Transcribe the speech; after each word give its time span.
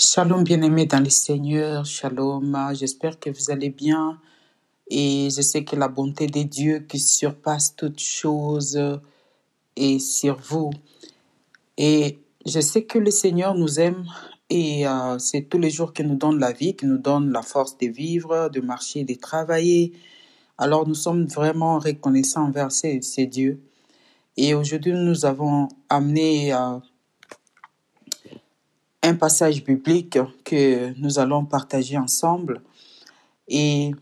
Shalom 0.00 0.44
bien-aimés 0.44 0.86
dans 0.86 1.02
le 1.02 1.10
Seigneur, 1.10 1.84
shalom, 1.84 2.56
j'espère 2.72 3.18
que 3.18 3.30
vous 3.30 3.50
allez 3.50 3.70
bien 3.70 4.20
et 4.88 5.28
je 5.28 5.42
sais 5.42 5.64
que 5.64 5.74
la 5.74 5.88
bonté 5.88 6.28
de 6.28 6.44
Dieu 6.44 6.78
qui 6.88 7.00
surpasse 7.00 7.74
toute 7.74 7.98
chose 7.98 8.80
est 9.74 9.98
sur 9.98 10.38
vous. 10.38 10.70
Et 11.76 12.20
je 12.46 12.60
sais 12.60 12.84
que 12.84 13.00
le 13.00 13.10
Seigneur 13.10 13.56
nous 13.56 13.80
aime 13.80 14.04
et 14.48 14.86
euh, 14.86 15.18
c'est 15.18 15.48
tous 15.48 15.58
les 15.58 15.70
jours 15.70 15.92
qu'il 15.92 16.06
nous 16.06 16.14
donne 16.14 16.38
la 16.38 16.52
vie, 16.52 16.76
qu'il 16.76 16.90
nous 16.90 16.98
donne 16.98 17.32
la 17.32 17.42
force 17.42 17.76
de 17.76 17.88
vivre, 17.88 18.50
de 18.50 18.60
marcher, 18.60 19.02
de 19.02 19.14
travailler. 19.14 19.94
Alors 20.58 20.86
nous 20.86 20.94
sommes 20.94 21.26
vraiment 21.26 21.80
reconnaissants 21.80 22.44
envers 22.44 22.70
ces, 22.70 23.02
ces 23.02 23.26
dieux. 23.26 23.60
Et 24.36 24.54
aujourd'hui, 24.54 24.92
nous 24.92 25.26
avons 25.26 25.66
amené 25.88 26.54
euh, 26.54 26.78
un 29.02 29.14
passage 29.14 29.64
biblique 29.64 30.18
que 30.44 30.92
nous 31.00 31.18
allons 31.18 31.44
partager 31.44 31.96
ensemble. 31.96 32.62
Et 33.48 33.92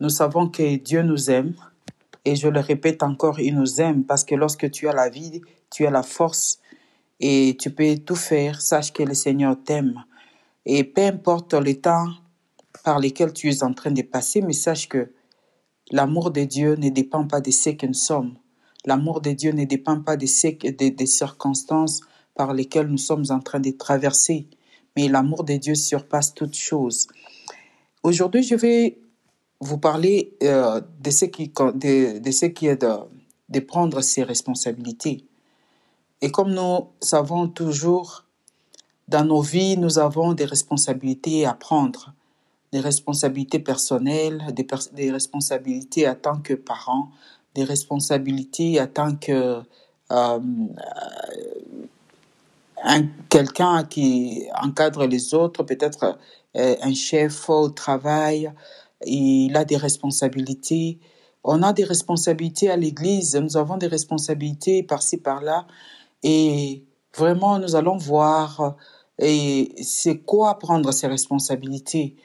nous 0.00 0.08
savons 0.08 0.48
que 0.48 0.76
Dieu 0.76 1.02
nous 1.02 1.30
aime. 1.30 1.54
Et 2.24 2.36
je 2.36 2.48
le 2.48 2.60
répète 2.60 3.02
encore, 3.02 3.40
il 3.40 3.54
nous 3.54 3.80
aime 3.80 4.04
parce 4.04 4.24
que 4.24 4.34
lorsque 4.34 4.70
tu 4.70 4.88
as 4.88 4.92
la 4.92 5.08
vie, 5.08 5.42
tu 5.70 5.86
as 5.86 5.90
la 5.90 6.02
force 6.02 6.60
et 7.20 7.56
tu 7.60 7.70
peux 7.70 7.96
tout 7.98 8.16
faire. 8.16 8.60
Sache 8.60 8.92
que 8.92 9.02
le 9.02 9.14
Seigneur 9.14 9.56
t'aime. 9.64 10.04
Et 10.64 10.84
peu 10.84 11.02
importe 11.02 11.54
le 11.54 11.80
temps 11.80 12.08
par 12.84 13.00
lesquels 13.00 13.32
tu 13.32 13.50
es 13.50 13.62
en 13.62 13.74
train 13.74 13.90
de 13.90 14.02
passer, 14.02 14.40
mais 14.40 14.52
sache 14.52 14.88
que 14.88 15.10
l'amour 15.90 16.30
de 16.30 16.44
Dieu 16.44 16.76
ne 16.76 16.88
dépend 16.88 17.26
pas 17.26 17.40
de 17.40 17.50
ce 17.50 17.70
que 17.70 17.86
nous 17.86 17.94
sommes. 17.94 18.34
L'amour 18.84 19.20
de 19.20 19.30
Dieu 19.30 19.52
ne 19.52 19.64
dépend 19.64 20.00
pas 20.00 20.16
de 20.16 20.26
ce 20.26 20.48
des 20.70 20.90
des 20.90 21.06
circonstances 21.06 22.00
par 22.34 22.54
lesquelles 22.54 22.88
nous 22.88 22.98
sommes 22.98 23.24
en 23.30 23.40
train 23.40 23.60
de 23.60 23.70
traverser. 23.70 24.46
Mais 24.96 25.08
l'amour 25.08 25.44
de 25.44 25.54
Dieu 25.54 25.74
surpasse 25.74 26.34
toute 26.34 26.54
chose. 26.54 27.06
Aujourd'hui, 28.02 28.42
je 28.42 28.54
vais 28.54 28.98
vous 29.60 29.78
parler 29.78 30.34
euh, 30.42 30.80
de 31.00 31.10
ce 31.10 31.24
qui, 31.24 31.48
de, 31.48 32.30
ce 32.30 32.46
qui 32.46 32.66
est 32.66 32.82
de, 32.82 33.60
prendre 33.60 34.00
ses 34.00 34.24
responsabilités. 34.24 35.24
Et 36.20 36.30
comme 36.30 36.52
nous 36.52 36.88
savons 37.00 37.48
toujours, 37.48 38.24
dans 39.08 39.24
nos 39.24 39.40
vies, 39.40 39.76
nous 39.76 39.98
avons 39.98 40.32
des 40.32 40.44
responsabilités 40.44 41.46
à 41.46 41.54
prendre, 41.54 42.12
des 42.72 42.80
responsabilités 42.80 43.60
personnelles, 43.60 44.42
des, 44.52 45.10
responsabilités 45.12 46.08
en 46.08 46.14
tant 46.14 46.38
que 46.40 46.54
parent, 46.54 47.10
des 47.54 47.64
responsabilités 47.64 48.80
en 48.80 48.86
tant 48.86 49.14
que 49.14 49.62
euh, 50.10 50.40
quelqu'un 53.28 53.84
qui 53.84 54.46
encadre 54.60 55.06
les 55.06 55.34
autres, 55.34 55.62
peut-être 55.62 56.18
euh, 56.56 56.76
un 56.80 56.94
chef 56.94 57.48
au 57.48 57.70
travail, 57.70 58.52
il 59.06 59.56
a 59.56 59.64
des 59.64 59.76
responsabilités. 59.76 60.98
On 61.44 61.62
a 61.62 61.72
des 61.72 61.84
responsabilités 61.84 62.70
à 62.70 62.76
l'église, 62.76 63.34
nous 63.36 63.56
avons 63.56 63.76
des 63.76 63.88
responsabilités 63.88 64.82
par-ci, 64.82 65.16
par-là. 65.16 65.66
Et 66.22 66.84
vraiment, 67.16 67.58
nous 67.58 67.74
allons 67.74 67.96
voir 67.96 68.76
et 69.18 69.74
c'est 69.82 70.18
quoi 70.18 70.58
prendre 70.58 70.90
ces 70.92 71.06
responsabilités. 71.06 72.16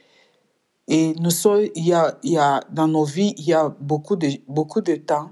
Et 0.88 1.14
nous 1.20 1.32
sommes, 1.32 1.68
il 1.76 1.88
y 1.88 1.94
a, 1.94 2.18
il 2.24 2.34
y 2.34 2.38
a, 2.38 2.62
dans 2.72 2.88
nos 2.88 3.04
vies, 3.04 3.34
il 3.38 3.46
y 3.46 3.54
a 3.54 3.76
beaucoup 3.80 4.16
de, 4.16 4.30
beaucoup 4.48 4.82
de 4.82 4.96
temps 4.96 5.32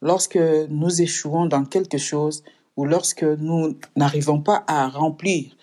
lorsque 0.00 0.38
nous 0.68 1.02
échouons 1.02 1.46
dans 1.46 1.64
quelque 1.64 1.98
chose 1.98 2.42
ou 2.76 2.84
lorsque 2.84 3.24
nous 3.24 3.76
n'arrivons 3.96 4.40
pas 4.40 4.64
à 4.66 4.88
remplir, 4.88 5.56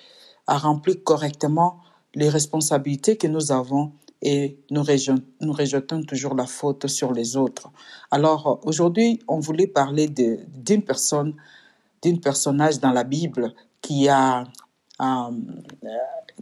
à 0.47 0.57
remplir 0.57 1.03
correctement 1.03 1.79
les 2.15 2.29
responsabilités 2.29 3.17
que 3.17 3.27
nous 3.27 3.51
avons 3.51 3.91
et 4.21 4.59
nous 4.69 4.83
rejetons, 4.83 6.03
toujours 6.03 6.35
la 6.35 6.45
faute 6.45 6.87
sur 6.87 7.13
les 7.13 7.37
autres. 7.37 7.69
Alors 8.11 8.59
aujourd'hui, 8.63 9.19
on 9.27 9.39
voulait 9.39 9.67
parler 9.67 10.07
d'une 10.09 10.83
personne, 10.83 11.35
d'un 12.03 12.17
personnage 12.17 12.79
dans 12.79 12.91
la 12.91 13.05
Bible 13.05 13.53
qui 13.81 14.09
a 14.09 14.43
euh, 15.01 15.31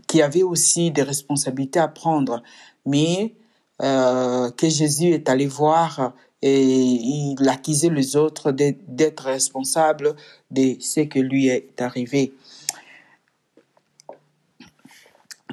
qui 0.08 0.22
avait 0.22 0.44
aussi 0.44 0.92
des 0.92 1.04
responsabilités 1.04 1.80
à 1.80 1.88
prendre, 1.88 2.42
mais 2.86 3.36
euh, 3.82 4.50
que 4.52 4.70
Jésus 4.70 5.10
est 5.10 5.30
allé 5.30 5.48
voir 5.48 6.14
et 6.42 6.62
il 6.62 7.50
accusait 7.50 7.90
les 7.90 8.16
autres 8.16 8.52
d'être 8.52 9.24
responsables 9.24 10.16
de 10.52 10.76
ce 10.80 11.02
que 11.02 11.20
lui 11.20 11.48
est 11.48 11.82
arrivé. 11.82 12.34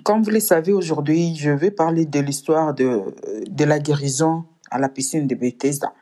Comme 0.03 0.23
vous 0.23 0.31
le 0.31 0.41
savez 0.41 0.73
aujourd'hui, 0.73 1.35
je 1.35 1.51
vais 1.51 1.71
parler 1.71 2.05
de 2.05 2.21
l'histoire 2.21 2.75
de, 2.75 3.01
de 3.49 3.65
la 3.65 3.79
guérison 3.79 4.45
à 4.71 4.79
la 4.79 4.91
piscine 4.91 5.27
de 5.27 5.35
Bethesda. 5.35 5.95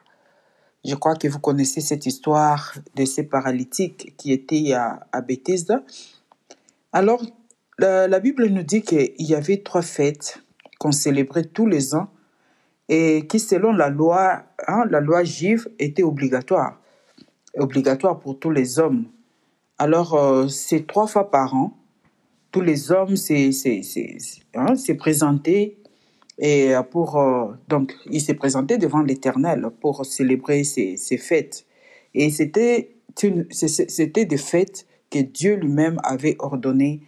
Je 0.84 0.97
crois 0.97 1.15
que 1.15 1.28
vous 1.28 1.38
connaissez 1.38 1.81
cette 1.81 2.06
histoire 2.06 2.75
de 2.97 3.04
ces 3.04 3.22
paralytiques 3.22 4.16
qui 4.16 4.32
étaient 4.32 4.72
à, 4.72 5.06
à 5.12 5.21
Bethesda. 5.21 5.84
Alors, 6.92 7.22
la, 7.78 8.09
la 8.09 8.19
Bible 8.19 8.47
nous 8.47 8.65
dit 8.65 8.82
qu'il 8.82 9.15
y 9.19 9.37
avait 9.37 9.59
trois 9.59 9.82
fêtes 9.82 10.42
qu'on 10.81 10.91
célébrait 10.91 11.44
tous 11.44 11.66
les 11.66 11.94
ans 11.94 12.09
et 12.92 13.26
qui, 13.26 13.41
selon 13.41 13.72
la 13.72 13.88
loi, 13.88 14.42
hein, 14.69 14.84
la 14.91 15.00
loi 15.00 15.25
juive, 15.25 15.66
étaient 15.78 16.03
obligatoires, 16.03 16.78
obligatoires 17.56 18.20
pour 18.20 18.38
tous 18.38 18.50
les 18.50 18.78
hommes. 18.78 19.06
Alors, 19.78 20.12
euh, 20.12 20.47
c'est 20.48 20.86
trois 20.86 21.06
fois 21.06 21.30
par 21.30 21.54
an. 21.54 21.72
Tous 22.50 22.60
les 22.60 22.92
hommes 22.92 23.16
s'est 23.16 23.50
hein, 24.54 24.75
présenté 24.98 25.78
et 26.38 26.75
euh, 26.75 26.82
pour 26.82 27.19
euh, 27.19 27.53
donc 27.66 27.94
il 28.10 28.20
s'est 28.20 28.34
présenté 28.34 28.76
devant 28.76 29.00
l'Éternel 29.00 29.69
pour 29.80 30.04
célébrer 30.04 30.62
ces, 30.62 30.98
ces 30.98 31.16
fêtes. 31.16 31.64
Et 32.12 32.28
c'était 32.28 32.97
c'était 33.16 34.26
des 34.26 34.36
fêtes 34.36 34.86
que 35.10 35.20
Dieu 35.20 35.56
lui-même 35.56 35.98
avait 36.03 36.36
ordonné 36.38 37.00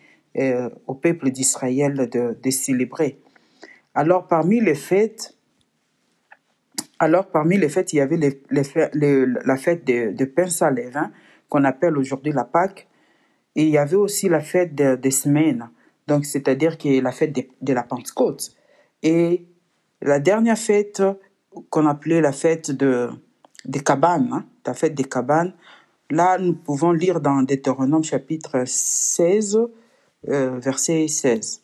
au 0.86 0.94
peuple 0.94 1.30
d'Israël 1.30 2.08
de 2.10 2.50
célébrer. 2.50 3.18
Alors 3.94 4.26
parmi 4.26 4.60
les 4.60 4.74
fêtes, 4.74 5.34
alors 7.04 7.26
parmi 7.28 7.56
les 7.58 7.68
fêtes, 7.68 7.92
il 7.92 7.96
y 7.96 8.00
avait 8.00 8.18
la 8.50 8.64
fête 9.56 9.84
de, 9.86 10.12
de 10.12 10.48
sans 10.48 10.70
levain 10.70 11.10
qu'on 11.48 11.64
appelle 11.64 11.96
aujourd'hui 11.96 12.32
la 12.32 12.44
Pâque. 12.44 12.88
Et 13.56 13.62
il 13.64 13.68
y 13.70 13.78
avait 13.78 13.96
aussi 13.96 14.28
la 14.28 14.40
fête 14.40 14.74
de- 14.74 14.96
des 14.96 15.12
semaines, 15.12 15.70
donc 16.08 16.24
c'est-à-dire 16.24 16.76
que 16.76 17.00
la 17.00 17.12
fête 17.12 17.32
de, 17.32 17.44
de 17.62 17.72
la 17.72 17.84
Pentecôte. 17.84 18.52
Et 19.02 19.46
la 20.02 20.18
dernière 20.18 20.58
fête 20.58 21.02
qu'on 21.70 21.86
appelait 21.86 22.20
la 22.20 22.32
fête 22.32 22.72
de, 22.72 23.10
des 23.64 23.80
cabanes, 23.80 24.30
hein, 24.32 24.44
la 24.66 24.74
fête 24.74 24.94
des 24.94 25.04
cabanes, 25.04 25.52
là 26.10 26.36
nous 26.38 26.54
pouvons 26.54 26.90
lire 26.90 27.20
dans 27.20 27.42
Deutéronome 27.42 28.02
chapitre 28.02 28.64
16, 28.66 29.60
euh, 30.28 30.58
verset 30.58 31.06
16. 31.06 31.62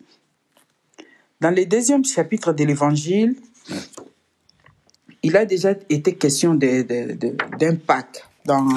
Dans 1.40 1.50
le 1.54 1.64
deuxième 1.66 2.04
chapitre 2.04 2.52
de 2.52 2.62
l'Évangile, 2.64 3.34
il 5.22 5.36
a 5.36 5.44
déjà 5.44 5.72
été 5.88 6.14
question 6.14 6.54
Pâques 7.86 8.24
dans 8.44 8.68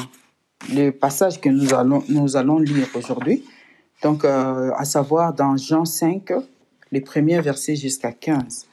le 0.69 0.91
passage 0.91 1.39
que 1.39 1.49
nous 1.49 1.73
allons, 1.73 2.03
nous 2.09 2.35
allons 2.35 2.59
lire 2.59 2.87
aujourd'hui. 2.95 3.43
Donc, 4.01 4.25
euh, 4.25 4.71
à 4.75 4.85
savoir 4.85 5.33
dans 5.33 5.55
Jean 5.57 5.85
5, 5.85 6.31
les 6.91 7.01
premiers 7.01 7.39
versets 7.41 7.75
jusqu'à 7.75 8.11
15. 8.11 8.67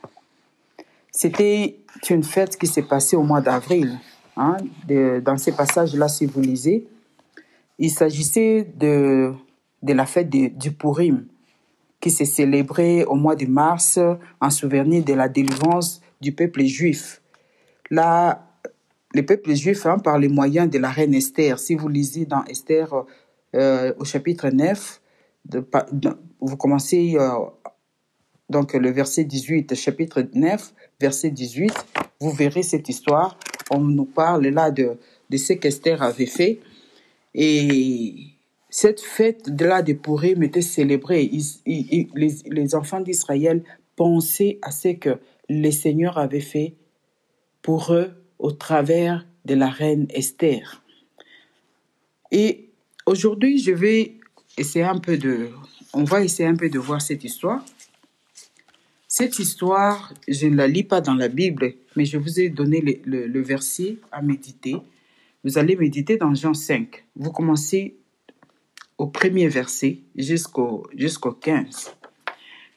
C'était 1.12 1.76
une 2.08 2.22
fête 2.24 2.56
qui 2.56 2.66
s'est 2.66 2.82
passée 2.82 3.16
au 3.16 3.22
mois 3.22 3.40
d'avril. 3.40 3.98
Hein, 4.36 4.56
dans 5.24 5.36
ces 5.36 5.52
passages-là, 5.52 6.08
si 6.08 6.26
vous 6.26 6.40
lisez, 6.40 6.86
il 7.78 7.90
s'agissait 7.90 8.66
de, 8.78 9.32
de 9.82 9.92
la 9.92 10.06
fête 10.06 10.30
de- 10.30 10.48
du 10.48 10.72
Purim, 10.72 11.26
qui 12.00 12.10
s'est 12.10 12.24
célébrée 12.24 13.04
au 13.04 13.14
mois 13.16 13.36
de 13.36 13.46
mars 13.46 13.98
en 14.40 14.50
souvenir 14.50 15.04
de 15.04 15.12
la 15.14 15.28
délivrance 15.28 16.00
du 16.20 16.32
peuple 16.32 16.64
juif. 16.64 17.19
Là, 17.90 18.46
le 19.14 19.24
peuple 19.26 19.54
juif, 19.54 19.86
hein, 19.86 19.98
par 19.98 20.18
les 20.18 20.28
moyens 20.28 20.70
de 20.70 20.78
la 20.78 20.90
reine 20.90 21.14
Esther, 21.14 21.58
si 21.58 21.74
vous 21.74 21.88
lisez 21.88 22.26
dans 22.26 22.44
Esther 22.44 22.88
euh, 23.56 23.92
au 23.98 24.04
chapitre 24.04 24.48
9, 24.50 25.00
de, 25.46 25.60
pa- 25.60 25.86
de- 25.90 26.16
vous 26.40 26.56
commencez 26.56 27.16
euh, 27.18 27.28
donc 28.48 28.74
le 28.74 28.90
verset 28.90 29.24
18, 29.24 29.74
chapitre 29.74 30.24
9, 30.34 30.72
verset 31.00 31.30
18, 31.30 31.72
vous 32.20 32.30
verrez 32.30 32.62
cette 32.62 32.88
histoire. 32.88 33.38
On 33.70 33.80
nous 33.80 34.04
parle 34.04 34.46
là 34.48 34.70
de, 34.70 34.98
de 35.28 35.36
ce 35.36 35.54
qu'Esther 35.54 36.02
avait 36.02 36.26
fait. 36.26 36.60
Et 37.34 38.14
cette 38.68 39.00
fête 39.00 39.54
de 39.54 39.64
là 39.64 39.82
de 39.82 39.92
Purim 39.92 40.42
était 40.42 40.62
célébrée. 40.62 41.30
Les, 41.66 42.08
les 42.46 42.74
enfants 42.74 43.00
d'Israël 43.00 43.62
pensaient 43.96 44.58
à 44.62 44.70
ce 44.70 44.88
que 44.88 45.18
le 45.48 45.70
Seigneur 45.70 46.18
avait 46.18 46.40
fait 46.40 46.74
pour 47.62 47.92
eux 47.92 48.10
au 48.38 48.52
travers 48.52 49.26
de 49.44 49.54
la 49.54 49.68
reine 49.68 50.06
Esther. 50.10 50.82
Et 52.30 52.70
aujourd'hui, 53.06 53.58
je 53.58 53.72
vais 53.72 54.16
essayer 54.56 54.84
un 54.84 54.98
peu 54.98 55.16
de, 55.16 55.48
on 55.92 56.04
va 56.04 56.22
essayer 56.22 56.48
un 56.48 56.56
peu 56.56 56.68
de 56.68 56.78
voir 56.78 57.00
cette 57.00 57.24
histoire. 57.24 57.64
Cette 59.08 59.40
histoire, 59.40 60.14
je 60.28 60.46
ne 60.46 60.56
la 60.56 60.68
lis 60.68 60.84
pas 60.84 61.00
dans 61.00 61.14
la 61.14 61.28
Bible, 61.28 61.74
mais 61.96 62.04
je 62.04 62.16
vous 62.16 62.38
ai 62.38 62.48
donné 62.48 63.02
le, 63.04 63.42
verset 63.42 63.96
à 64.12 64.22
méditer. 64.22 64.76
Vous 65.42 65.58
allez 65.58 65.74
méditer 65.74 66.16
dans 66.16 66.32
Jean 66.34 66.54
5. 66.54 67.04
Vous 67.16 67.32
commencez 67.32 67.96
au 68.98 69.08
premier 69.08 69.48
verset 69.48 69.98
jusqu'au 70.14 70.86
jusqu'au 70.94 71.32
15. 71.32 71.92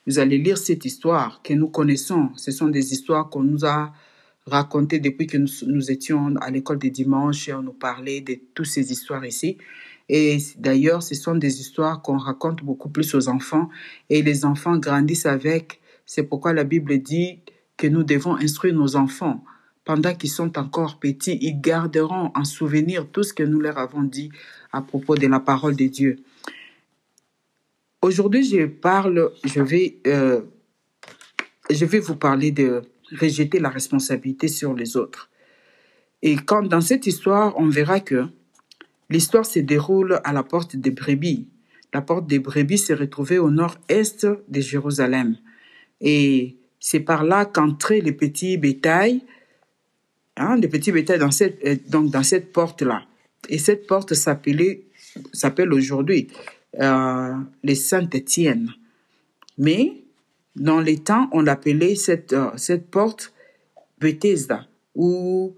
Vous 0.08 0.20
allez 0.20 0.38
lire 0.38 0.58
cette 0.58 0.86
histoire 0.86 1.42
que 1.44 1.54
nous 1.54 1.68
connaissons. 1.68 2.32
Ce 2.36 2.52
sont 2.52 2.68
des 2.68 2.94
histoires 2.94 3.30
qu'on 3.30 3.44
nous 3.44 3.64
a 3.66 3.94
racontées 4.46 5.00
depuis 5.00 5.28
que 5.28 5.38
nous, 5.38 5.92
étions 5.92 6.36
à 6.38 6.52
l'école 6.52 6.80
des 6.80 6.90
dimanches 6.90 7.48
et 7.48 7.54
on 7.54 7.64
nous 7.64 7.74
parlait 7.74 8.22
de 8.22 8.38
toutes 8.54 8.66
ces 8.66 8.92
histoires 8.92 9.26
ici. 9.26 9.58
Et 10.10 10.38
d'ailleurs, 10.58 11.02
ce 11.02 11.16
sont 11.16 11.36
des 11.36 11.62
histoires 11.62 12.02
qu'on 12.02 12.18
raconte 12.18 12.64
beaucoup 12.64 12.90
plus 12.90 13.16
aux 13.16 13.30
enfants 13.30 13.70
et 14.10 14.22
les 14.22 14.44
enfants 14.44 14.78
grandissent 14.78 15.26
avec. 15.26 15.80
C'est 16.06 16.24
pourquoi 16.24 16.54
la 16.54 16.66
Bible 16.66 17.00
dit 17.00 17.40
que 17.78 17.88
nous 17.88 18.04
devons 18.04 18.36
instruire 18.36 18.74
nos 18.74 18.96
enfants. 18.96 19.44
Pendant 19.86 20.14
qu'ils 20.14 20.30
sont 20.30 20.58
encore 20.58 21.00
petits, 21.00 21.38
ils 21.42 21.60
garderont 21.60 22.32
en 22.36 22.44
souvenir 22.44 23.10
tout 23.12 23.24
ce 23.24 23.34
que 23.34 23.44
nous 23.44 23.60
leur 23.60 23.78
avons 23.78 24.04
dit 24.04 24.30
à 24.72 24.82
propos 24.82 25.16
de 25.16 25.28
la 25.28 25.40
parole 25.40 25.76
de 25.76 25.88
Dieu. 25.88 26.18
Aujourd'hui, 28.02 28.44
je 28.44 28.66
parle, 28.66 29.32
je 29.46 29.62
vais, 29.62 29.98
euh, 30.08 30.42
je 31.70 31.86
vais 31.86 32.00
vous 32.00 32.16
parler 32.16 32.52
de 32.52 32.82
rejeter 33.20 33.60
la 33.60 33.70
responsabilité 33.70 34.48
sur 34.48 34.74
les 34.74 34.98
autres. 34.98 35.30
Et 36.22 36.36
quand 36.36 36.64
dans 36.64 36.82
cette 36.82 37.06
histoire, 37.06 37.54
on 37.58 37.68
verra 37.68 38.00
que 38.00 38.26
l'histoire 39.10 39.46
se 39.46 39.60
déroule 39.60 40.20
à 40.24 40.34
la 40.34 40.44
porte 40.44 40.76
des 40.76 40.92
brebis. 40.92 41.48
La 41.94 42.02
porte 42.02 42.28
des 42.28 42.40
brebis 42.40 42.78
se 42.78 42.94
retrouvait 42.94 43.38
au 43.38 43.52
nord-est 43.52 44.26
de 44.26 44.62
Jérusalem. 44.62 45.38
Et 46.02 46.58
c'est 46.80 47.02
par 47.02 47.24
là 47.24 47.46
qu'entraient 47.46 48.02
les 48.02 48.14
petits 48.14 48.58
bétails, 48.58 49.22
hein, 50.38 50.56
les 50.58 50.68
petits 50.68 50.92
bétails 50.92 51.20
dans 51.20 51.32
cette, 51.32 51.64
euh, 51.66 51.76
donc 51.90 52.10
dans 52.10 52.24
cette 52.24 52.52
porte-là. 52.52 53.04
Et 53.50 53.58
cette 53.58 53.88
porte 53.88 54.14
s'appelle 54.14 55.74
aujourd'hui 55.74 56.28
euh, 56.80 57.36
les 57.64 57.76
Saint-Étienne. 57.76 58.74
Mais 59.58 60.03
dans 60.56 60.80
les 60.80 60.98
temps, 60.98 61.30
on 61.32 61.48
appelait 61.48 61.96
cette, 61.96 62.34
euh, 62.34 62.52
cette 62.58 62.90
porte 62.90 63.34
Bethesda 64.00 64.66
ou, 64.96 65.56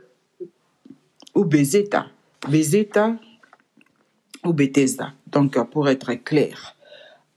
ou 1.34 1.46
Bezeta. 1.46 2.08
Bezeta 2.48 3.18
ou 4.44 4.54
Bethesda. 4.54 5.14
Donc, 5.28 5.58
pour 5.72 5.90
être 5.90 6.14
clair. 6.14 6.76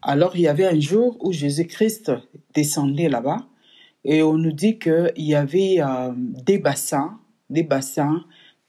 Alors, 0.03 0.37
il 0.37 0.43
y 0.43 0.49
avait 0.49 0.67
un 0.67 0.79
jour 0.79 1.17
où 1.21 1.33
Jésus-Christ 1.33 2.13
descendait 2.55 3.09
là-bas 3.09 3.47
et 4.05 4.23
on 4.23 4.39
nous 4.39 4.53
dit 4.53 4.79
qu'il 4.79 5.13
y 5.17 5.35
avait 5.35 5.77
euh, 5.81 6.13
des 6.17 6.59
bassins, 6.59 7.19
des 7.51 7.65
bassins 7.65 8.25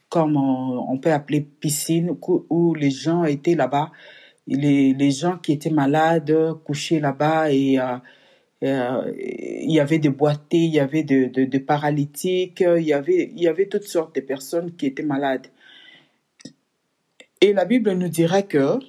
comme 0.10 0.38
on, 0.38 0.98
peut 0.98 1.14
appeler 1.14 1.42
piscine, 1.42 2.18
où 2.50 2.74
les 2.74 2.90
gens 2.90 3.26
étaient 3.26 3.54
là-bas 3.54 3.92
les, 4.50 4.94
les 4.94 5.12
gens 5.12 5.38
qui 5.38 5.54
étaient 5.54 5.70
malades 5.70 6.36
couchaient 6.66 7.00
là-bas 7.00 7.52
et 7.52 7.80
euh, 7.80 7.98
euh, 8.64 9.14
il 9.18 9.72
y 9.72 9.80
avait 9.80 10.00
des 10.00 10.10
boités, 10.10 10.58
il 10.58 10.74
y 10.74 10.80
avait 10.80 11.04
des 11.04 11.28
de, 11.28 11.46
de 11.46 11.58
paralytiques, 11.60 12.62
il 12.62 12.84
y, 12.84 12.94
avait, 12.94 13.32
il 13.36 13.42
y 13.42 13.48
avait 13.48 13.68
toutes 13.68 13.88
sortes 13.88 14.16
de 14.16 14.22
personnes 14.22 14.76
qui 14.76 14.88
étaient 14.88 15.04
malades. 15.04 15.48
Et 17.42 17.54
la 17.54 17.66
Bible 17.66 17.94
nous 17.94 18.10
dirait 18.10 18.48
que 18.48 18.80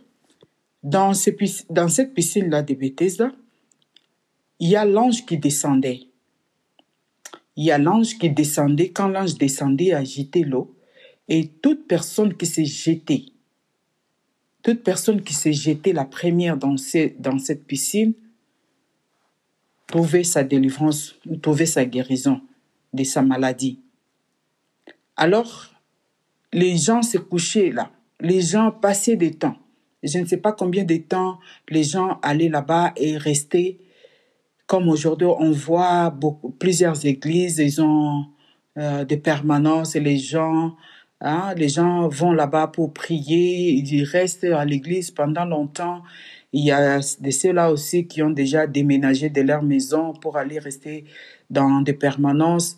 dans, 0.82 1.14
ce, 1.14 1.30
dans 1.70 1.88
cette 1.88 2.14
piscine-là 2.14 2.62
de 2.62 2.74
Bethesda, 2.74 3.32
il 4.58 4.70
y 4.70 4.76
a 4.76 4.84
l'ange 4.84 5.24
qui 5.24 5.38
descendait. 5.38 6.00
Il 7.56 7.64
y 7.64 7.70
a 7.70 7.78
l'ange 7.78 8.18
qui 8.18 8.30
descendait. 8.30 8.90
Quand 8.90 9.08
l'ange 9.08 9.36
descendait, 9.36 9.92
agiter 9.92 10.42
l'eau. 10.42 10.74
Et 11.28 11.46
toute 11.46 11.86
personne 11.86 12.36
qui 12.36 12.46
s'est 12.46 12.64
jetée 12.64 13.26
toute 14.62 14.82
personne 14.82 15.22
qui 15.22 15.34
s'est 15.34 15.52
jetée 15.52 15.92
la 15.92 16.04
première 16.04 16.56
dans, 16.56 16.74
dans 17.18 17.38
cette 17.38 17.64
piscine 17.64 18.14
trouvait 19.90 20.24
sa 20.24 20.42
délivrance, 20.42 21.16
trouvait 21.42 21.66
sa 21.66 21.84
guérison 21.84 22.40
de 22.92 23.04
sa 23.04 23.22
maladie. 23.22 23.80
Alors, 25.16 25.66
les 26.52 26.76
gens 26.76 27.02
se 27.02 27.18
couchaient 27.18 27.70
là, 27.70 27.90
les 28.20 28.40
gens 28.40 28.70
passaient 28.70 29.16
des 29.16 29.32
temps. 29.32 29.56
Je 30.02 30.18
ne 30.18 30.26
sais 30.26 30.38
pas 30.38 30.52
combien 30.52 30.84
de 30.84 30.96
temps 30.96 31.38
les 31.68 31.84
gens 31.84 32.18
allaient 32.22 32.48
là-bas 32.48 32.92
et 32.96 33.18
restaient. 33.18 33.78
Comme 34.66 34.88
aujourd'hui, 34.88 35.26
on 35.26 35.50
voit 35.50 36.10
beaucoup, 36.10 36.50
plusieurs 36.50 37.04
églises, 37.04 37.58
ils 37.58 37.82
ont 37.82 38.24
euh, 38.78 39.04
des 39.04 39.18
permanences 39.18 39.96
et 39.96 40.00
les 40.00 40.16
gens 40.16 40.76
Hein, 41.22 41.54
les 41.56 41.68
gens 41.68 42.08
vont 42.08 42.32
là-bas 42.32 42.68
pour 42.68 42.94
prier, 42.94 43.72
ils 43.72 44.04
restent 44.04 44.44
à 44.44 44.64
l'église 44.64 45.10
pendant 45.10 45.44
longtemps. 45.44 46.02
Il 46.52 46.64
y 46.64 46.72
a 46.72 46.98
de 46.98 47.30
ceux-là 47.30 47.70
aussi 47.70 48.06
qui 48.06 48.22
ont 48.22 48.30
déjà 48.30 48.66
déménagé 48.66 49.30
de 49.30 49.40
leur 49.40 49.62
maison 49.62 50.12
pour 50.12 50.36
aller 50.36 50.58
rester 50.58 51.04
dans 51.48 51.80
des 51.80 51.92
permanences. 51.92 52.76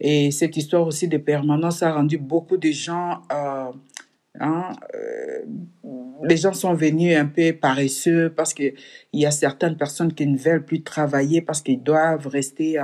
Et 0.00 0.30
cette 0.30 0.56
histoire 0.56 0.86
aussi 0.86 1.08
de 1.08 1.18
permanence 1.18 1.82
a 1.82 1.92
rendu 1.92 2.18
beaucoup 2.18 2.56
de 2.56 2.70
gens... 2.70 3.22
Euh, 3.32 3.72
hein, 4.38 4.72
euh, 4.94 5.44
les 6.22 6.36
gens 6.36 6.52
sont 6.52 6.74
venus 6.74 7.16
un 7.16 7.26
peu 7.26 7.52
paresseux 7.52 8.32
parce 8.34 8.54
qu'il 8.54 8.74
y 9.12 9.26
a 9.26 9.30
certaines 9.30 9.76
personnes 9.76 10.12
qui 10.12 10.26
ne 10.26 10.36
veulent 10.36 10.64
plus 10.64 10.82
travailler 10.82 11.42
parce 11.42 11.62
qu'ils 11.62 11.82
doivent 11.82 12.26
rester 12.26 12.80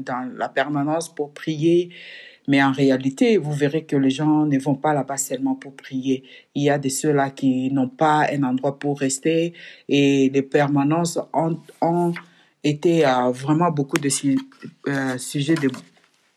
dans 0.00 0.30
la 0.36 0.48
permanence 0.48 1.14
pour 1.14 1.32
prier. 1.32 1.90
Mais 2.48 2.62
en 2.62 2.72
réalité, 2.72 3.36
vous 3.36 3.52
verrez 3.52 3.84
que 3.84 3.94
les 3.94 4.08
gens 4.08 4.46
ne 4.46 4.58
vont 4.58 4.74
pas 4.74 4.94
là-bas 4.94 5.18
seulement 5.18 5.54
pour 5.54 5.76
prier. 5.76 6.24
Il 6.54 6.62
y 6.62 6.70
a 6.70 6.78
de 6.78 6.88
ceux-là 6.88 7.30
qui 7.30 7.70
n'ont 7.70 7.90
pas 7.90 8.26
un 8.32 8.42
endroit 8.42 8.78
pour 8.78 8.98
rester 8.98 9.52
et 9.86 10.30
les 10.30 10.42
permanences 10.42 11.18
ont, 11.34 11.60
ont 11.82 12.14
été 12.64 13.04
à 13.04 13.30
vraiment 13.30 13.70
beaucoup 13.70 13.98
de 13.98 14.08
euh, 14.88 15.18
sujets 15.18 15.56
de 15.56 15.70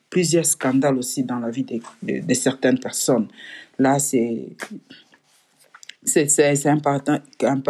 plusieurs 0.09 0.45
scandales 0.45 0.97
aussi 0.97 1.23
dans 1.23 1.39
la 1.39 1.49
vie 1.49 1.65
de, 2.03 2.33
certaines 2.33 2.77
personnes. 2.77 3.29
Là, 3.79 3.97
c'est 3.97 4.49
c'est 6.03 6.65
un, 6.65 6.81
un 7.43 7.61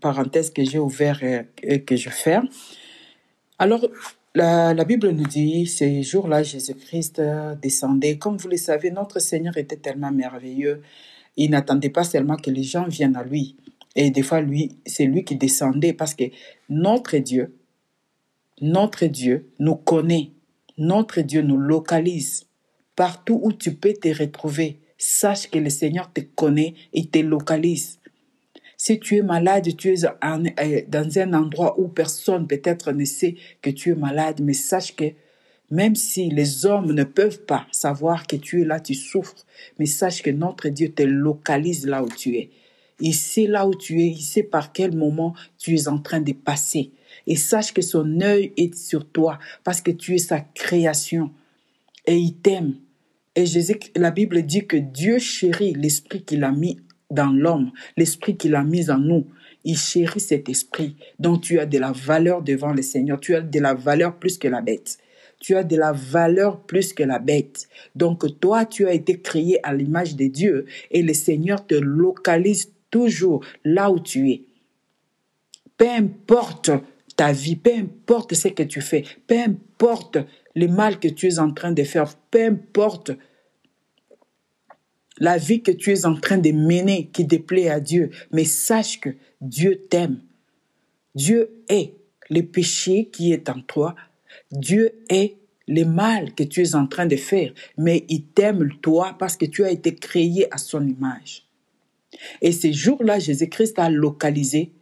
parenthèse 0.00 0.52
que 0.52 0.62
j'ai 0.64 0.78
ouvert 0.78 1.20
et 1.62 1.82
que 1.82 1.96
je 1.96 2.10
ferme. 2.10 2.48
Alors, 3.58 3.88
la, 4.34 4.84
Bible 4.84 5.10
nous 5.10 5.26
dit, 5.26 5.66
ces 5.66 6.02
jours-là, 6.02 6.42
Jésus-Christ 6.42 7.22
descendait. 7.62 8.18
Comme 8.18 8.36
vous 8.36 8.48
le 8.48 8.56
savez, 8.56 8.90
notre 8.90 9.20
Seigneur 9.20 9.56
était 9.56 9.76
tellement 9.76 10.10
merveilleux. 10.10 10.82
Il 11.36 11.50
n'attendait 11.50 11.90
pas 11.90 12.04
seulement 12.04 12.36
que 12.36 12.50
les 12.50 12.62
gens 12.62 12.86
viennent 12.86 13.16
à 13.16 13.24
lui. 13.24 13.56
Et 13.96 14.10
des 14.10 14.22
fois, 14.22 14.40
lui, 14.40 14.76
c'est 14.86 15.04
lui 15.04 15.24
qui 15.24 15.36
descendait 15.36 15.92
parce 15.92 16.14
que 16.14 16.24
notre 16.68 17.16
Dieu, 17.18 17.56
notre 18.60 19.06
Dieu 19.06 19.52
nous 19.58 19.76
connaît. 19.76 20.30
Notre 20.78 21.20
Dieu 21.20 21.42
nous 21.42 21.56
localise. 21.56 22.46
Partout 22.96 23.40
où 23.42 23.52
tu 23.52 23.74
peux 23.74 23.92
te 23.92 24.08
retrouver, 24.08 24.80
sache 24.98 25.48
que 25.48 25.58
le 25.58 25.70
Seigneur 25.70 26.12
te 26.12 26.20
connaît 26.20 26.74
et 26.92 27.06
te 27.06 27.18
localise. 27.18 27.98
Si 28.76 28.98
tu 28.98 29.16
es 29.16 29.22
malade, 29.22 29.76
tu 29.76 29.92
es 29.92 30.04
euh, 30.04 30.80
dans 30.88 31.18
un 31.18 31.32
endroit 31.34 31.78
où 31.78 31.88
personne 31.88 32.46
peut-être 32.46 32.92
ne 32.92 33.04
sait 33.04 33.36
que 33.62 33.70
tu 33.70 33.90
es 33.90 33.94
malade, 33.94 34.40
mais 34.42 34.52
sache 34.52 34.94
que 34.94 35.12
même 35.70 35.94
si 35.94 36.28
les 36.28 36.66
hommes 36.66 36.92
ne 36.92 37.04
peuvent 37.04 37.42
pas 37.42 37.66
savoir 37.72 38.26
que 38.26 38.36
tu 38.36 38.62
es 38.62 38.64
là, 38.64 38.80
tu 38.80 38.94
souffres, 38.94 39.46
mais 39.78 39.86
sache 39.86 40.22
que 40.22 40.30
notre 40.30 40.68
Dieu 40.68 40.92
te 40.92 41.02
localise 41.02 41.86
là 41.86 42.02
où 42.02 42.08
tu 42.08 42.36
es. 42.36 42.50
Il 43.00 43.14
sait 43.14 43.46
là 43.46 43.66
où 43.66 43.74
tu 43.74 44.00
es, 44.00 44.08
il 44.08 44.22
sait 44.22 44.42
par 44.42 44.72
quel 44.72 44.96
moment 44.96 45.34
tu 45.58 45.74
es 45.74 45.88
en 45.88 45.98
train 45.98 46.20
de 46.20 46.32
passer. 46.32 46.92
Et 47.26 47.36
sache 47.36 47.72
que 47.72 47.82
son 47.82 48.20
œil 48.20 48.52
est 48.56 48.74
sur 48.74 49.08
toi 49.08 49.38
parce 49.64 49.80
que 49.80 49.90
tu 49.90 50.14
es 50.14 50.18
sa 50.18 50.40
création. 50.40 51.30
Et 52.06 52.16
il 52.16 52.34
t'aime. 52.34 52.76
Et 53.34 53.46
Jésus, 53.46 53.78
la 53.96 54.10
Bible 54.10 54.42
dit 54.42 54.66
que 54.66 54.76
Dieu 54.76 55.18
chérit 55.18 55.72
l'esprit 55.72 56.22
qu'il 56.22 56.44
a 56.44 56.52
mis 56.52 56.78
dans 57.14 57.32
l'homme, 57.32 57.72
l'esprit 57.96 58.36
qu'il 58.36 58.54
a 58.54 58.64
mis 58.64 58.90
en 58.90 58.98
nous. 58.98 59.26
Il 59.64 59.78
chérit 59.78 60.20
cet 60.20 60.48
esprit. 60.48 60.96
Donc 61.18 61.40
tu 61.40 61.58
as 61.58 61.66
de 61.66 61.78
la 61.78 61.92
valeur 61.92 62.42
devant 62.42 62.72
le 62.72 62.82
Seigneur. 62.82 63.18
Tu 63.18 63.34
as 63.34 63.40
de 63.40 63.60
la 63.60 63.72
valeur 63.72 64.18
plus 64.18 64.36
que 64.36 64.48
la 64.48 64.60
bête. 64.60 64.98
Tu 65.40 65.56
as 65.56 65.64
de 65.64 65.76
la 65.76 65.92
valeur 65.92 66.60
plus 66.60 66.92
que 66.92 67.02
la 67.02 67.18
bête. 67.18 67.68
Donc 67.94 68.40
toi, 68.40 68.66
tu 68.66 68.86
as 68.86 68.92
été 68.92 69.20
créé 69.20 69.58
à 69.62 69.74
l'image 69.74 70.16
de 70.16 70.26
Dieu 70.26 70.66
et 70.90 71.02
le 71.02 71.14
Seigneur 71.14 71.66
te 71.66 71.74
localise 71.74 72.72
toujours 72.90 73.44
là 73.64 73.90
où 73.90 73.98
tu 73.98 74.30
es. 74.30 74.42
Peu 75.76 75.88
importe 75.88 76.70
ta 77.16 77.32
vie, 77.32 77.56
peu 77.56 77.72
importe 77.74 78.34
ce 78.34 78.48
que 78.48 78.62
tu 78.62 78.80
fais, 78.80 79.04
peu 79.26 79.36
importe 79.38 80.18
le 80.54 80.68
mal 80.68 80.98
que 80.98 81.08
tu 81.08 81.26
es 81.26 81.38
en 81.38 81.52
train 81.52 81.72
de 81.72 81.82
faire, 81.82 82.06
peu 82.30 82.44
importe 82.44 83.12
la 85.18 85.38
vie 85.38 85.62
que 85.62 85.70
tu 85.70 85.92
es 85.92 86.06
en 86.06 86.14
train 86.14 86.38
de 86.38 86.50
mener 86.50 87.08
qui 87.12 87.24
déplaît 87.24 87.68
à 87.68 87.80
Dieu, 87.80 88.10
mais 88.32 88.44
sache 88.44 89.00
que 89.00 89.10
Dieu 89.40 89.86
t'aime. 89.88 90.20
Dieu 91.14 91.62
est 91.68 91.94
le 92.30 92.42
péché 92.42 93.10
qui 93.12 93.32
est 93.32 93.48
en 93.48 93.60
toi. 93.60 93.94
Dieu 94.50 94.92
est 95.08 95.36
le 95.68 95.84
mal 95.84 96.34
que 96.34 96.42
tu 96.42 96.62
es 96.62 96.74
en 96.74 96.86
train 96.86 97.06
de 97.06 97.16
faire, 97.16 97.52
mais 97.78 98.04
il 98.08 98.24
t'aime 98.24 98.68
toi 98.82 99.16
parce 99.18 99.36
que 99.36 99.46
tu 99.46 99.64
as 99.64 99.70
été 99.70 99.94
créé 99.94 100.52
à 100.52 100.58
son 100.58 100.86
image. 100.86 101.46
Et 102.42 102.52
ces 102.52 102.72
jours-là, 102.72 103.18
Jésus-Christ 103.18 103.78
a 103.78 103.90
localisé 103.90 104.72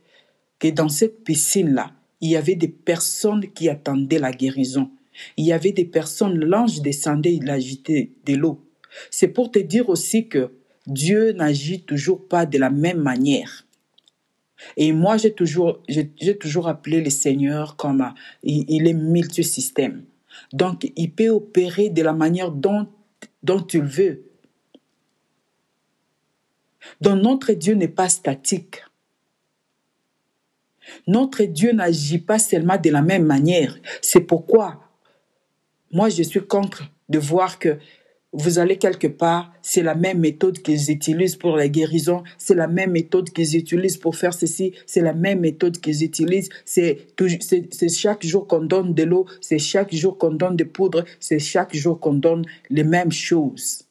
que 0.59 0.69
dans 0.69 0.89
cette 0.89 1.25
piscine-là, 1.25 1.93
il 2.21 2.31
y 2.31 2.37
avait 2.37 2.55
des 2.55 2.69
personnes 2.69 3.47
qui 3.53 3.69
attendaient 3.69 4.19
la 4.19 4.33
guérison. 4.33 4.91
Il 5.37 5.45
y 5.45 5.53
avait 5.53 5.73
des 5.73 5.85
personnes, 5.85 6.39
l'ange 6.39 6.81
descendait, 6.81 7.35
il 7.35 7.51
agitait 7.51 8.13
de 8.25 8.35
l'eau. 8.35 8.61
C'est 9.11 9.29
pour 9.29 9.51
te 9.51 9.59
dire 9.59 9.89
aussi 9.89 10.29
que 10.29 10.53
Dieu 10.87 11.33
n'agit 11.33 11.83
toujours 11.83 12.27
pas 12.27 12.47
de 12.47 12.59
la 12.59 12.71
même 12.71 13.01
manière. 13.01 13.67
Et 14.77 14.93
moi, 14.93 15.17
j'ai 15.17 15.33
toujours, 15.33 15.83
j'ai 15.89 16.39
toujours 16.39 16.69
appelé 16.69 17.03
le 17.03 17.11
Seigneur 17.11 17.77
comme 17.77 18.13
il, 18.43 18.65
il 18.69 18.87
est 18.87 18.95
multisystème. 18.95 20.05
Donc, 20.53 20.91
il 20.97 21.13
peut 21.13 21.31
opérer 21.31 21.91
de 21.91 22.03
la 22.03 22.13
manière 22.13 22.51
dont, 22.51 22.87
dont 23.43 23.61
tu 23.61 23.81
le 23.81 23.89
veux. 23.89 24.25
Donc, 27.01 27.23
notre 27.23 27.53
Dieu 27.53 27.75
n'est 27.75 27.89
pas 27.89 28.09
statique. 28.09 28.83
Notre 31.07 31.45
Dieu 31.45 31.73
n'agit 31.73 32.19
pas 32.19 32.39
seulement 32.39 32.77
de 32.77 32.91
la 32.91 33.03
même 33.03 33.25
manière. 33.25 33.77
C'est 34.01 34.21
pourquoi 34.21 34.83
moi, 35.93 36.09
je 36.09 36.23
suis 36.23 36.45
contre 36.45 36.85
de 37.11 37.19
voir 37.19 37.59
que 37.59 37.79
vous 38.33 38.59
allez 38.59 38.79
quelque 38.79 39.07
part, 39.07 39.53
c'est 39.61 39.83
la 39.83 39.95
même 39.95 40.19
méthode 40.19 40.59
qu'ils 40.61 40.91
utilisent 40.91 41.37
pour 41.37 41.57
la 41.57 41.69
guérison, 41.69 42.23
c'est 42.39 42.55
la 42.55 42.67
même 42.67 42.93
méthode 42.93 43.29
qu'ils 43.31 43.57
utilisent 43.57 43.99
pour 43.99 44.17
faire 44.17 44.33
ceci, 44.33 44.73
c'est 44.87 45.03
la 45.03 45.13
même 45.13 45.41
méthode 45.41 45.79
qu'ils 45.79 46.03
utilisent, 46.03 46.49
c'est 46.65 47.07
chaque 47.91 48.25
jour 48.25 48.47
qu'on 48.47 48.65
donne 48.65 48.95
de 48.95 49.03
l'eau, 49.03 49.27
c'est 49.43 49.59
chaque 49.59 49.95
jour 49.95 50.17
qu'on 50.17 50.33
donne 50.33 50.57
de 50.57 50.65
poudre, 50.65 51.05
c'est 51.21 51.39
chaque 51.39 51.77
jour 51.77 52.01
qu'on 52.01 52.15
donne 52.15 52.45
les 52.71 52.85
mêmes 52.85 53.13
choses. 53.13 53.87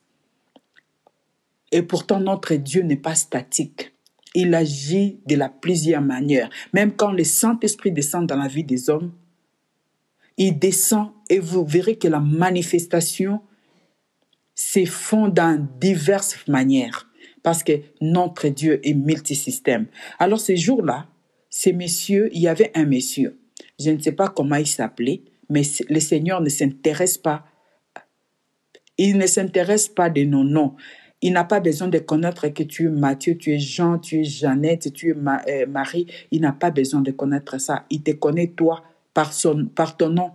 Et 1.71 1.83
pourtant, 1.83 2.19
notre 2.19 2.55
Dieu 2.55 2.81
n'est 2.81 2.98
pas 2.98 3.15
statique. 3.15 3.93
Il 4.33 4.55
agit 4.55 5.19
de 5.27 5.36
la 5.36 5.50
plusieurs 5.50 6.01
manières. 6.01 6.50
Même 6.74 6.93
quand 6.93 7.12
le 7.12 7.24
Saint-Esprit 7.24 7.91
descend 7.91 8.27
dans 8.27 8.38
la 8.38 8.48
vie 8.48 8.63
des 8.63 8.89
hommes, 8.89 9.12
il 10.38 10.57
descend 10.57 11.12
et 11.29 11.39
vous 11.39 11.65
verrez 11.65 11.98
que 11.98 12.07
la 12.07 12.19
manifestation 12.19 13.41
se 14.62 14.86
font 14.86 15.27
dans 15.27 15.68
diverses 15.80 16.48
manières 16.48 17.10
parce 17.44 17.63
que 17.63 17.74
notre 18.00 18.48
Dieu 18.48 18.80
est 18.88 18.94
multisystème. 18.94 19.88
Alors 20.20 20.39
ces 20.39 20.58
jours-là, 20.58 21.08
ces 21.50 21.74
messieurs, 21.74 22.30
il 22.34 22.41
y 22.41 22.48
avait 22.48 22.72
un 22.75 22.86
monsieur, 22.86 23.39
je 23.80 23.89
ne 23.89 24.00
sais 24.00 24.12
pas 24.12 24.30
comment 24.30 24.56
il 24.56 24.68
s'appelait, 24.68 25.24
mais 25.50 25.63
le 25.89 26.00
Seigneur 26.00 26.41
ne 26.41 26.50
s'intéresse 26.50 27.18
pas, 27.18 27.46
il 28.98 29.18
ne 29.18 29.25
s'intéresse 29.25 29.88
pas 29.88 30.10
de 30.10 30.22
nos 30.24 30.44
noms. 30.44 30.75
Il 31.24 31.34
n'a 31.34 31.44
pas 31.44 31.60
besoin 31.60 31.88
de 31.88 32.00
connaître 32.00 32.48
que 32.48 32.63
tu 32.63 32.86
es 32.86 32.89
Mathieu, 32.89 33.38
tu 33.38 33.53
es 33.53 33.60
Jean, 33.60 34.00
tu 34.00 34.22
es 34.22 34.24
Jeannette, 34.24 34.91
tu 34.94 35.10
es 35.10 35.15
euh, 35.15 35.68
Marie. 35.68 36.08
Il 36.32 36.41
n'a 36.41 36.51
pas 36.51 36.72
besoin 36.72 37.01
de 37.01 37.12
connaître 37.12 37.60
ça. 37.60 37.86
Il 37.91 38.01
te 38.01 38.12
connaît 38.12 38.48
toi 38.48 38.84
par, 39.13 39.34
son, 39.34 39.65
par 39.65 39.98
ton 39.98 40.10
nom. 40.10 40.32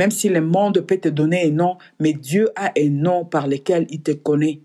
Même 0.00 0.10
si 0.10 0.30
le 0.30 0.40
monde 0.40 0.80
peut 0.80 0.96
te 0.96 1.10
donner 1.10 1.44
un 1.44 1.50
nom, 1.50 1.76
mais 1.98 2.14
Dieu 2.14 2.48
a 2.56 2.72
un 2.78 2.88
nom 2.88 3.26
par 3.26 3.46
lequel 3.46 3.86
il 3.90 4.00
te 4.00 4.12
connaît. 4.12 4.60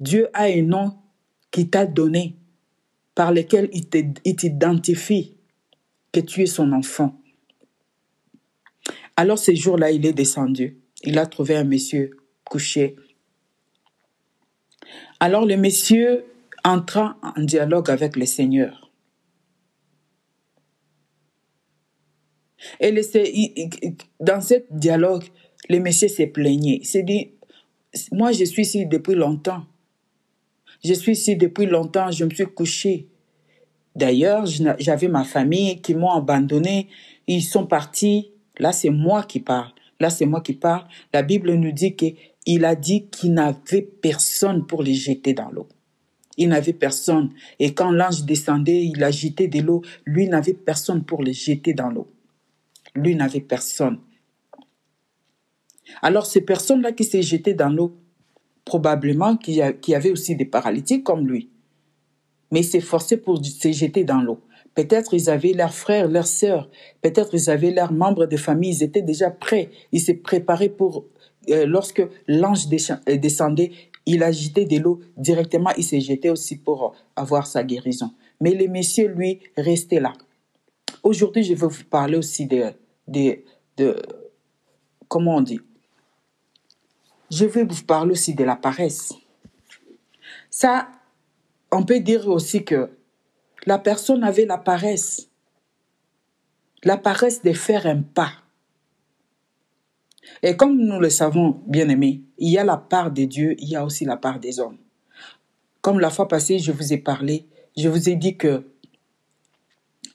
Dieu 0.00 0.26
a 0.34 0.46
un 0.46 0.62
nom 0.62 0.96
qui 1.52 1.70
t'a 1.70 1.86
donné, 1.86 2.34
par 3.14 3.32
lequel 3.32 3.70
il 3.72 3.88
t'identifie 4.36 5.36
que 6.10 6.18
tu 6.18 6.42
es 6.42 6.46
son 6.46 6.72
enfant. 6.72 7.20
Alors 9.14 9.38
ce 9.38 9.54
jour-là, 9.54 9.92
il 9.92 10.04
est 10.04 10.12
descendu. 10.12 10.78
Il 11.04 11.18
a 11.20 11.26
trouvé 11.26 11.54
un 11.54 11.64
monsieur 11.64 12.16
couché 12.42 12.96
alors 15.20 15.44
le 15.44 15.56
monsieur 15.56 16.24
entra 16.62 17.16
en 17.22 17.42
dialogue 17.42 17.90
avec 17.90 18.14
le 18.16 18.24
Seigneur. 18.24 18.77
Et 22.80 22.92
dans 24.20 24.40
ce 24.40 24.54
dialogue, 24.70 25.24
le 25.68 25.78
monsieur 25.78 26.08
s'est 26.08 26.26
plaigné. 26.26 26.80
Il 26.82 26.86
s'est 26.86 27.02
dit, 27.02 27.32
moi 28.12 28.32
je 28.32 28.44
suis 28.44 28.62
ici 28.62 28.86
depuis 28.86 29.14
longtemps. 29.14 29.64
Je 30.84 30.94
suis 30.94 31.12
ici 31.12 31.36
depuis 31.36 31.66
longtemps, 31.66 32.10
je 32.10 32.24
me 32.24 32.30
suis 32.30 32.46
couché. 32.46 33.08
D'ailleurs, 33.96 34.46
j'avais 34.78 35.08
ma 35.08 35.24
famille 35.24 35.80
qui 35.80 35.94
m'ont 35.94 36.12
abandonné. 36.12 36.88
Ils 37.26 37.42
sont 37.42 37.66
partis. 37.66 38.30
Là, 38.58 38.70
c'est 38.70 38.90
moi 38.90 39.24
qui 39.24 39.40
parle. 39.40 39.72
Là, 39.98 40.08
c'est 40.10 40.26
moi 40.26 40.40
qui 40.40 40.52
parle. 40.52 40.84
La 41.12 41.22
Bible 41.22 41.52
nous 41.54 41.72
dit 41.72 41.96
que 41.96 42.06
il 42.46 42.64
a 42.64 42.76
dit 42.76 43.08
qu'il 43.08 43.34
n'avait 43.34 43.82
personne 43.82 44.66
pour 44.66 44.82
les 44.82 44.94
jeter 44.94 45.34
dans 45.34 45.50
l'eau. 45.50 45.68
Il 46.36 46.48
n'avait 46.48 46.72
personne. 46.72 47.30
Et 47.58 47.74
quand 47.74 47.90
l'ange 47.90 48.22
descendait, 48.22 48.84
il 48.84 49.02
agitait 49.02 49.48
de 49.48 49.60
l'eau. 49.60 49.82
Lui 50.06 50.28
n'avait 50.28 50.54
personne 50.54 51.02
pour 51.04 51.22
les 51.22 51.32
jeter 51.32 51.74
dans 51.74 51.90
l'eau. 51.90 52.06
Lui 52.98 53.14
n'avait 53.14 53.40
personne. 53.40 53.98
Alors 56.02 56.26
ces 56.26 56.42
personnes-là 56.42 56.92
qui 56.92 57.04
s'est 57.04 57.22
jetées 57.22 57.54
dans 57.54 57.70
l'eau, 57.70 57.96
probablement 58.64 59.36
qu'il 59.36 59.54
y, 59.54 59.94
avait 59.94 60.10
aussi 60.10 60.36
des 60.36 60.44
paralytiques 60.44 61.04
comme 61.04 61.26
lui. 61.26 61.50
Mais 62.50 62.62
s'est 62.62 62.80
forcé 62.80 63.16
pour 63.16 63.44
se 63.44 63.72
jeter 63.72 64.04
dans 64.04 64.20
l'eau. 64.20 64.40
Peut-être 64.74 65.14
ils 65.14 65.30
avaient 65.30 65.54
leurs 65.54 65.74
frères, 65.74 66.08
leurs 66.08 66.26
sœurs, 66.26 66.70
peut-être 67.02 67.34
ils 67.34 67.50
avaient 67.50 67.70
leurs 67.70 67.92
membres 67.92 68.26
de 68.26 68.36
famille, 68.36 68.70
ils 68.70 68.82
étaient 68.82 69.02
déjà 69.02 69.30
prêts, 69.30 69.70
ils 69.92 70.00
s'étaient 70.00 70.20
préparés 70.20 70.68
pour 70.68 71.06
euh, 71.50 71.66
lorsque 71.66 72.02
l'ange 72.26 72.66
euh, 73.08 73.16
descendait, 73.16 73.72
il 74.06 74.22
agitait 74.22 74.66
de 74.66 74.78
l'eau 74.78 75.00
directement, 75.16 75.70
il 75.76 75.84
s'est 75.84 76.00
jeté 76.00 76.30
aussi 76.30 76.56
pour 76.56 76.94
avoir 77.16 77.46
sa 77.46 77.64
guérison. 77.64 78.10
Mais 78.40 78.54
le 78.54 78.68
monsieur, 78.68 79.08
lui, 79.08 79.40
restait 79.56 80.00
là. 80.00 80.12
Aujourd'hui, 81.02 81.42
je 81.42 81.54
vais 81.54 81.66
vous 81.66 81.84
parler 81.90 82.16
aussi 82.16 82.46
de, 82.46 82.72
de, 83.08 83.40
de, 83.76 83.96
comment 85.08 85.36
on 85.36 85.40
dit? 85.40 85.60
Je 87.30 87.44
vais 87.44 87.64
vous 87.64 87.82
parler 87.84 88.12
aussi 88.12 88.34
de 88.34 88.44
la 88.44 88.56
paresse. 88.56 89.12
Ça, 90.50 90.88
on 91.70 91.84
peut 91.84 92.00
dire 92.00 92.26
aussi 92.28 92.64
que 92.64 92.90
la 93.66 93.78
personne 93.78 94.24
avait 94.24 94.46
la 94.46 94.58
paresse. 94.58 95.28
La 96.84 96.96
paresse 96.96 97.42
de 97.42 97.52
faire 97.52 97.86
un 97.86 98.02
pas. 98.02 98.32
Et 100.42 100.56
comme 100.56 100.76
nous 100.76 101.00
le 101.00 101.10
savons, 101.10 101.62
bien 101.66 101.88
aimés, 101.88 102.22
il 102.38 102.50
y 102.50 102.58
a 102.58 102.64
la 102.64 102.76
part 102.76 103.10
de 103.10 103.24
Dieu, 103.24 103.56
il 103.58 103.68
y 103.68 103.76
a 103.76 103.84
aussi 103.84 104.04
la 104.04 104.16
part 104.16 104.38
des 104.38 104.60
hommes. 104.60 104.78
Comme 105.80 106.00
la 106.00 106.10
fois 106.10 106.28
passée, 106.28 106.58
je 106.58 106.72
vous 106.72 106.92
ai 106.92 106.98
parlé, 106.98 107.46
je 107.76 107.88
vous 107.88 108.08
ai 108.08 108.16
dit 108.16 108.36
que 108.36 108.64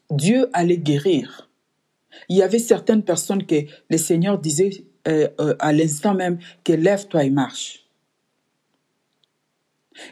Dieu 0.10 0.50
allait 0.54 0.78
guérir. 0.78 1.50
Il 2.30 2.38
y 2.38 2.42
avait 2.42 2.60
certaines 2.60 3.04
personnes 3.04 3.46
que 3.46 3.56
le 3.90 3.98
Seigneur 3.98 4.40
disait 4.40 4.86
euh, 5.08 5.28
euh, 5.40 5.56
à 5.60 5.74
l'instant 5.74 6.14
même 6.14 6.40
que 6.64 6.74
lève-toi 6.74 7.24
et 7.26 7.30
marche. 7.30 7.86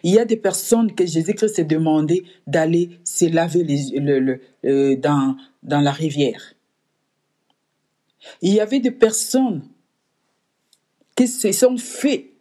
Il 0.04 0.14
y 0.14 0.20
a 0.20 0.26
des 0.26 0.38
personnes 0.38 0.94
que 0.94 1.06
Jésus-Christ 1.06 1.56
s'est 1.56 1.64
demandé 1.64 2.24
d'aller 2.46 3.00
se 3.04 3.26
laver 3.26 3.66
euh, 4.66 4.96
dans, 4.96 5.36
dans 5.64 5.82
la 5.82 5.92
rivière. 5.92 6.54
Il 8.42 8.54
y 8.54 8.60
avait 8.60 8.80
des 8.80 8.92
personnes 8.92 9.64
qui 11.16 11.28
se 11.28 11.52
sont 11.52 11.78
fait 11.78 12.32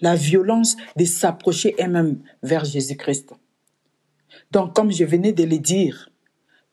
la 0.00 0.14
violence 0.14 0.76
de 0.96 1.04
s'approcher 1.04 1.74
eux-mêmes 1.80 2.18
vers 2.42 2.64
Jésus-Christ. 2.64 3.32
Donc, 4.50 4.74
comme 4.74 4.92
je 4.92 5.04
venais 5.04 5.32
de 5.32 5.44
le 5.44 5.58
dire, 5.58 6.10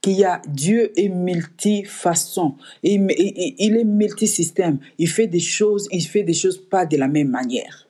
qu'il 0.01 0.13
y 0.13 0.23
a 0.23 0.41
Dieu 0.47 0.91
est 0.97 1.09
multifaçon, 1.09 2.55
il, 2.83 3.05
il 3.09 3.77
est 3.77 3.83
multisystème, 3.83 4.79
il 4.97 5.09
fait 5.09 5.27
des 5.27 5.39
choses, 5.39 5.87
il 5.91 6.05
fait 6.05 6.23
des 6.23 6.33
choses 6.33 6.57
pas 6.57 6.85
de 6.85 6.97
la 6.97 7.07
même 7.07 7.29
manière. 7.29 7.87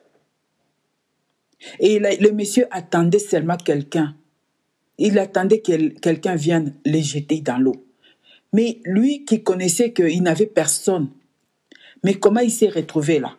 Et 1.78 1.98
le 1.98 2.32
monsieur 2.32 2.66
attendait 2.70 3.18
seulement 3.18 3.56
quelqu'un. 3.56 4.16
Il 4.98 5.18
attendait 5.18 5.60
que 5.60 5.88
quelqu'un 5.98 6.34
vienne 6.34 6.74
le 6.84 7.00
jeter 7.00 7.40
dans 7.40 7.58
l'eau. 7.58 7.86
Mais 8.52 8.80
lui 8.84 9.24
qui 9.24 9.42
connaissait 9.42 9.92
qu'il 9.92 10.22
n'avait 10.22 10.46
personne, 10.46 11.10
mais 12.02 12.14
comment 12.14 12.40
il 12.40 12.50
s'est 12.50 12.68
retrouvé 12.68 13.18
là? 13.20 13.36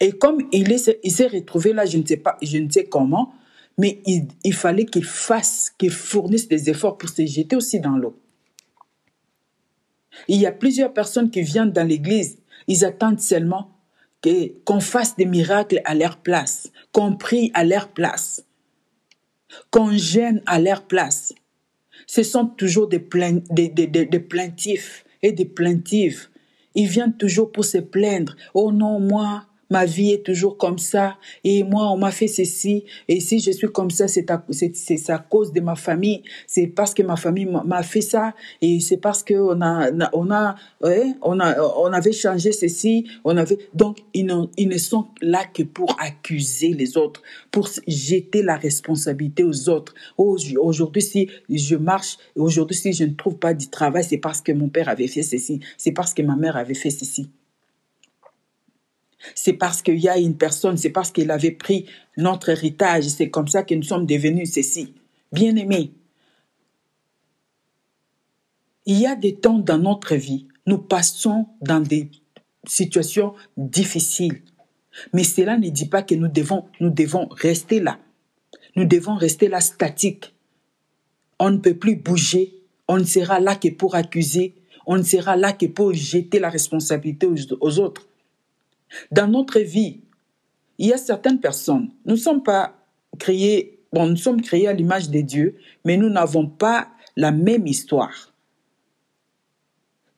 Et 0.00 0.12
comme 0.12 0.48
il 0.50 0.78
s'est 0.78 1.26
retrouvé 1.26 1.72
là, 1.72 1.86
je 1.86 1.98
ne 1.98 2.06
sais 2.06 2.16
pas, 2.16 2.36
je 2.42 2.58
ne 2.58 2.70
sais 2.70 2.86
comment, 2.86 3.32
mais 3.78 4.02
il, 4.06 4.54
fallait 4.54 4.84
qu'il 4.84 5.04
fasse, 5.04 5.72
qu'il 5.78 5.92
fournisse 5.92 6.48
des 6.48 6.68
efforts 6.68 6.98
pour 6.98 7.08
se 7.08 7.24
jeter 7.24 7.56
aussi 7.56 7.80
dans 7.80 7.96
l'eau. 7.96 8.20
Il 10.26 10.40
y 10.40 10.46
a 10.46 10.52
plusieurs 10.52 10.92
personnes 10.92 11.30
qui 11.30 11.42
viennent 11.42 11.70
dans 11.70 11.86
l'église, 11.86 12.38
ils 12.66 12.84
attendent 12.84 13.20
seulement 13.20 13.70
qu'on 14.64 14.80
fasse 14.80 15.16
des 15.16 15.26
miracles 15.26 15.80
à 15.84 15.94
leur 15.94 16.18
place, 16.18 16.70
qu'on 16.92 17.16
prie 17.16 17.50
à 17.54 17.64
leur 17.64 17.88
place. 17.88 18.44
qu'on 19.70 19.92
gêne 19.92 20.42
à 20.44 20.60
leur 20.60 20.82
place. 20.86 21.32
Ce 22.06 22.22
sont 22.22 22.46
toujours 22.46 22.86
des, 22.88 23.06
des, 23.50 23.68
des, 23.68 23.86
des 23.86 24.20
plaintifs 24.20 25.04
et 25.22 25.32
des 25.32 25.46
plaintives. 25.46 26.28
Ils 26.74 26.86
viennent 26.86 27.16
toujours 27.16 27.50
pour 27.50 27.64
se 27.64 27.78
plaindre. 27.78 28.36
Oh 28.54 28.72
non, 28.72 29.00
moi, 29.00 29.46
ma 29.70 29.84
vie 29.84 30.12
est 30.12 30.24
toujours 30.24 30.56
comme 30.56 30.78
ça, 30.78 31.18
et 31.44 31.62
moi, 31.62 31.90
on 31.92 31.96
m'a 31.96 32.10
fait 32.10 32.28
ceci, 32.28 32.84
et 33.08 33.20
si 33.20 33.40
je 33.40 33.50
suis 33.50 33.68
comme 33.68 33.90
ça, 33.90 34.08
c'est 34.08 34.30
à, 34.30 34.44
c'est, 34.50 35.10
à 35.10 35.18
cause 35.18 35.52
de 35.52 35.60
ma 35.60 35.76
famille, 35.76 36.22
c'est 36.46 36.66
parce 36.66 36.94
que 36.94 37.02
ma 37.02 37.16
famille 37.16 37.46
m'a 37.46 37.82
fait 37.82 38.00
ça, 38.00 38.34
et 38.60 38.80
c'est 38.80 38.96
parce 38.96 39.22
qu'on 39.22 39.60
a, 39.60 39.90
on 40.12 40.30
a, 40.30 40.54
on 41.22 41.40
a, 41.40 41.56
on 41.76 41.92
avait 41.92 42.12
changé 42.12 42.52
ceci, 42.52 43.06
on 43.24 43.36
avait, 43.36 43.58
donc, 43.74 43.98
ils, 44.14 44.28
ils 44.56 44.68
ne 44.68 44.78
sont 44.78 45.06
là 45.20 45.44
que 45.52 45.62
pour 45.62 45.96
accuser 46.00 46.72
les 46.72 46.96
autres, 46.96 47.22
pour 47.50 47.68
jeter 47.86 48.42
la 48.42 48.56
responsabilité 48.56 49.44
aux 49.44 49.68
autres. 49.68 49.94
aujourd'hui, 50.16 51.02
si 51.02 51.28
je 51.48 51.76
marche, 51.76 52.16
aujourd'hui, 52.36 52.76
si 52.76 52.92
je 52.92 53.04
ne 53.04 53.14
trouve 53.14 53.36
pas 53.36 53.54
du 53.54 53.68
travail, 53.68 54.04
c'est 54.04 54.18
parce 54.18 54.40
que 54.40 54.52
mon 54.52 54.68
père 54.68 54.88
avait 54.88 55.08
fait 55.08 55.22
ceci, 55.22 55.60
c'est 55.76 55.92
parce 55.92 56.14
que 56.14 56.22
ma 56.22 56.36
mère 56.36 56.56
avait 56.56 56.74
fait 56.74 56.90
ceci. 56.90 57.30
C'est 59.34 59.54
parce 59.54 59.82
qu'il 59.82 59.98
y 59.98 60.08
a 60.08 60.18
une 60.18 60.36
personne, 60.36 60.76
c'est 60.76 60.90
parce 60.90 61.10
qu'il 61.10 61.30
avait 61.30 61.50
pris 61.50 61.86
notre 62.16 62.50
héritage, 62.50 63.04
c'est 63.04 63.30
comme 63.30 63.48
ça 63.48 63.62
que 63.62 63.74
nous 63.74 63.82
sommes 63.82 64.06
devenus 64.06 64.52
ceci. 64.52 64.94
Bien-aimés, 65.32 65.92
il 68.86 68.98
y 68.98 69.06
a 69.06 69.16
des 69.16 69.34
temps 69.34 69.58
dans 69.58 69.78
notre 69.78 70.14
vie, 70.14 70.46
nous 70.66 70.78
passons 70.78 71.46
dans 71.60 71.80
des 71.80 72.10
situations 72.66 73.34
difficiles. 73.56 74.42
Mais 75.12 75.24
cela 75.24 75.58
ne 75.58 75.68
dit 75.68 75.86
pas 75.86 76.02
que 76.02 76.14
nous 76.14 76.28
devons, 76.28 76.66
nous 76.80 76.90
devons 76.90 77.28
rester 77.30 77.80
là. 77.80 77.98
Nous 78.76 78.84
devons 78.84 79.16
rester 79.16 79.48
là 79.48 79.60
statiques. 79.60 80.34
On 81.38 81.50
ne 81.50 81.58
peut 81.58 81.76
plus 81.76 81.96
bouger. 81.96 82.54
On 82.88 82.98
ne 82.98 83.04
sera 83.04 83.40
là 83.40 83.54
que 83.54 83.68
pour 83.68 83.94
accuser. 83.94 84.54
On 84.86 84.96
ne 84.96 85.02
sera 85.02 85.36
là 85.36 85.52
que 85.52 85.66
pour 85.66 85.92
jeter 85.92 86.38
la 86.38 86.50
responsabilité 86.50 87.28
aux 87.60 87.78
autres. 87.78 88.07
Dans 89.10 89.28
notre 89.28 89.60
vie, 89.60 90.00
il 90.78 90.88
y 90.88 90.92
a 90.92 90.98
certaines 90.98 91.40
personnes, 91.40 91.90
nous 92.04 92.14
ne 92.14 92.20
sommes 92.20 92.42
pas 92.42 92.74
créés, 93.18 93.80
bon, 93.92 94.06
nous 94.06 94.16
sommes 94.16 94.40
créés 94.40 94.68
à 94.68 94.72
l'image 94.72 95.10
de 95.10 95.20
Dieu, 95.20 95.56
mais 95.84 95.96
nous 95.96 96.08
n'avons 96.08 96.46
pas 96.46 96.88
la 97.16 97.32
même 97.32 97.66
histoire. 97.66 98.32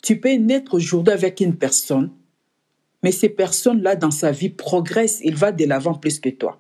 Tu 0.03 0.21
peux 0.21 0.33
naître 0.35 0.75
aujourd'hui 0.75 1.13
avec 1.13 1.41
une 1.41 1.57
personne, 1.57 2.11
mais 3.03 3.13
ces 3.13 3.29
personnes-là, 3.29 3.97
dans 3.97 4.11
sa 4.11 4.31
vie, 4.31 4.51
progressent, 4.51 5.21
il 5.25 5.35
va 5.35 5.53
de 5.53 5.65
l'avant 5.65 5.95
plus 5.95 6.21
que 6.21 6.29
toi. 6.29 6.59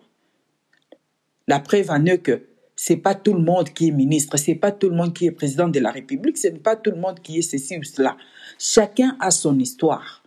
La 1.47 1.61
preuve 1.61 1.90
en 1.90 2.05
est 2.07 2.19
que 2.19 2.47
c'est 2.76 2.97
pas 2.97 3.14
tout 3.14 3.35
le 3.35 3.43
monde 3.43 3.71
qui 3.71 3.88
est 3.88 3.93
ministre, 3.93 4.38
c'est 4.38 4.55
pas 4.55 4.73
tout 4.73 4.88
le 4.88 4.97
monde 4.97 5.12
qui 5.12 5.26
est 5.26 5.33
président 5.33 5.69
de 5.69 5.81
la 5.81 5.90
République, 5.90 6.38
c'est 6.38 6.62
pas 6.62 6.76
tout 6.76 6.90
le 6.90 6.97
monde 6.97 7.21
qui 7.21 7.38
est 7.38 7.43
ceci 7.43 7.76
ou 7.76 7.83
cela. 7.83 8.17
Chacun 8.59 9.17
a 9.21 9.31
son 9.31 9.59
histoire. 9.59 10.19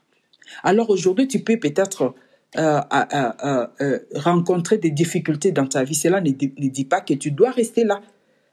Alors 0.61 0.89
aujourd'hui, 0.89 1.27
tu 1.27 1.39
peux 1.39 1.57
peut-être 1.57 2.13
euh, 2.57 2.81
euh, 2.93 3.99
rencontrer 4.15 4.77
des 4.77 4.91
difficultés 4.91 5.51
dans 5.51 5.65
ta 5.65 5.83
vie. 5.83 5.95
Cela 5.95 6.21
ne 6.21 6.29
dit, 6.29 6.85
pas 6.85 7.01
que 7.01 7.15
tu 7.15 7.31
dois 7.31 7.49
rester 7.49 7.83
là, 7.83 8.01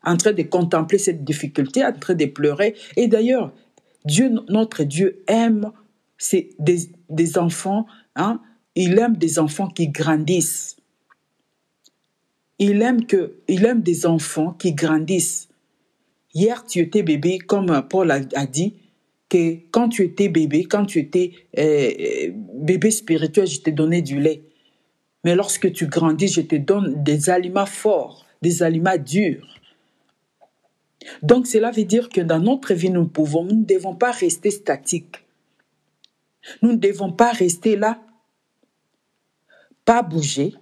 en 0.02 0.16
train 0.16 0.33
de 0.33 0.42
contempler 0.42 0.97
cette 0.99 1.23
difficulté, 1.23 1.85
en 1.85 1.92
train 1.92 2.14
de 2.14 2.25
pleurer. 2.25 2.75
Et 2.97 3.09
d'ailleurs, 3.09 3.52
Dieu, 4.07 4.30
notre 4.49 4.85
Dieu, 4.85 5.23
aime 5.26 5.73
des, 6.59 6.90
des 7.11 7.38
enfants. 7.38 7.87
Hein? 8.16 8.40
Il 8.75 8.99
aime 8.99 9.16
des 9.16 9.38
enfants 9.38 9.69
qui 9.69 9.88
grandissent. 9.88 10.76
Il 12.59 12.80
aime, 12.83 13.04
que, 13.04 13.37
il 13.49 13.66
aime 13.66 13.83
des 13.83 14.07
enfants 14.07 14.52
qui 14.52 14.73
grandissent. 14.73 15.49
Hier, 16.33 16.64
tu 16.64 16.80
étais 16.80 17.02
bébé, 17.02 17.38
comme 17.38 17.87
Paul 17.88 18.11
a 18.11 18.47
dit, 18.47 18.76
que 19.31 19.61
quand 19.71 19.88
tu 19.88 20.03
étais 20.03 20.29
bébé, 20.29 20.64
quand 20.64 20.85
tu 20.85 20.99
étais 20.99 21.33
euh, 21.57 22.31
bébé 22.55 22.90
spirituel, 22.90 23.47
je 23.47 23.61
t'ai 23.61 23.73
donné 23.73 24.03
du 24.03 24.21
lait. 24.21 24.43
Mais 25.25 25.35
lorsque 25.35 25.73
tu 25.73 25.87
grandis, 25.87 26.29
je 26.29 26.43
te 26.43 26.57
donne 26.57 27.03
des 27.03 27.31
aliments 27.31 27.66
forts, 27.66 28.27
des 28.43 28.62
aliments 28.62 28.99
durs. 28.99 29.47
Donc 31.23 31.47
cela 31.47 31.71
veut 31.71 31.85
dire 31.85 32.09
que 32.09 32.21
dans 32.21 32.40
notre 32.40 32.75
vie, 32.75 32.90
nous 32.90 33.07
pouvons, 33.07 33.45
nous 33.45 33.57
ne 33.61 33.64
devons 33.64 33.95
pas 33.95 34.11
rester 34.11 34.51
statiques. 34.51 35.25
Nous 36.62 36.73
ne 36.73 36.79
devons 36.79 37.12
pas 37.12 37.31
rester 37.31 37.77
là, 37.77 38.03
pas 39.85 40.03
bouger 40.03 40.55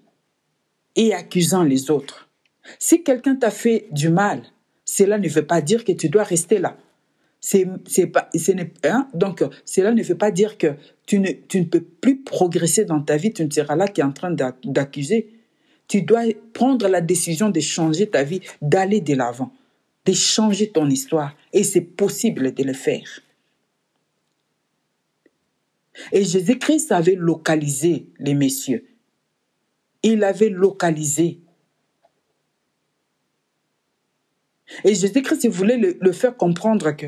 et 0.95 1.15
accusant 1.15 1.63
les 1.63 1.91
autres. 1.91 2.29
Si 2.79 3.03
quelqu'un 3.03 3.37
t'a 3.37 3.51
fait 3.51 3.87
du 3.93 4.11
mal, 4.11 4.43
cela 4.85 5.19
ne 5.19 5.29
veut 5.29 5.47
pas 5.47 5.61
dire 5.61 5.85
que 5.85 5.93
tu 5.93 6.09
dois 6.09 6.25
rester 6.25 6.59
là. 6.59 6.77
C'est, 7.51 8.07
pas, 8.09 8.29
hein? 8.85 9.09
Donc, 9.15 9.43
cela 9.65 9.93
ne 9.93 10.03
veut 10.03 10.19
pas 10.19 10.31
dire 10.31 10.59
que 10.59 10.75
tu 11.07 11.19
ne, 11.19 11.31
tu 11.31 11.61
ne 11.61 11.65
peux 11.65 11.81
plus 11.81 12.21
progresser 12.21 12.85
dans 12.85 13.01
ta 13.01 13.17
vie, 13.17 13.33
tu 13.33 13.43
ne 13.43 13.51
seras 13.51 13.75
là 13.75 13.89
qui 13.89 14.03
est 14.03 14.05
en 14.05 14.13
train 14.13 14.31
d'accuser. 14.65 15.31
Tu 15.87 16.03
dois 16.03 16.25
prendre 16.53 16.87
la 16.89 17.01
décision 17.01 17.49
de 17.49 17.61
changer 17.61 18.11
ta 18.11 18.23
vie, 18.23 18.43
d'aller 18.61 19.01
de 19.01 19.15
l'avant, 19.15 19.51
de 20.05 20.13
changer 20.13 20.69
ton 20.69 20.91
histoire. 20.91 21.35
Et 21.55 21.65
c'est 21.65 21.81
possible 21.81 22.53
de 22.53 22.63
le 22.65 22.75
faire. 22.75 23.21
Et 26.13 26.25
Jésus-Christ 26.25 26.93
avait 26.93 27.15
localisé 27.15 28.09
les 28.19 28.35
messieurs. 28.35 28.85
Il 30.03 30.23
avait 30.23 30.51
localisé. 30.51 31.39
Et 34.85 34.95
Jésus-Christ 34.95 35.49
voulait 35.49 35.97
le 35.99 36.13
faire 36.13 36.37
comprendre 36.37 36.91
que 36.93 37.07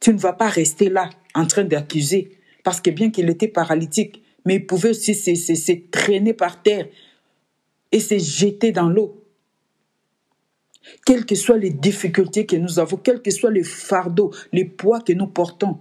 tu 0.00 0.12
ne 0.12 0.18
vas 0.18 0.32
pas 0.32 0.48
rester 0.48 0.88
là 0.88 1.10
en 1.34 1.46
train 1.46 1.64
d'accuser. 1.64 2.38
Parce 2.62 2.80
que 2.80 2.90
bien 2.90 3.10
qu'il 3.10 3.28
était 3.28 3.48
paralytique, 3.48 4.22
mais 4.44 4.56
il 4.56 4.66
pouvait 4.66 4.90
aussi 4.90 5.14
se, 5.14 5.72
traîner 5.90 6.32
par 6.32 6.62
terre 6.62 6.86
et 7.92 8.00
se 8.00 8.18
jeter 8.18 8.72
dans 8.72 8.88
l'eau. 8.88 9.20
Quelles 11.06 11.24
que 11.24 11.34
soient 11.34 11.56
les 11.56 11.70
difficultés 11.70 12.44
que 12.44 12.56
nous 12.56 12.78
avons, 12.78 12.96
quels 12.96 13.22
que 13.22 13.30
soient 13.30 13.50
les 13.50 13.64
fardeaux, 13.64 14.32
les 14.52 14.66
poids 14.66 15.00
que 15.00 15.12
nous 15.12 15.26
portons, 15.26 15.78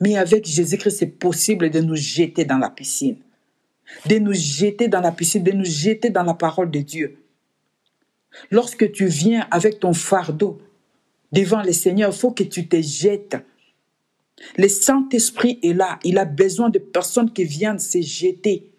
mais 0.00 0.16
avec 0.16 0.46
Jésus-Christ, 0.46 0.98
c'est 0.98 1.06
possible 1.06 1.70
de 1.70 1.80
nous 1.80 1.96
jeter 1.96 2.44
dans 2.44 2.58
la 2.58 2.70
piscine. 2.70 3.16
De 4.06 4.18
nous 4.18 4.34
jeter 4.34 4.88
dans 4.88 5.00
la 5.00 5.12
piscine, 5.12 5.42
de 5.42 5.52
nous 5.52 5.64
jeter 5.64 6.10
dans 6.10 6.22
la 6.22 6.34
parole 6.34 6.70
de 6.70 6.80
Dieu. 6.80 7.18
Lorsque 8.50 8.90
tu 8.92 9.06
viens 9.06 9.46
avec 9.50 9.80
ton 9.80 9.92
fardeau 9.92 10.60
devant 11.32 11.62
le 11.62 11.72
Seigneur, 11.72 12.12
il 12.12 12.16
faut 12.16 12.32
que 12.32 12.42
tu 12.42 12.66
te 12.68 12.80
jettes 12.80 13.36
le 14.56 14.68
Saint-Esprit 14.68 15.58
est 15.62 15.72
là. 15.72 15.98
Il 16.04 16.18
a 16.18 16.24
besoin 16.24 16.68
de 16.68 16.78
personnes 16.78 17.32
qui 17.32 17.44
viennent 17.44 17.78
se 17.78 18.00
jeter. 18.00 18.70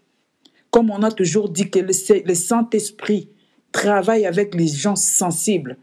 Comme 0.69 0.89
on 0.89 1.03
a 1.03 1.11
toujours 1.11 1.49
dit 1.49 1.69
que 1.69 1.79
le, 1.79 2.33
Saint-Esprit 2.33 3.29
travaille 3.71 4.25
avec 4.25 4.55
les 4.55 4.67
gens 4.67 4.95
sensibles. 4.95 5.77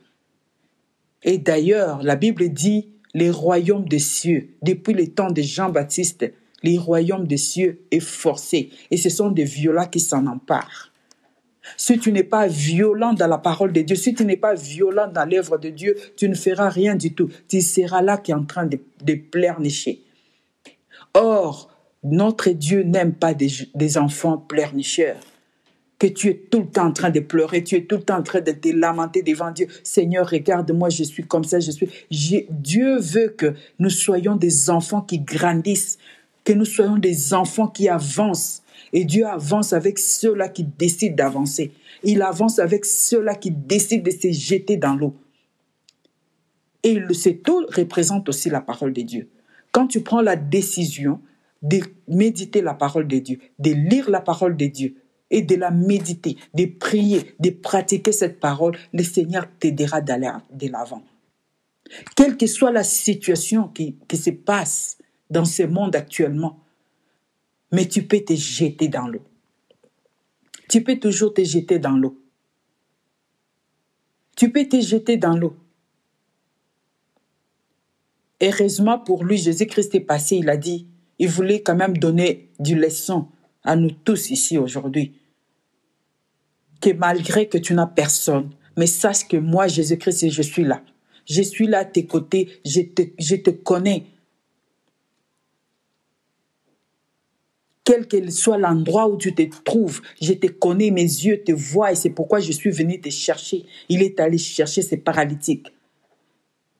Et 1.22 1.38
d'ailleurs, 1.38 2.02
la 2.02 2.16
Bible 2.16 2.48
dit 2.50 2.88
les 3.14 3.30
royaumes 3.30 3.88
des 3.88 3.98
cieux, 3.98 4.48
depuis 4.62 4.94
le 4.94 5.06
temps 5.08 5.30
de 5.30 5.42
Jean-Baptiste, 5.42 6.32
les 6.62 6.78
royaumes 6.78 7.26
des 7.26 7.36
cieux 7.36 7.82
est 7.90 8.00
forcé. 8.00 8.70
Et 8.90 8.96
ce 8.96 9.10
sont 9.10 9.30
des 9.30 9.44
violats 9.44 9.86
qui 9.86 10.00
s'en 10.00 10.26
emparent. 10.26 10.91
Si 11.76 11.98
tu 11.98 12.12
n'es 12.12 12.24
pas 12.24 12.46
violent 12.46 13.12
dans 13.12 13.26
la 13.26 13.38
parole 13.38 13.72
de 13.72 13.82
Dieu, 13.82 13.96
si 13.96 14.14
tu 14.14 14.24
n'es 14.24 14.36
pas 14.36 14.54
violent 14.54 15.08
dans 15.08 15.28
l'œuvre 15.28 15.58
de 15.58 15.70
Dieu, 15.70 15.96
tu 16.16 16.28
ne 16.28 16.34
feras 16.34 16.68
rien 16.68 16.94
du 16.94 17.14
tout. 17.14 17.28
Tu 17.48 17.60
seras 17.60 18.02
là 18.02 18.16
qui 18.18 18.32
est 18.32 18.34
en 18.34 18.44
train 18.44 18.66
de, 18.66 18.78
de 19.04 19.14
pleurnicher. 19.14 20.02
Or, 21.14 21.70
notre 22.02 22.50
Dieu 22.50 22.82
n'aime 22.82 23.14
pas 23.14 23.34
des, 23.34 23.50
des 23.74 23.98
enfants 23.98 24.38
pleurnicheurs 24.38 25.20
que 26.02 26.08
tu 26.08 26.30
es 26.30 26.34
tout 26.34 26.62
le 26.62 26.66
temps 26.66 26.86
en 26.86 26.92
train 26.92 27.10
de 27.10 27.20
pleurer, 27.20 27.62
tu 27.62 27.76
es 27.76 27.84
tout 27.84 27.98
le 27.98 28.02
temps 28.02 28.18
en 28.18 28.24
train 28.24 28.40
de 28.40 28.50
te 28.50 28.68
lamenter 28.70 29.22
devant 29.22 29.52
Dieu. 29.52 29.68
Seigneur, 29.84 30.28
regarde-moi, 30.28 30.88
je 30.88 31.04
suis 31.04 31.22
comme 31.22 31.44
ça, 31.44 31.60
je 31.60 31.70
suis. 31.70 31.88
Dieu 32.10 32.98
veut 32.98 33.28
que 33.28 33.54
nous 33.78 33.88
soyons 33.88 34.34
des 34.34 34.68
enfants 34.68 35.02
qui 35.02 35.20
grandissent, 35.20 35.98
que 36.42 36.54
nous 36.54 36.64
soyons 36.64 36.96
des 36.96 37.34
enfants 37.34 37.68
qui 37.68 37.88
avancent, 37.88 38.61
et 38.92 39.04
Dieu 39.04 39.26
avance 39.26 39.72
avec 39.72 39.98
ceux-là 39.98 40.48
qui 40.48 40.64
décident 40.64 41.16
d'avancer. 41.16 41.72
Il 42.02 42.22
avance 42.22 42.58
avec 42.58 42.84
ceux-là 42.84 43.34
qui 43.34 43.50
décident 43.50 44.02
de 44.02 44.10
se 44.10 44.30
jeter 44.32 44.76
dans 44.76 44.94
l'eau. 44.94 45.14
Et 46.82 46.94
le 46.94 47.14
tout 47.42 47.66
représente 47.68 48.28
aussi 48.28 48.50
la 48.50 48.60
parole 48.60 48.92
de 48.92 49.02
Dieu. 49.02 49.28
Quand 49.70 49.86
tu 49.86 50.00
prends 50.00 50.20
la 50.20 50.36
décision 50.36 51.20
de 51.62 51.80
méditer 52.08 52.60
la 52.60 52.74
parole 52.74 53.06
de 53.06 53.18
Dieu, 53.18 53.38
de 53.58 53.70
lire 53.70 54.10
la 54.10 54.20
parole 54.20 54.56
de 54.56 54.66
Dieu 54.66 54.96
et 55.30 55.42
de 55.42 55.54
la 55.54 55.70
méditer, 55.70 56.36
de 56.54 56.66
prier, 56.66 57.34
de 57.38 57.50
pratiquer 57.50 58.12
cette 58.12 58.40
parole, 58.40 58.76
le 58.92 59.04
Seigneur 59.04 59.46
t'aidera 59.58 60.00
d'aller 60.00 60.30
de 60.52 60.68
l'avant. 60.68 61.02
Quelle 62.16 62.36
que 62.36 62.46
soit 62.46 62.72
la 62.72 62.84
situation 62.84 63.68
qui 63.68 63.96
se 64.12 64.30
passe 64.30 64.98
dans 65.30 65.44
ce 65.44 65.62
monde 65.62 65.96
actuellement, 65.96 66.58
mais 67.72 67.88
tu 67.88 68.06
peux 68.06 68.20
te 68.20 68.34
jeter 68.34 68.88
dans 68.88 69.08
l'eau. 69.08 69.22
Tu 70.68 70.84
peux 70.84 70.98
toujours 70.98 71.34
te 71.34 71.42
jeter 71.42 71.78
dans 71.78 71.96
l'eau. 71.96 72.18
Tu 74.36 74.52
peux 74.52 74.66
te 74.68 74.80
jeter 74.80 75.16
dans 75.16 75.36
l'eau. 75.36 75.56
Heureusement 78.40 78.98
pour 78.98 79.24
lui, 79.24 79.36
Jésus-Christ 79.38 79.94
est 79.94 80.00
passé, 80.00 80.36
il 80.36 80.50
a 80.50 80.56
dit, 80.56 80.86
il 81.18 81.28
voulait 81.28 81.62
quand 81.62 81.76
même 81.76 81.96
donner 81.96 82.50
du 82.58 82.74
leçon 82.74 83.28
à 83.62 83.76
nous 83.76 83.90
tous 83.90 84.30
ici 84.30 84.58
aujourd'hui. 84.58 85.14
Que 86.80 86.90
malgré 86.92 87.48
que 87.48 87.58
tu 87.58 87.74
n'as 87.74 87.86
personne, 87.86 88.50
mais 88.76 88.86
sache 88.86 89.28
que 89.28 89.36
moi, 89.36 89.68
Jésus-Christ, 89.68 90.30
je 90.30 90.42
suis 90.42 90.64
là. 90.64 90.82
Je 91.26 91.42
suis 91.42 91.68
là 91.68 91.80
à 91.80 91.84
tes 91.84 92.06
côtés, 92.06 92.48
je 92.64 92.80
te, 92.80 93.02
je 93.18 93.36
te 93.36 93.50
connais. 93.50 94.06
Quel 97.84 98.06
que 98.06 98.30
soit 98.30 98.58
l'endroit 98.58 99.08
où 99.08 99.16
tu 99.16 99.34
te 99.34 99.42
trouves, 99.64 100.02
je 100.20 100.32
te 100.34 100.46
connais, 100.46 100.90
mes 100.90 101.02
yeux 101.02 101.42
te 101.42 101.52
voient 101.52 101.92
et 101.92 101.96
c'est 101.96 102.10
pourquoi 102.10 102.38
je 102.38 102.52
suis 102.52 102.70
venu 102.70 103.00
te 103.00 103.10
chercher. 103.10 103.64
Il 103.88 104.02
est 104.02 104.20
allé 104.20 104.38
chercher 104.38 104.82
ces 104.82 104.98
paralytiques. 104.98 105.68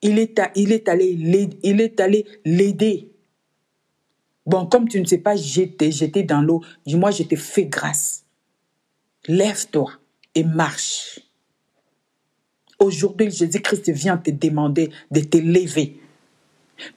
Il 0.01 0.19
est, 0.19 0.41
il 0.55 0.73
est 0.73 0.89
allé 0.89 1.11
il 1.63 1.81
est 1.81 2.01
allé 2.01 2.27
l'aider. 2.45 3.09
Bon, 4.47 4.67
comme 4.67 4.89
tu 4.89 5.01
ne 5.01 5.07
sais 5.07 5.19
pas 5.19 5.37
jeter, 5.37 5.93
jeter 5.93 6.25
dans 6.25 6.43
l'eau, 6.43 6.63
dis-moi, 6.85 7.11
je 7.13 7.23
te 7.23 7.37
fais 7.37 7.67
grâce. 7.67 8.25
Lève-toi 9.29 9.93
et 10.35 10.43
marche. 10.43 11.21
Aujourd'hui, 12.81 13.31
Jésus-Christ 13.31 13.91
vient 13.91 14.17
te 14.17 14.33
demander 14.33 14.91
de 15.13 15.21
te 15.21 15.37
lever. 15.37 16.01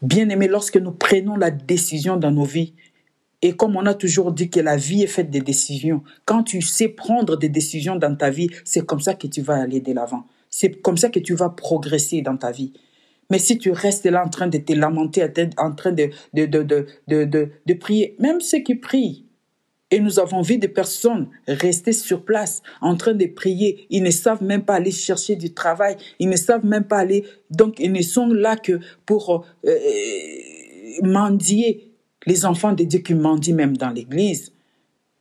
Bien-aimé, 0.02 0.48
lorsque 0.48 0.78
nous 0.78 0.92
prenons 0.92 1.36
la 1.36 1.52
décision 1.52 2.18
dans 2.18 2.32
nos 2.32 2.46
vies, 2.46 2.74
et 3.42 3.54
comme 3.54 3.76
on 3.76 3.86
a 3.86 3.94
toujours 3.94 4.32
dit 4.32 4.50
que 4.50 4.60
la 4.60 4.76
vie 4.76 5.04
est 5.04 5.08
faite 5.08 5.30
de 5.30 5.40
décisions, 5.40 6.04
quand 6.26 6.44
tu 6.44 6.62
sais 6.62 6.88
prendre 6.88 7.38
des 7.38 7.50
décisions 7.50 7.96
dans 7.96 8.16
ta 8.16 8.30
vie, 8.30 8.50
c'est 8.64 8.86
comme 8.86 9.02
ça 9.02 9.14
que 9.14 9.28
tu 9.28 9.42
vas 9.42 9.56
aller 9.56 9.80
de 9.80 9.94
l'avant. 9.94 10.24
C'est 10.50 10.82
comme 10.82 10.98
ça 10.98 11.10
que 11.10 11.20
tu 11.20 11.36
vas 11.36 11.50
progresser 11.50 12.22
dans 12.22 12.38
ta 12.38 12.52
vie. 12.52 12.74
Mais 13.30 13.40
si 13.40 13.58
tu 13.58 13.72
restes 13.72 14.06
là 14.06 14.24
en 14.26 14.30
train 14.30 14.48
de 14.48 14.58
te 14.58 14.74
lamenter, 14.74 15.26
en 15.58 15.74
train 15.74 15.92
de, 15.92 16.10
de, 16.34 16.46
de, 16.46 16.86
de, 17.08 17.50
de 17.66 17.74
prier, 17.74 18.16
même 18.20 18.40
ceux 18.40 18.60
qui 18.60 18.76
prient, 18.76 19.26
et 19.92 20.00
nous 20.00 20.20
avons 20.20 20.42
vu 20.42 20.58
des 20.58 20.68
personnes 20.68 21.30
rester 21.48 21.94
sur 21.94 22.26
place 22.26 22.64
en 22.82 22.96
train 22.96 23.14
de 23.14 23.26
prier. 23.28 23.86
Ils 23.90 24.04
ne 24.04 24.10
savent 24.10 24.44
même 24.44 24.64
pas 24.64 24.76
aller 24.76 24.92
chercher 24.92 25.36
du 25.36 25.54
travail. 25.54 25.96
Ils 26.20 26.28
ne 26.28 26.36
savent 26.36 26.66
même 26.66 26.86
pas 26.86 26.98
aller. 26.98 27.24
Donc, 27.52 27.80
ils 27.80 27.92
ne 27.92 28.02
sont 28.02 28.28
là 28.28 28.56
que 28.56 28.80
pour 29.06 29.46
euh, 29.66 29.78
mendier. 31.04 31.85
Les 32.26 32.46
enfants 32.46 32.74
de 32.74 32.84
Dieu 32.84 33.00
qui 33.00 33.14
mendient 33.14 33.54
même 33.54 33.78
dans 33.78 33.90
l'église. 33.90 34.54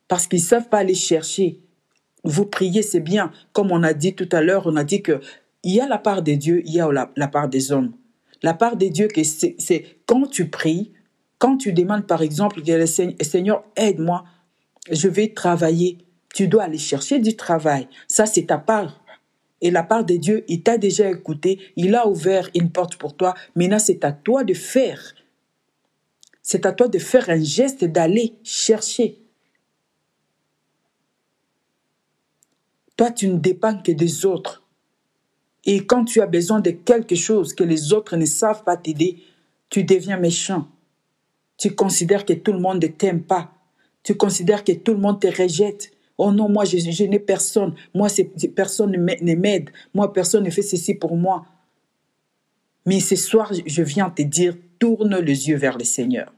Parce 0.08 0.26
qu'ils 0.26 0.40
ne 0.40 0.44
savent 0.44 0.68
pas 0.68 0.78
aller 0.78 0.94
chercher. 0.94 1.60
Vous 2.24 2.46
priez, 2.46 2.82
c'est 2.82 3.00
bien. 3.00 3.32
Comme 3.52 3.72
on 3.72 3.82
a 3.82 3.92
dit 3.92 4.14
tout 4.14 4.28
à 4.32 4.40
l'heure, 4.40 4.66
on 4.66 4.76
a 4.76 4.84
dit 4.84 5.02
que 5.02 5.20
il 5.62 5.72
y 5.72 5.80
a 5.80 5.88
la 5.88 5.98
part 5.98 6.22
de 6.22 6.32
Dieu, 6.32 6.62
il 6.66 6.74
y 6.74 6.80
a 6.80 6.88
la, 6.92 7.28
part 7.28 7.48
des 7.48 7.72
hommes. 7.72 7.92
La 8.42 8.52
part 8.52 8.76
de 8.76 8.86
Dieu, 8.86 9.08
c'est 9.24 9.84
quand 10.06 10.26
tu 10.26 10.48
pries, 10.50 10.92
quand 11.38 11.56
tu 11.56 11.72
demandes 11.72 12.06
par 12.06 12.22
exemple, 12.22 12.60
Seigneur, 12.86 13.64
aide-moi, 13.76 14.24
je 14.90 15.08
vais 15.08 15.28
travailler. 15.28 15.98
Tu 16.34 16.48
dois 16.48 16.64
aller 16.64 16.78
chercher 16.78 17.18
du 17.18 17.36
travail. 17.36 17.88
Ça, 18.08 18.26
c'est 18.26 18.46
ta 18.46 18.58
part. 18.58 19.02
Et 19.62 19.70
la 19.70 19.82
part 19.82 20.04
de 20.04 20.16
Dieu, 20.16 20.44
il 20.48 20.62
t'a 20.62 20.76
déjà 20.76 21.10
écouté, 21.10 21.58
il 21.76 21.94
a 21.94 22.06
ouvert 22.06 22.50
une 22.54 22.70
porte 22.70 22.96
pour 22.96 23.16
toi. 23.16 23.34
Maintenant, 23.56 23.78
c'est 23.78 24.04
à 24.04 24.12
toi 24.12 24.44
de 24.44 24.52
faire. 24.52 25.14
C'est 26.46 26.66
à 26.66 26.72
toi 26.72 26.88
de 26.88 26.98
faire 26.98 27.30
un 27.30 27.42
geste, 27.42 27.86
d'aller 27.86 28.34
chercher. 28.44 29.18
Toi, 32.98 33.10
tu 33.10 33.28
ne 33.28 33.38
dépends 33.38 33.78
que 33.78 33.90
des 33.90 34.26
autres. 34.26 34.62
Et 35.64 35.86
quand 35.86 36.04
tu 36.04 36.20
as 36.20 36.26
besoin 36.26 36.60
de 36.60 36.70
quelque 36.70 37.14
chose 37.14 37.54
que 37.54 37.64
les 37.64 37.94
autres 37.94 38.18
ne 38.18 38.26
savent 38.26 38.62
pas 38.62 38.76
t'aider, 38.76 39.22
tu 39.70 39.84
deviens 39.84 40.18
méchant. 40.18 40.68
Tu 41.56 41.74
considères 41.74 42.26
que 42.26 42.34
tout 42.34 42.52
le 42.52 42.58
monde 42.58 42.82
ne 42.82 42.88
t'aime 42.88 43.22
pas. 43.22 43.50
Tu 44.02 44.14
considères 44.14 44.64
que 44.64 44.72
tout 44.72 44.92
le 44.92 45.00
monde 45.00 45.22
te 45.22 45.28
rejette. 45.28 45.92
Oh 46.18 46.30
non, 46.30 46.50
moi, 46.50 46.66
je, 46.66 47.04
n'ai 47.04 47.18
personne. 47.20 47.74
Moi, 47.94 48.08
personne 48.54 48.90
ne 48.90 49.34
m'aide. 49.34 49.70
Moi, 49.94 50.12
personne 50.12 50.44
ne 50.44 50.50
fait 50.50 50.60
ceci 50.60 50.94
pour 50.94 51.16
moi. 51.16 51.46
Mais 52.84 53.00
ce 53.00 53.16
soir, 53.16 53.50
je 53.64 53.82
viens 53.82 54.10
te 54.10 54.20
dire, 54.20 54.54
tourne 54.84 55.16
les 55.16 55.48
yeux 55.48 55.56
vers 55.56 55.78
le 55.78 55.84
Seigneur. 55.84 56.30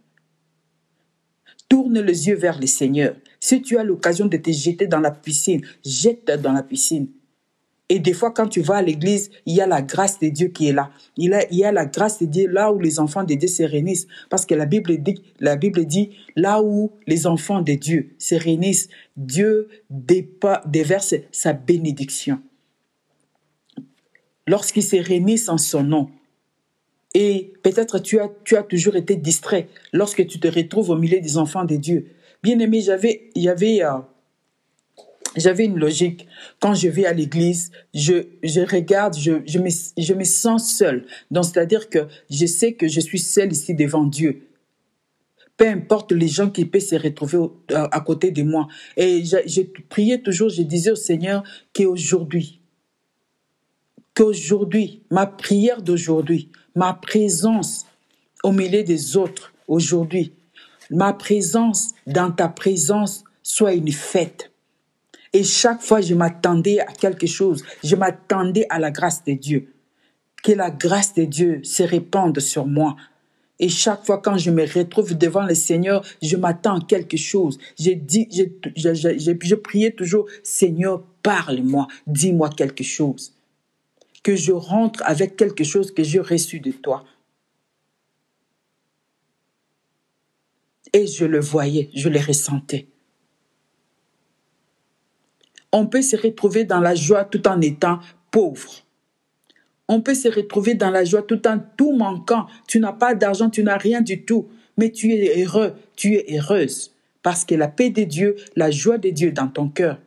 Tourne 1.69 1.99
les 1.99 2.29
yeux 2.29 2.37
vers 2.37 2.61
le 2.61 2.69
Seigneur. 2.69 3.17
Si 3.41 3.61
tu 3.61 3.77
as 3.77 3.83
l'occasion 3.83 4.27
de 4.27 4.37
te 4.37 4.53
jeter 4.53 4.87
dans 4.87 5.01
la 5.01 5.11
piscine, 5.11 5.63
jette 5.85 6.31
dans 6.41 6.53
la 6.53 6.63
piscine. 6.63 7.09
Et 7.89 7.99
des 7.99 8.13
fois, 8.13 8.31
quand 8.31 8.47
tu 8.47 8.61
vas 8.61 8.77
à 8.77 8.83
l'église, 8.83 9.31
il 9.47 9.57
y 9.57 9.61
a 9.61 9.67
la 9.67 9.83
grâce 9.83 10.21
de 10.21 10.29
Dieu 10.29 10.47
qui 10.47 10.69
est 10.69 10.73
là. 10.73 10.93
Il, 11.17 11.37
y 11.51 11.65
a 11.65 11.73
la 11.73 11.87
grâce 11.87 12.21
de 12.21 12.27
Dieu 12.27 12.47
là 12.47 12.73
où 12.73 12.79
les 12.79 13.01
enfants 13.01 13.25
de 13.25 13.35
Dieu 13.35 13.49
se 13.49 13.65
réunissent. 13.65 14.07
Parce 14.31 14.47
que 14.47 14.55
la 14.55 14.67
Bible 14.67 14.97
dit, 14.99 15.21
la 15.41 15.57
Bible 15.57 15.85
dit 15.85 16.11
là 16.37 16.63
où 16.63 16.93
les 17.09 17.27
enfants 17.27 17.63
de 17.63 17.73
Dieu 17.73 18.15
se 18.17 18.37
réunissent, 18.37 18.89
Dieu 19.17 19.69
déverse 19.91 21.17
sa 21.33 21.53
bénédiction. 21.53 22.41
Lorsqu'ils 24.47 24.85
se 24.85 24.95
réunissent 24.95 25.49
en 25.49 25.59
son 25.59 25.83
nom, 25.83 26.11
et 27.19 27.55
peut-être 27.63 27.99
tu 27.99 28.21
as, 28.21 28.31
tu 28.45 28.59
as 28.59 28.63
toujours 28.63 28.95
été 28.95 29.17
distrait 29.17 29.69
lorsque 29.95 30.27
tu 30.27 30.39
te 30.39 30.49
retrouves 30.49 30.91
au 30.91 30.97
milieu 30.97 31.19
des 31.19 31.39
enfants 31.39 31.65
de 31.65 31.77
Dieu. 31.77 32.09
Bien 32.43 32.59
aimé, 32.59 32.83
j'avais, 32.83 33.31
euh, 33.35 33.99
j'avais 35.35 35.65
une 35.65 35.79
logique. 35.79 36.29
Quand 36.61 36.75
je 36.75 36.89
vais 36.89 37.07
à 37.07 37.15
l'église, 37.15 37.71
je, 37.95 38.27
je 38.43 38.61
regarde, 38.61 39.17
je, 39.17 39.41
je, 39.47 39.59
me, 39.59 39.71
je 39.97 40.13
me 40.13 40.25
sens 40.25 40.77
seule. 40.77 41.07
Donc, 41.31 41.47
c'est-à-dire 41.47 41.89
que 41.89 42.01
je 42.29 42.45
sais 42.45 42.75
que 42.75 42.87
je 42.87 43.01
suis 43.01 43.19
seule 43.19 43.51
ici 43.51 43.73
devant 43.73 44.05
Dieu. 44.05 44.43
Peu 45.57 45.67
importe 45.67 46.13
les 46.13 46.29
gens 46.29 46.51
qui 46.51 46.67
peuvent 46.67 46.83
se 46.83 46.97
retrouver 46.97 47.49
à, 47.73 48.01
côté 48.01 48.31
de 48.31 48.43
moi. 48.43 48.69
Et 48.99 49.25
je, 49.25 49.63
priais 49.89 50.19
toujours, 50.19 50.51
je 50.51 50.61
disais 50.61 50.91
au 50.91 50.97
Seigneur 50.97 51.45
qu'aujourd'hui, 51.73 52.61
qu'aujourd'hui, 54.13 55.03
ma 55.11 55.27
prière 55.27 55.81
d'aujourd'hui, 55.81 56.51
ma 56.77 56.95
présence 56.95 57.87
au 58.45 58.53
milieu 58.53 58.85
des 58.85 59.17
autres 59.17 59.53
aujourd'hui, 59.67 60.33
ma 60.91 61.13
présence 61.13 61.95
dans 62.07 62.31
ta 62.31 62.49
présence 62.49 63.25
soit 63.43 63.75
une 63.75 63.91
fête 63.91 64.53
et 65.37 65.45
chaque 65.45 65.83
fois, 65.83 66.01
je 66.01 66.15
m'attendais 66.15 66.81
à 66.81 66.87
quelque 66.87 67.27
chose. 67.27 67.63
Je 67.85 67.95
m'attendais 67.95 68.65
à 68.71 68.79
la 68.79 68.91
grâce 68.91 69.23
de 69.23 69.35
Dieu. 69.35 69.69
Que 70.43 70.53
la 70.53 70.71
grâce 70.71 71.13
de 71.13 71.25
Dieu 71.25 71.61
se 71.63 71.83
répande 71.83 72.41
sur 72.41 72.67
moi. 72.67 72.97
Et 73.59 73.69
chaque 73.69 74.07
fois 74.07 74.17
quand 74.17 74.39
je 74.39 74.51
me 74.51 74.65
retrouve 74.67 75.15
devant 75.15 75.45
le 75.45 75.55
Seigneur, 75.55 76.03
je 76.23 76.37
m'attends 76.37 76.79
à 76.79 76.81
quelque 76.81 77.19
chose. 77.19 77.59
Je, 77.79 77.91
dis, 77.91 78.27
je, 78.33 78.45
je, 78.77 79.37
je 79.39 79.55
priais 79.57 79.91
toujours, 79.91 80.25
Seigneur, 80.43 81.03
parle-moi, 81.23 81.87
dis-moi 82.07 82.49
quelque 82.49 82.85
chose. 82.85 83.36
Que 84.27 84.35
je 84.35 84.53
rentre 84.53 85.01
avec 85.05 85.37
quelque 85.37 85.63
chose 85.63 85.89
que 85.95 86.03
j'ai 86.03 86.21
reçu 86.21 86.59
de 86.59 86.73
toi. 86.73 87.05
Et 90.93 91.07
je 91.07 91.25
le 91.25 91.41
voyais, 91.41 91.91
je 91.95 92.09
le 92.09 92.19
ressentais 92.19 92.89
on 95.77 95.87
peut 95.87 96.03
se 96.03 96.17
retrouver 96.17 96.65
dans 96.65 96.81
la 96.81 96.95
joie 96.95 97.25
tout 97.25 97.47
en 97.47 97.61
étant 97.61 97.99
pauvre. 98.31 98.83
On 99.89 100.01
peut 100.01 100.15
se 100.15 100.29
retrouver 100.29 100.75
dans 100.75 100.91
la 100.91 101.05
joie 101.05 101.23
tout 101.23 101.47
en 101.47 101.61
tout 101.77 101.93
manquant. 101.93 102.47
Tu 102.67 102.81
n'as 102.81 102.95
pas 102.95 103.15
d'argent, 103.15 103.51
tu 103.51 103.63
n'as 103.63 103.77
rien 103.77 104.01
du 104.01 104.25
tout, 104.25 104.49
mais 104.79 104.91
tu 104.91 105.13
es 105.13 105.45
heureux, 105.45 105.75
tu 105.95 106.15
es 106.15 106.39
heureuse. 106.39 106.93
Parce 107.23 107.45
que 107.45 107.55
la 107.55 107.69
paix 107.69 107.91
de 107.91 108.05
Dieu, 108.05 108.37
la 108.57 108.71
joie 108.71 108.99
de 108.99 109.11
Dieu 109.11 109.33
dans 109.33 109.49
ton 109.49 109.69
cœur. 109.69 109.99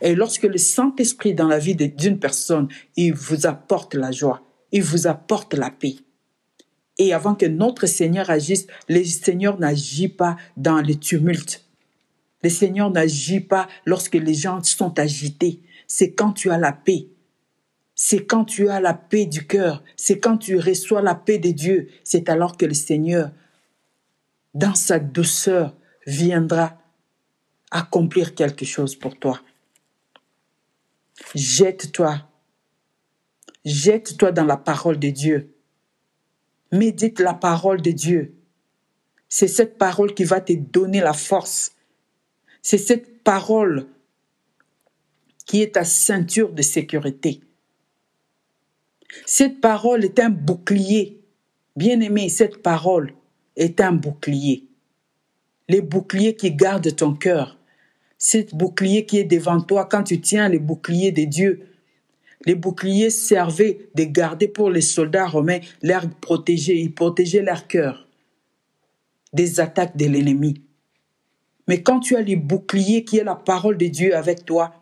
Et 0.00 0.14
lorsque 0.14 0.44
le 0.44 0.58
Saint-Esprit 0.58 1.34
dans 1.34 1.48
la 1.48 1.58
vie 1.58 1.74
d'une 1.74 2.18
personne, 2.18 2.68
il 2.96 3.14
vous 3.14 3.46
apporte 3.46 3.94
la 3.94 4.10
joie, 4.10 4.42
il 4.72 4.82
vous 4.82 5.06
apporte 5.06 5.54
la 5.54 5.70
paix. 5.70 5.96
Et 6.98 7.14
avant 7.14 7.34
que 7.34 7.46
notre 7.46 7.86
Seigneur 7.86 8.28
agisse, 8.28 8.66
le 8.88 9.02
Seigneur 9.04 9.58
n'agit 9.58 10.08
pas 10.08 10.36
dans 10.56 10.82
le 10.82 10.94
tumulte. 10.94 11.64
Le 12.42 12.50
Seigneur 12.50 12.90
n'agit 12.90 13.40
pas 13.40 13.68
lorsque 13.86 14.14
les 14.14 14.34
gens 14.34 14.62
sont 14.62 14.98
agités. 14.98 15.60
C'est 15.86 16.12
quand 16.12 16.32
tu 16.32 16.50
as 16.50 16.58
la 16.58 16.72
paix. 16.72 17.06
C'est 17.94 18.24
quand 18.24 18.44
tu 18.44 18.68
as 18.68 18.80
la 18.80 18.94
paix 18.94 19.26
du 19.26 19.46
cœur. 19.46 19.82
C'est 19.96 20.18
quand 20.18 20.38
tu 20.38 20.58
reçois 20.58 21.02
la 21.02 21.14
paix 21.14 21.38
de 21.38 21.50
Dieu. 21.50 21.88
C'est 22.04 22.28
alors 22.28 22.56
que 22.56 22.66
le 22.66 22.74
Seigneur, 22.74 23.30
dans 24.54 24.74
sa 24.74 24.98
douceur, 24.98 25.74
viendra 26.06 26.78
accomplir 27.70 28.34
quelque 28.34 28.64
chose 28.64 28.94
pour 28.94 29.18
toi. 29.18 29.40
Jette-toi. 31.34 32.22
Jette-toi 33.64 34.32
dans 34.32 34.44
la 34.44 34.56
parole 34.56 34.98
de 34.98 35.10
Dieu. 35.10 35.54
Médite 36.72 37.20
la 37.20 37.34
parole 37.34 37.82
de 37.82 37.90
Dieu. 37.90 38.34
C'est 39.28 39.48
cette 39.48 39.78
parole 39.78 40.14
qui 40.14 40.24
va 40.24 40.40
te 40.40 40.52
donner 40.52 41.00
la 41.00 41.12
force 41.12 41.74
c'est 42.62 42.78
cette 42.78 43.22
parole 43.22 43.86
qui 45.46 45.62
est 45.62 45.74
ta 45.74 45.84
ceinture 45.84 46.52
de 46.52 46.62
sécurité. 46.62 47.40
Cette 49.26 49.60
parole 49.60 50.04
est 50.04 50.20
un 50.20 50.30
bouclier. 50.30 51.20
Bien-aimé, 51.76 52.28
cette 52.28 52.62
parole 52.62 53.14
est 53.56 53.80
un 53.80 53.92
bouclier. 53.92 54.66
Les 55.68 55.80
boucliers 55.80 56.36
qui 56.36 56.52
gardent 56.52 56.94
ton 56.94 57.14
cœur. 57.14 57.58
Cet 58.22 58.54
bouclier 58.54 59.06
qui 59.06 59.16
est 59.16 59.24
devant 59.24 59.62
toi 59.62 59.86
quand 59.86 60.02
tu 60.02 60.20
tiens 60.20 60.50
le 60.50 60.58
bouclier 60.58 61.10
de 61.10 61.24
Dieu. 61.24 61.62
Les 62.44 62.54
boucliers 62.54 63.08
servaient 63.08 63.88
de 63.94 64.04
garder 64.04 64.46
pour 64.46 64.70
les 64.70 64.82
soldats 64.82 65.26
romains 65.26 65.60
l'air 65.80 66.08
protégé, 66.20 66.76
ils 66.76 66.94
protégeaient 66.94 67.42
leur 67.42 67.66
cœur 67.66 68.06
des 69.32 69.58
attaques 69.58 69.96
de 69.96 70.04
l'ennemi. 70.04 70.62
Mais 71.66 71.82
quand 71.82 72.00
tu 72.00 72.14
as 72.14 72.20
le 72.20 72.36
bouclier 72.36 73.04
qui 73.04 73.16
est 73.16 73.24
la 73.24 73.36
parole 73.36 73.78
de 73.78 73.86
Dieu 73.86 74.14
avec 74.14 74.44
toi, 74.44 74.74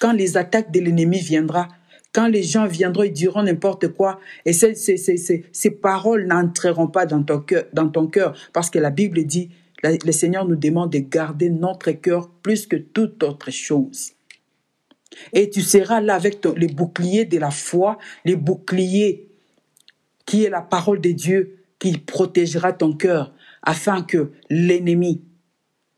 quand 0.00 0.12
les 0.12 0.36
attaques 0.36 0.72
de 0.72 0.80
l'ennemi 0.80 1.20
viendront, 1.20 1.66
quand 2.12 2.26
les 2.26 2.42
gens 2.42 2.66
viendront 2.66 3.04
et 3.04 3.10
diront 3.10 3.44
n'importe 3.44 3.88
quoi, 3.88 4.18
et 4.44 4.52
ces, 4.52 4.74
ces, 4.74 4.96
ces, 4.96 5.44
ces 5.52 5.70
paroles 5.70 6.26
n'entreront 6.26 6.88
pas 6.88 7.06
dans 7.06 7.22
ton, 7.22 7.44
dans 7.72 7.88
ton 7.88 8.08
cœur, 8.08 8.36
parce 8.52 8.70
que 8.70 8.80
la 8.80 8.90
Bible 8.90 9.24
dit, 9.24 9.50
le 9.82 10.12
Seigneur 10.12 10.46
nous 10.46 10.56
demande 10.56 10.92
de 10.92 10.98
garder 10.98 11.50
notre 11.50 11.90
cœur 11.92 12.30
plus 12.42 12.66
que 12.66 12.76
toute 12.76 13.22
autre 13.22 13.50
chose. 13.50 14.12
Et 15.32 15.50
tu 15.50 15.60
seras 15.60 16.00
là 16.00 16.14
avec 16.14 16.46
les 16.56 16.68
boucliers 16.68 17.24
de 17.24 17.38
la 17.38 17.50
foi, 17.50 17.98
les 18.24 18.36
boucliers 18.36 19.28
qui 20.24 20.44
est 20.44 20.50
la 20.50 20.62
parole 20.62 21.00
de 21.00 21.10
Dieu 21.10 21.58
qui 21.78 21.98
protégera 21.98 22.72
ton 22.72 22.92
cœur, 22.92 23.34
afin 23.62 24.02
que 24.02 24.30
l'ennemi, 24.48 25.22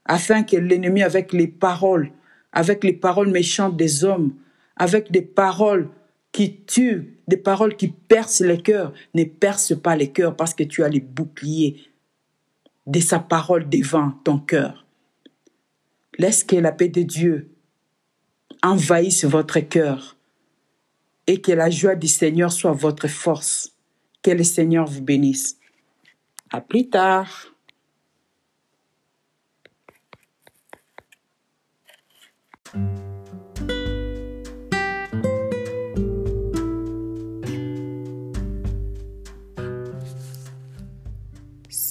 afin 0.06 0.42
que 0.42 0.56
l'ennemi 0.56 1.02
avec 1.02 1.32
les 1.32 1.46
paroles, 1.46 2.10
avec 2.52 2.84
les 2.84 2.94
paroles 2.94 3.30
méchantes 3.30 3.76
des 3.76 4.04
hommes, 4.04 4.34
avec 4.76 5.12
des 5.12 5.22
paroles 5.22 5.90
qui 6.32 6.62
tuent, 6.64 7.18
des 7.28 7.36
paroles 7.36 7.76
qui 7.76 7.88
percent 7.88 8.44
les 8.44 8.60
cœurs, 8.60 8.92
ne 9.14 9.24
percent 9.24 9.76
pas 9.76 9.94
les 9.94 10.10
cœurs 10.10 10.36
parce 10.36 10.54
que 10.54 10.64
tu 10.64 10.82
as 10.82 10.88
les 10.88 11.00
boucliers 11.00 11.76
de 12.86 13.00
sa 13.00 13.18
parole 13.18 13.68
devant 13.68 14.10
ton 14.24 14.38
cœur. 14.38 14.86
Laisse 16.18 16.44
que 16.44 16.56
la 16.56 16.72
paix 16.72 16.88
de 16.88 17.02
Dieu 17.02 17.50
envahisse 18.62 19.24
votre 19.24 19.60
cœur 19.60 20.16
et 21.26 21.40
que 21.40 21.52
la 21.52 21.70
joie 21.70 21.94
du 21.94 22.08
Seigneur 22.08 22.52
soit 22.52 22.72
votre 22.72 23.08
force. 23.08 23.72
Que 24.22 24.30
le 24.30 24.44
Seigneur 24.44 24.86
vous 24.86 25.02
bénisse. 25.02 25.58
À 26.50 26.60
plus 26.60 26.88
tard. 26.88 27.53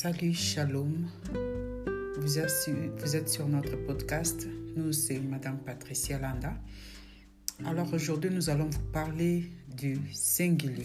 Salut, 0.03 0.33
shalom. 0.33 1.07
Vous 2.17 2.37
êtes, 2.37 3.29
sur, 3.29 3.47
notre 3.47 3.77
podcast. 3.85 4.49
Nous, 4.75 4.91
c'est 4.91 5.17
Madame 5.17 5.59
Patricia 5.59 6.19
Landa. 6.19 6.55
Alors 7.63 7.87
aujourd'hui, 7.93 8.29
nous 8.29 8.49
allons 8.49 8.69
vous 8.69 8.91
parler 8.91 9.49
du 9.77 9.97
singulier. 10.11 10.83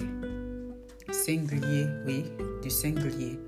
Singulier, 1.11 1.87
oui, 2.07 2.23
du 2.63 2.71
singulier. 2.71 3.41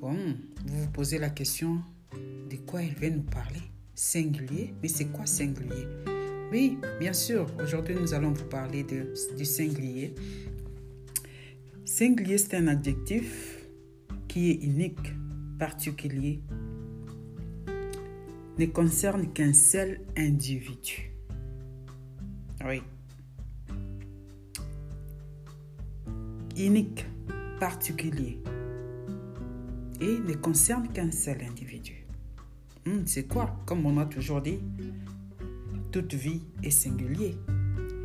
Bon, 0.00 0.16
vous 0.64 0.84
vous 0.84 0.90
posez 0.92 1.18
la 1.18 1.28
question 1.28 1.76
de 2.50 2.56
quoi 2.66 2.82
elle 2.82 2.94
veut 2.94 3.10
nous 3.10 3.24
parler? 3.24 3.60
Singulier? 3.94 4.72
Mais 4.82 4.88
c'est 4.88 5.12
quoi 5.12 5.26
singulier? 5.26 5.88
Oui, 6.50 6.78
bien 7.00 7.12
sûr, 7.12 7.46
aujourd'hui 7.62 7.96
nous 8.00 8.14
allons 8.14 8.32
vous 8.32 8.46
parler 8.46 8.82
de, 8.82 9.12
du 9.36 9.44
singulier. 9.44 10.14
Singulier, 11.84 12.38
c'est 12.38 12.54
un 12.54 12.68
adjectif 12.68 13.55
est 14.36 14.64
unique, 14.64 15.14
particulier, 15.58 16.42
ne 18.58 18.66
concerne 18.66 19.32
qu'un 19.32 19.52
seul 19.52 20.00
individu. 20.16 21.10
Oui. 22.64 22.82
Unique, 26.56 27.04
particulier, 27.60 28.42
et 30.00 30.18
ne 30.18 30.34
concerne 30.34 30.88
qu'un 30.88 31.10
seul 31.10 31.42
individu. 31.42 32.06
Hmm, 32.86 33.02
c'est 33.04 33.24
quoi? 33.24 33.58
Comme 33.66 33.84
on 33.84 33.98
a 33.98 34.06
toujours 34.06 34.40
dit, 34.40 34.60
toute 35.90 36.14
vie 36.14 36.42
est 36.62 36.70
singulier. 36.70 37.36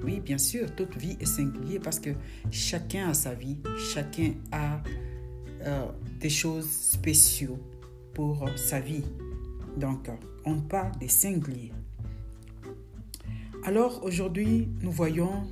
Oui, 0.04 0.20
bien 0.20 0.38
sûr, 0.38 0.74
toute 0.76 0.98
vie 0.98 1.18
est 1.20 1.26
singulier 1.26 1.80
parce 1.80 2.00
que 2.00 2.10
chacun 2.50 3.10
a 3.10 3.14
sa 3.14 3.34
vie, 3.34 3.58
chacun 3.78 4.34
a 4.52 4.82
euh, 5.66 5.86
des 6.20 6.30
choses 6.30 6.70
spéciaux 6.70 7.60
pour 8.14 8.48
sa 8.56 8.80
vie. 8.80 9.04
Donc, 9.78 10.10
on 10.46 10.60
parle 10.60 10.92
des 11.00 11.08
singuliers. 11.08 11.72
Alors 13.64 14.04
aujourd'hui, 14.04 14.70
nous 14.82 14.92
voyons, 14.92 15.48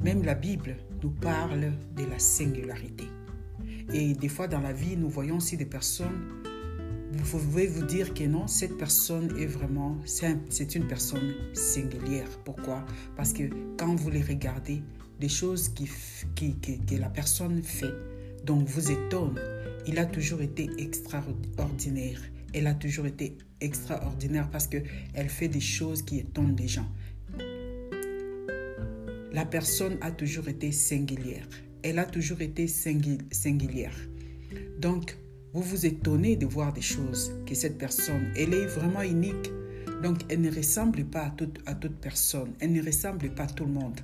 même 0.00 0.24
la 0.24 0.34
Bible 0.34 0.76
nous 1.02 1.10
parle 1.10 1.72
de 1.96 2.04
la 2.04 2.18
singularité. 2.18 3.04
Et 3.92 4.14
des 4.14 4.28
fois 4.28 4.46
dans 4.46 4.60
la 4.60 4.72
vie, 4.72 4.96
nous 4.96 5.08
voyons 5.08 5.38
aussi 5.38 5.56
des 5.56 5.66
personnes, 5.66 6.42
vous 7.12 7.38
pouvez 7.38 7.66
vous 7.66 7.84
dire 7.84 8.14
que 8.14 8.24
non, 8.24 8.46
cette 8.46 8.76
personne 8.76 9.36
est 9.38 9.46
vraiment, 9.46 9.96
c'est 10.04 10.74
une 10.74 10.86
personne 10.86 11.34
singulière. 11.52 12.28
Pourquoi? 12.44 12.84
Parce 13.16 13.32
que 13.32 13.44
quand 13.76 13.94
vous 13.96 14.10
les 14.10 14.22
regardez, 14.22 14.82
des 15.18 15.28
choses 15.28 15.68
qui, 15.70 15.88
qui, 16.36 16.56
que 16.56 16.94
la 16.94 17.08
personne 17.08 17.62
fait, 17.62 17.92
donc 18.48 18.66
vous 18.66 18.90
étonne. 18.90 19.38
Il 19.86 19.98
a 19.98 20.06
toujours 20.06 20.40
été 20.40 20.70
extraordinaire. 20.78 22.18
Elle 22.54 22.66
a 22.66 22.72
toujours 22.72 23.04
été 23.04 23.36
extraordinaire 23.60 24.48
parce 24.50 24.66
qu'elle 24.66 25.28
fait 25.28 25.48
des 25.48 25.60
choses 25.60 26.00
qui 26.00 26.20
étonnent 26.20 26.56
les 26.56 26.66
gens. 26.66 26.90
La 29.32 29.44
personne 29.44 29.98
a 30.00 30.10
toujours 30.10 30.48
été 30.48 30.72
singulière. 30.72 31.46
Elle 31.82 31.98
a 31.98 32.06
toujours 32.06 32.40
été 32.40 32.66
singulière. 32.66 33.96
Donc, 34.80 35.18
vous 35.52 35.62
vous 35.62 35.84
étonnez 35.84 36.36
de 36.36 36.46
voir 36.46 36.72
des 36.72 36.80
choses 36.80 37.34
que 37.46 37.54
cette 37.54 37.76
personne, 37.76 38.32
elle 38.34 38.54
est 38.54 38.66
vraiment 38.66 39.02
unique. 39.02 39.50
Donc, 40.02 40.20
elle 40.30 40.40
ne 40.40 40.50
ressemble 40.50 41.04
pas 41.04 41.26
à 41.26 41.30
toute, 41.30 41.58
à 41.66 41.74
toute 41.74 41.96
personne. 41.96 42.54
Elle 42.60 42.72
ne 42.72 42.82
ressemble 42.82 43.28
pas 43.34 43.44
à 43.44 43.48
tout 43.48 43.66
le 43.66 43.72
monde. 43.72 44.00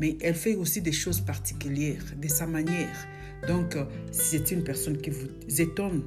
Mais 0.00 0.18
elle 0.20 0.34
fait 0.34 0.54
aussi 0.54 0.82
des 0.82 0.92
choses 0.92 1.22
particulières, 1.22 2.04
de 2.20 2.28
sa 2.28 2.46
manière. 2.46 3.15
Donc, 3.46 3.76
euh, 3.76 3.84
c'est 4.10 4.50
une 4.50 4.64
personne 4.64 4.98
qui 4.98 5.10
vous 5.10 5.28
étonne 5.60 6.02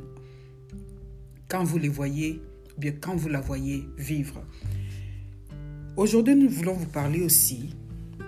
quand 1.47 1.63
vous 1.63 1.77
les 1.77 1.89
voyez, 1.89 2.41
bien 2.77 2.91
quand 2.91 3.15
vous 3.15 3.29
la 3.29 3.41
voyez 3.41 3.85
vivre. 3.97 4.43
Aujourd'hui, 5.97 6.35
nous 6.35 6.49
voulons 6.49 6.73
vous 6.73 6.87
parler 6.87 7.21
aussi 7.21 7.75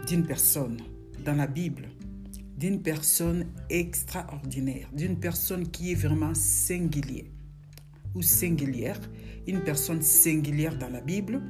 d'une 0.07 0.25
personne 0.25 0.77
dans 1.23 1.35
la 1.35 1.47
Bible, 1.47 1.87
d'une 2.57 2.81
personne 2.81 3.45
extraordinaire, 3.69 4.89
d'une 4.93 5.19
personne 5.19 5.69
qui 5.69 5.91
est 5.91 5.95
vraiment 5.95 6.33
singulière 6.33 7.31
ou 8.13 8.21
singulière, 8.21 8.99
une 9.47 9.61
personne 9.61 10.01
singulière 10.01 10.77
dans 10.77 10.89
la 10.89 11.01
Bible. 11.01 11.41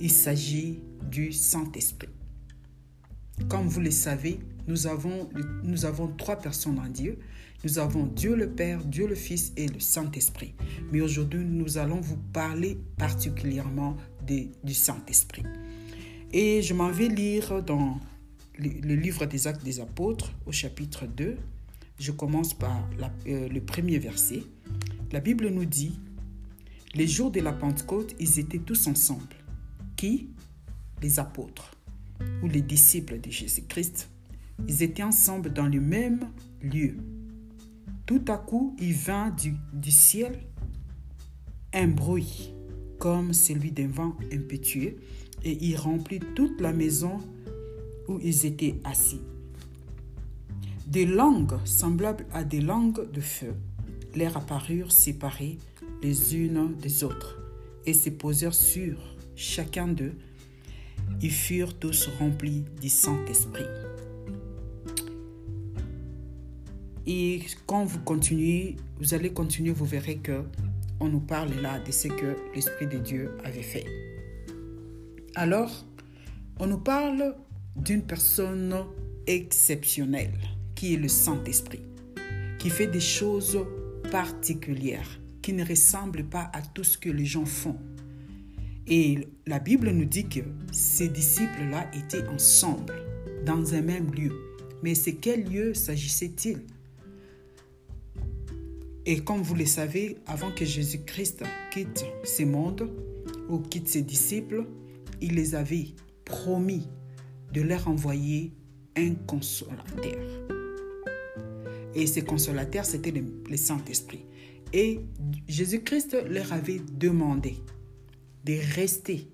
Il 0.00 0.10
s'agit 0.10 0.80
du 1.10 1.32
Saint-Esprit. 1.32 2.08
Comme 3.48 3.68
vous 3.68 3.80
le 3.80 3.90
savez, 3.90 4.40
nous 4.66 4.86
avons, 4.86 5.28
nous 5.62 5.84
avons 5.84 6.08
trois 6.08 6.36
personnes 6.36 6.78
en 6.78 6.88
Dieu. 6.88 7.18
Nous 7.64 7.78
avons 7.78 8.06
Dieu 8.06 8.34
le 8.34 8.50
Père, 8.50 8.84
Dieu 8.84 9.06
le 9.06 9.14
Fils 9.14 9.52
et 9.56 9.66
le 9.66 9.80
Saint-Esprit. 9.80 10.54
Mais 10.92 11.00
aujourd'hui, 11.00 11.44
nous 11.44 11.78
allons 11.78 12.00
vous 12.00 12.18
parler 12.32 12.78
particulièrement 12.96 13.96
du 14.26 14.74
Saint-Esprit. 14.74 15.44
Et 16.32 16.62
je 16.62 16.74
m'en 16.74 16.90
vais 16.90 17.08
lire 17.08 17.62
dans 17.62 17.98
le, 18.58 18.94
livre 18.94 19.26
des 19.26 19.46
Actes 19.46 19.64
des 19.64 19.80
Apôtres 19.80 20.32
au 20.46 20.52
chapitre 20.52 21.06
2. 21.06 21.36
Je 21.98 22.12
commence 22.12 22.52
par 22.52 22.88
euh, 23.26 23.48
le 23.48 23.60
premier 23.60 23.98
verset. 23.98 24.42
La 25.12 25.20
Bible 25.20 25.48
nous 25.48 25.64
dit, 25.64 25.98
les 26.94 27.06
jours 27.06 27.30
de 27.30 27.40
la 27.40 27.52
Pentecôte, 27.52 28.14
ils 28.18 28.38
étaient 28.38 28.58
tous 28.58 28.86
ensemble. 28.86 29.36
Qui? 29.96 30.28
Les 31.02 31.18
apôtres 31.18 31.72
ou 32.42 32.48
les 32.48 32.62
disciples 32.62 33.20
de 33.20 33.30
Jésus-Christ 33.30 34.08
ils 34.68 34.82
étaient 34.82 35.02
ensemble 35.02 35.52
dans 35.52 35.66
le 35.66 35.80
même 35.80 36.28
lieu. 36.62 36.96
Tout 38.06 38.24
à 38.28 38.36
coup, 38.36 38.76
il 38.80 38.94
vint 38.94 39.30
du, 39.30 39.90
ciel 39.90 40.38
un 41.72 41.88
bruit 41.88 42.52
comme 42.98 43.32
celui 43.32 43.72
d'un 43.72 43.88
vent 43.88 44.16
impétueux 44.32 44.96
et 45.44 45.58
il 45.60 45.76
remplit 45.76 46.20
toute 46.34 46.60
la 46.60 46.72
maison 46.72 47.18
où 48.08 48.18
ils 48.22 48.46
étaient 48.46 48.76
assis. 48.84 49.20
Des 50.86 51.04
langues 51.04 51.58
semblables 51.64 52.26
à 52.32 52.44
des 52.44 52.60
langues 52.60 53.10
de 53.10 53.20
feu 53.20 53.54
leur 54.14 54.36
apparurent 54.36 54.92
séparées 54.92 55.58
les 56.02 56.36
unes 56.36 56.74
des 56.80 57.04
autres 57.04 57.38
et 57.84 57.92
se 57.92 58.10
posèrent 58.10 58.54
sur 58.54 58.96
chacun 59.34 59.88
d'eux. 59.88 60.14
Ils 61.20 61.32
furent 61.32 61.78
tous 61.78 62.08
remplis 62.18 62.64
du 62.80 62.88
Saint-Esprit 62.88 63.66
Et 67.06 67.40
quand 67.66 67.84
vous 67.84 68.00
continuez, 68.00 68.76
vous 68.98 69.14
allez 69.14 69.32
continuer, 69.32 69.70
vous 69.70 69.84
verrez 69.84 70.16
que 70.16 70.42
on 70.98 71.08
nous 71.08 71.20
parle 71.20 71.52
là 71.60 71.78
de 71.78 71.92
ce 71.92 72.08
que 72.08 72.36
l'Esprit 72.54 72.86
de 72.86 72.98
Dieu 72.98 73.30
avait 73.44 73.62
fait. 73.62 73.84
Alors, 75.34 75.86
on 76.58 76.66
nous 76.66 76.78
parle 76.78 77.36
d'une 77.76 78.02
personne 78.02 78.74
exceptionnelle 79.26 80.38
qui 80.74 80.94
est 80.94 80.96
le 80.96 81.08
Saint-Esprit, 81.08 81.82
qui 82.58 82.70
fait 82.70 82.86
des 82.86 83.00
choses 83.00 83.58
particulières, 84.10 85.20
qui 85.42 85.52
ne 85.52 85.64
ressemblent 85.64 86.24
pas 86.24 86.50
à 86.52 86.62
tout 86.62 86.84
ce 86.84 86.96
que 86.96 87.10
les 87.10 87.24
gens 87.24 87.44
font. 87.44 87.76
Et 88.86 89.28
la 89.46 89.58
Bible 89.58 89.90
nous 89.90 90.04
dit 90.04 90.28
que 90.28 90.40
ces 90.72 91.08
disciples-là 91.08 91.90
étaient 91.92 92.26
ensemble, 92.28 92.94
dans 93.44 93.74
un 93.74 93.82
même 93.82 94.12
lieu. 94.14 94.32
Mais 94.82 94.94
c'est 94.94 95.14
quel 95.14 95.44
lieu 95.44 95.74
s'agissait-il? 95.74 96.62
Et 99.08 99.20
comme 99.20 99.40
vous 99.40 99.54
le 99.54 99.66
savez, 99.66 100.16
avant 100.26 100.50
que 100.50 100.64
Jésus-Christ 100.64 101.44
quitte 101.70 102.04
ce 102.24 102.42
monde 102.42 102.90
ou 103.48 103.60
quitte 103.60 103.86
ses 103.86 104.02
disciples, 104.02 104.66
il 105.20 105.36
les 105.36 105.54
avait 105.54 105.86
promis 106.24 106.88
de 107.52 107.62
leur 107.62 107.86
envoyer 107.86 108.52
un 108.96 109.14
consolateur. 109.14 110.18
Et 111.94 112.08
ce 112.08 112.18
consolateur, 112.18 112.84
c'était 112.84 113.12
le, 113.12 113.56
Saint-Esprit. 113.56 114.24
Et 114.72 115.00
Jésus-Christ 115.46 116.16
leur 116.28 116.52
avait 116.52 116.80
demandé 116.92 117.56
de 118.44 118.58
rester 118.74 119.28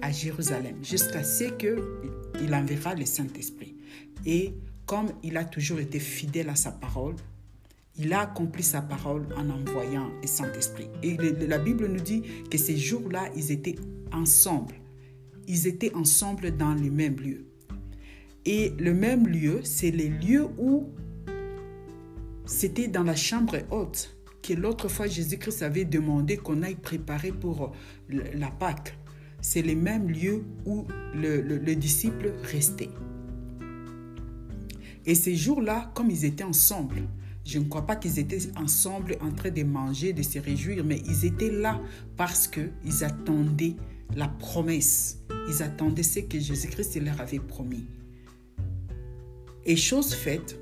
à 0.00 0.10
Jérusalem 0.10 0.82
jusqu'à 0.82 1.22
ce 1.22 1.44
qu'il 1.44 2.54
enverra 2.54 2.94
le 2.94 3.04
Saint-Esprit. 3.04 3.76
Et 4.24 4.54
comme 4.86 5.08
il 5.22 5.36
a 5.36 5.44
toujours 5.44 5.80
été 5.80 6.00
fidèle 6.00 6.48
à 6.48 6.56
sa 6.56 6.72
parole, 6.72 7.16
il 7.98 8.12
a 8.12 8.20
accompli 8.20 8.62
sa 8.62 8.82
parole 8.82 9.26
en 9.36 9.48
envoyant 9.50 10.10
le 10.20 10.26
Saint-Esprit. 10.26 10.88
Et 11.02 11.16
la 11.16 11.58
Bible 11.58 11.86
nous 11.86 12.00
dit 12.00 12.22
que 12.50 12.58
ces 12.58 12.76
jours-là, 12.76 13.30
ils 13.34 13.50
étaient 13.50 13.76
ensemble. 14.12 14.74
Ils 15.48 15.66
étaient 15.66 15.94
ensemble 15.94 16.56
dans 16.56 16.74
le 16.74 16.90
même 16.90 17.16
lieu. 17.16 17.46
Et 18.44 18.72
le 18.78 18.94
même 18.94 19.26
lieu, 19.26 19.60
c'est 19.64 19.90
les 19.90 20.08
lieux 20.08 20.46
où 20.58 20.88
c'était 22.44 22.88
dans 22.88 23.02
la 23.02 23.16
chambre 23.16 23.56
haute 23.70 24.16
que 24.40 24.52
l'autre 24.52 24.88
fois 24.88 25.08
Jésus-Christ 25.08 25.62
avait 25.62 25.84
demandé 25.84 26.36
qu'on 26.36 26.62
aille 26.62 26.76
préparer 26.76 27.32
pour 27.32 27.72
la 28.08 28.50
Pâque. 28.50 28.96
C'est 29.40 29.62
le 29.62 29.74
même 29.74 30.08
lieu 30.08 30.44
où 30.64 30.86
le, 31.14 31.74
disciple 31.74 32.32
restait. 32.44 32.90
Et 35.04 35.14
ces 35.14 35.34
jours-là, 35.34 35.90
comme 35.94 36.10
ils 36.10 36.24
étaient 36.24 36.44
ensemble, 36.44 37.02
je 37.46 37.60
ne 37.60 37.64
crois 37.64 37.86
pas 37.86 37.94
qu'ils 37.94 38.18
étaient 38.18 38.40
ensemble 38.56 39.16
en 39.20 39.30
train 39.30 39.50
de 39.50 39.62
manger, 39.62 40.12
de 40.12 40.22
se 40.22 40.40
réjouir, 40.40 40.84
mais 40.84 41.00
ils 41.06 41.24
étaient 41.24 41.52
là 41.52 41.80
parce 42.16 42.48
qu'ils 42.48 43.04
attendaient 43.04 43.76
la 44.16 44.26
promesse. 44.26 45.20
Ils 45.48 45.62
attendaient 45.62 46.02
ce 46.02 46.20
que 46.20 46.40
Jésus-Christ 46.40 47.00
leur 47.00 47.20
avait 47.20 47.38
promis. 47.38 47.86
Et 49.64 49.76
chose 49.76 50.12
faite, 50.12 50.58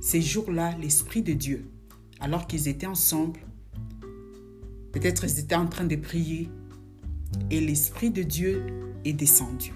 ces 0.00 0.22
jours-là, 0.22 0.76
l'Esprit 0.80 1.22
de 1.22 1.32
Dieu, 1.32 1.64
alors 2.20 2.46
qu'ils 2.46 2.68
étaient 2.68 2.86
ensemble, 2.86 3.40
peut-être 4.92 5.24
ils 5.24 5.40
étaient 5.40 5.56
en 5.56 5.66
train 5.66 5.84
de 5.84 5.96
prier, 5.96 6.48
et 7.50 7.60
l'Esprit 7.60 8.10
de 8.10 8.22
Dieu 8.22 8.62
est 9.04 9.12
descendu. 9.14 9.72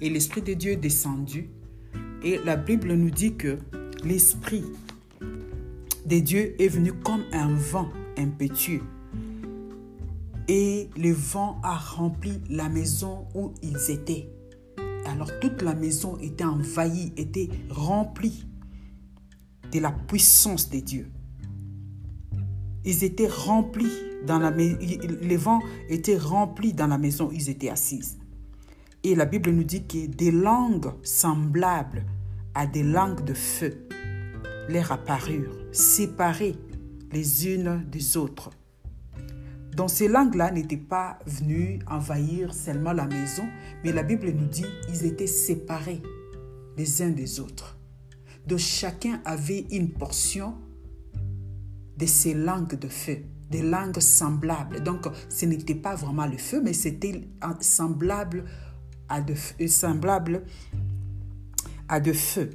Et 0.00 0.10
l'Esprit 0.10 0.42
de 0.42 0.54
Dieu 0.54 0.72
est 0.72 0.76
descendu, 0.76 1.48
et 2.24 2.38
la 2.44 2.56
Bible 2.56 2.92
nous 2.94 3.10
dit 3.10 3.36
que 3.36 3.58
l'Esprit 4.04 4.64
de 6.06 6.18
Dieu 6.18 6.60
est 6.60 6.68
venu 6.68 6.92
comme 6.92 7.24
un 7.32 7.54
vent 7.54 7.88
impétueux. 8.16 8.82
Et 10.48 10.90
le 10.96 11.12
vent 11.12 11.60
a 11.62 11.76
rempli 11.76 12.40
la 12.48 12.68
maison 12.68 13.28
où 13.34 13.52
ils 13.62 13.90
étaient. 13.90 14.28
Alors 15.06 15.30
toute 15.40 15.62
la 15.62 15.74
maison 15.74 16.18
était 16.18 16.44
envahie, 16.44 17.12
était 17.16 17.48
remplie 17.70 18.46
de 19.72 19.78
la 19.78 19.92
puissance 19.92 20.68
de 20.70 20.80
Dieu. 20.80 21.10
Ils 22.84 23.04
étaient 23.04 23.28
remplis 23.28 23.92
dans 24.26 24.38
la 24.38 24.50
les 24.50 25.36
vents 25.36 25.60
étaient 25.88 26.18
remplis 26.18 26.72
dans 26.72 26.86
la 26.86 26.98
maison 26.98 27.28
où 27.28 27.32
ils 27.32 27.48
étaient 27.48 27.70
assises. 27.70 28.18
Et 29.02 29.14
la 29.14 29.24
Bible 29.24 29.50
nous 29.50 29.64
dit 29.64 29.86
que 29.86 30.06
des 30.06 30.30
langues 30.30 30.92
semblables 31.02 32.04
à 32.54 32.66
des 32.66 32.82
langues 32.82 33.24
de 33.24 33.34
feu 33.34 33.86
leur 34.68 34.92
apparurent, 34.92 35.56
séparées 35.72 36.56
les 37.12 37.48
unes 37.48 37.84
des 37.90 38.16
autres. 38.16 38.50
Donc 39.76 39.90
ces 39.90 40.08
langues-là 40.08 40.50
n'étaient 40.50 40.76
pas 40.76 41.18
venues 41.26 41.78
envahir 41.88 42.52
seulement 42.52 42.92
la 42.92 43.06
maison, 43.06 43.44
mais 43.84 43.92
la 43.92 44.02
Bible 44.02 44.30
nous 44.30 44.46
dit 44.46 44.66
qu'ils 44.86 45.06
étaient 45.06 45.26
séparés 45.26 46.02
les 46.76 47.02
uns 47.02 47.10
des 47.10 47.40
autres. 47.40 47.78
Donc 48.46 48.58
chacun 48.58 49.20
avait 49.24 49.66
une 49.70 49.90
portion 49.90 50.54
de 51.96 52.06
ces 52.06 52.34
langues 52.34 52.78
de 52.78 52.88
feu, 52.88 53.18
des 53.50 53.62
langues 53.62 54.00
semblables. 54.00 54.82
Donc 54.82 55.06
ce 55.28 55.46
n'était 55.46 55.74
pas 55.74 55.94
vraiment 55.94 56.26
le 56.26 56.38
feu, 56.38 56.60
mais 56.62 56.72
c'était 56.72 57.28
semblable 57.60 58.44
à 59.08 59.20
de, 59.20 59.34
semblable 59.66 60.42
de 61.98 62.12
feu. 62.12 62.50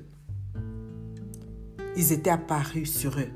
Ils 1.97 2.13
étaient 2.13 2.29
apparus 2.29 2.95
sur 2.95 3.19
eux. 3.19 3.27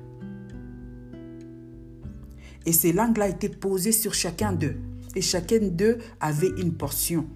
Et 2.66 2.72
ces 2.72 2.94
langues-là 2.94 3.30
étaient 3.30 3.50
posées 3.50 3.92
sur 3.92 4.14
chacun 4.14 4.54
d'eux. 4.54 4.78
Et 5.16 5.22
chacun 5.22 5.60
d'eux 5.60 5.98
avait 6.20 6.52
une 6.58 6.74
portion. 6.74 7.28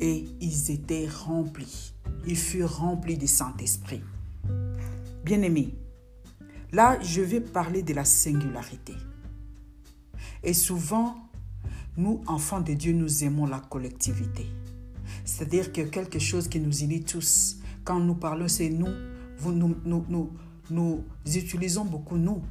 Et 0.00 0.24
ils 0.40 0.70
étaient 0.70 1.06
remplis. 1.06 1.92
Ils 2.26 2.36
furent 2.36 2.78
remplis 2.78 3.18
du 3.18 3.26
Saint-Esprit. 3.26 4.02
Bien-aimés, 5.24 5.74
là, 6.72 6.98
je 7.02 7.20
vais 7.20 7.40
parler 7.40 7.82
de 7.82 7.94
la 7.94 8.04
singularité. 8.04 8.94
Et 10.42 10.54
souvent, 10.54 11.16
nous, 11.96 12.22
enfants 12.26 12.60
de 12.60 12.72
Dieu, 12.72 12.92
nous 12.92 13.22
aimons 13.22 13.46
la 13.46 13.60
collectivité. 13.60 14.46
C'est-à-dire 15.32 15.72
que 15.72 15.80
quelque 15.80 16.18
chose 16.18 16.46
qui 16.46 16.60
nous 16.60 16.82
unit 16.82 17.02
tous. 17.02 17.56
Quand 17.84 17.98
nous 17.98 18.14
parlons, 18.14 18.48
c'est 18.48 18.68
nous. 18.68 18.92
Vous, 19.38 19.52
nous, 19.52 19.74
nous, 19.82 20.04
nous, 20.06 20.30
nous 20.70 21.04
utilisons 21.24 21.86
beaucoup 21.86 22.18
nous. 22.18 22.42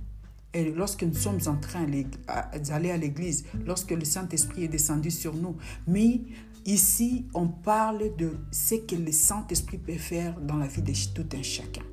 Et 0.51 0.71
lorsque 0.71 1.03
nous 1.03 1.13
sommes 1.13 1.39
en 1.45 1.57
train 1.57 1.85
d'aller 1.85 2.89
à 2.89 2.97
l'église, 2.97 3.45
lorsque 3.67 3.91
le 3.91 4.03
Saint-Esprit 4.03 4.63
est 4.63 4.67
descendu 4.67 5.11
sur 5.11 5.35
nous, 5.35 5.55
mais 5.87 6.21
ici, 6.65 7.27
on 7.35 7.47
parle 7.47 8.15
de 8.17 8.31
ce 8.49 8.75
que 8.75 8.95
le 8.95 9.11
Saint-Esprit 9.11 9.77
peut 9.77 9.93
faire 9.93 10.41
dans 10.41 10.57
la 10.57 10.65
vie 10.65 10.81
de 10.81 10.93
tout 11.13 11.37
un 11.37 11.43
chacun. 11.43 11.83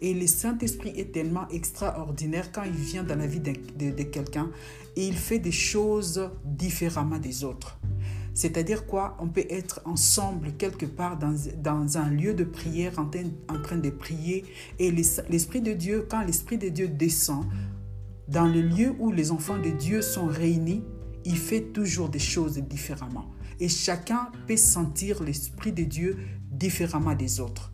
Et 0.00 0.14
le 0.14 0.28
Saint-Esprit 0.28 0.92
est 0.96 1.12
tellement 1.12 1.48
extraordinaire 1.48 2.52
quand 2.52 2.62
il 2.62 2.70
vient 2.70 3.02
dans 3.02 3.16
la 3.16 3.26
vie 3.26 3.40
de, 3.40 3.52
de, 3.90 4.02
quelqu'un 4.04 4.50
et 4.96 5.08
il 5.08 5.16
fait 5.16 5.40
des 5.40 5.52
choses 5.52 6.30
différemment 6.44 7.18
des 7.18 7.42
autres. 7.42 7.78
C'est-à-dire 8.34 8.86
quoi? 8.86 9.16
On 9.20 9.28
peut 9.28 9.46
être 9.50 9.80
ensemble 9.84 10.52
quelque 10.52 10.86
part 10.86 11.18
dans, 11.18 11.34
dans 11.62 11.98
un 11.98 12.10
lieu 12.10 12.34
de 12.34 12.44
prière 12.44 12.98
en 12.98 13.06
train, 13.06 13.24
en 13.48 13.60
train 13.60 13.76
de 13.76 13.90
prier 13.90 14.44
et 14.78 14.90
l'Esprit 14.90 15.60
de 15.60 15.72
Dieu, 15.72 16.06
quand 16.08 16.22
l'Esprit 16.24 16.58
de 16.58 16.68
Dieu 16.68 16.88
descend, 16.88 17.44
dans 18.28 18.46
le 18.46 18.60
lieu 18.60 18.94
où 19.00 19.10
les 19.10 19.32
enfants 19.32 19.58
de 19.58 19.70
Dieu 19.70 20.02
sont 20.02 20.26
réunis, 20.26 20.84
il 21.24 21.36
fait 21.36 21.72
toujours 21.72 22.08
des 22.08 22.20
choses 22.20 22.58
différemment. 22.58 23.26
Et 23.58 23.68
chacun 23.68 24.30
peut 24.46 24.56
sentir 24.56 25.22
l'Esprit 25.22 25.72
de 25.72 25.82
Dieu 25.82 26.16
différemment 26.50 27.14
des 27.14 27.40
autres. 27.40 27.72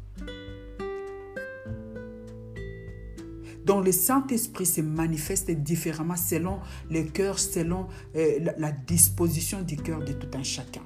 Donc 3.67 3.85
le 3.85 3.91
Saint-Esprit 3.91 4.65
se 4.65 4.81
manifeste 4.81 5.51
différemment 5.51 6.15
selon 6.15 6.61
le 6.89 7.03
cœur, 7.03 7.41
selon 7.41 7.89
euh, 8.15 8.39
la 8.59 8.71
disposition 8.71 9.61
du 9.61 9.77
cœur 9.77 9.99
de 10.05 10.13
tout 10.13 10.31
un 10.39 10.45
chacun. 10.45 10.83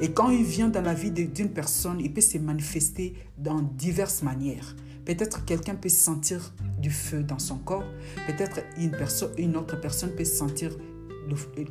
Et 0.00 0.10
quand 0.10 0.30
il 0.30 0.42
vient 0.42 0.68
dans 0.68 0.80
la 0.80 0.94
vie 0.94 1.10
d'une 1.10 1.50
personne, 1.50 2.00
il 2.00 2.12
peut 2.14 2.22
se 2.22 2.38
manifester 2.38 3.14
dans 3.36 3.60
diverses 3.60 4.22
manières. 4.22 4.74
Peut-être 5.04 5.44
quelqu'un 5.44 5.74
peut 5.74 5.90
sentir 5.90 6.54
du 6.80 6.90
feu 6.90 7.22
dans 7.22 7.38
son 7.38 7.58
corps. 7.58 7.84
Peut-être 8.26 8.60
une, 8.78 8.90
personne, 8.92 9.30
une 9.36 9.56
autre 9.56 9.78
personne 9.78 10.10
peut 10.10 10.24
sentir 10.24 10.72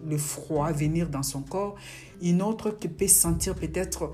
le, 0.06 0.18
froid 0.18 0.72
venir 0.72 1.10
dans 1.10 1.24
son 1.24 1.42
corps. 1.42 1.76
Une 2.22 2.42
autre 2.42 2.72
qui 2.72 2.88
peut 2.88 3.08
sentir 3.08 3.56
peut-être 3.56 4.12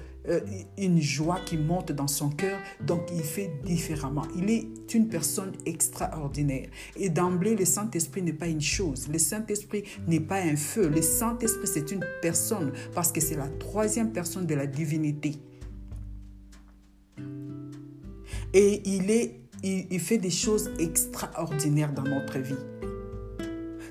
une 0.78 1.02
joie 1.02 1.40
qui 1.46 1.58
monte 1.58 1.92
dans 1.92 2.08
son 2.08 2.30
cœur. 2.30 2.60
Donc 2.86 3.10
il 3.14 3.24
fait 3.24 3.52
différemment. 3.66 4.24
Il 4.36 4.50
est 4.50 4.94
une 4.94 5.08
personne 5.08 5.54
extraordinaire. 5.66 6.70
Et 6.96 7.10
d'emblée, 7.10 7.56
le 7.56 7.66
Saint-Esprit 7.66 8.22
n'est 8.22 8.34
pas 8.34 8.48
une 8.48 8.62
chose. 8.62 9.08
Le 9.12 9.18
Saint-Esprit 9.18 9.84
n'est 10.08 10.20
pas 10.20 10.42
un 10.42 10.56
feu. 10.56 10.90
Le 10.90 11.02
Saint-Esprit, 11.02 11.68
c'est 11.68 11.92
une 11.92 12.06
personne 12.22 12.72
parce 12.94 13.12
que 13.12 13.22
c'est 13.22 13.36
la 13.36 13.48
troisième 13.48 14.12
personne 14.12 14.46
de 14.46 14.56
la 14.56 14.68
divinité. 14.68 15.36
Et 18.54 18.82
il, 18.86 19.10
est, 19.10 19.40
il, 19.64 20.00
fait 20.00 20.18
des 20.18 20.30
choses 20.30 20.72
extraordinaires 20.78 21.94
dans 21.94 22.04
notre 22.04 22.38
vie. 22.40 22.56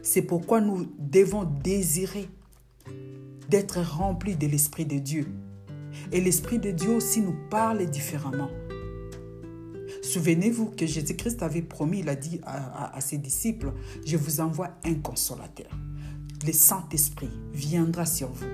C'est 0.03 0.23
pourquoi 0.23 0.61
nous 0.61 0.87
devons 0.99 1.45
désirer 1.45 2.29
d'être 3.49 3.81
remplis 3.81 4.37
de 4.37 4.47
l'Esprit 4.47 4.85
de 4.85 4.99
Dieu. 4.99 5.27
Et 6.13 6.21
l'Esprit 6.21 6.59
de 6.59 6.71
Dieu 6.71 6.91
aussi 6.91 7.21
nous 7.21 7.37
parle 7.51 7.87
différemment. 7.87 8.51
Souvenez-vous 10.03 10.71
que 10.71 10.87
Jésus-Christ 10.87 11.43
avait 11.43 11.63
promis, 11.63 12.01
il 12.01 12.09
a 12.09 12.17
dit 12.17 12.41
à, 12.45 13.01
ses 13.01 13.19
disciples, 13.19 13.73
je 14.07 14.17
vous 14.17 14.41
envoie 14.41 14.71
un 14.85 14.95
consolateur. 14.95 15.69
Le 16.47 16.53
Saint-Esprit 16.53 17.31
viendra 17.53 18.07
sur 18.07 18.29
vous. 18.29 18.47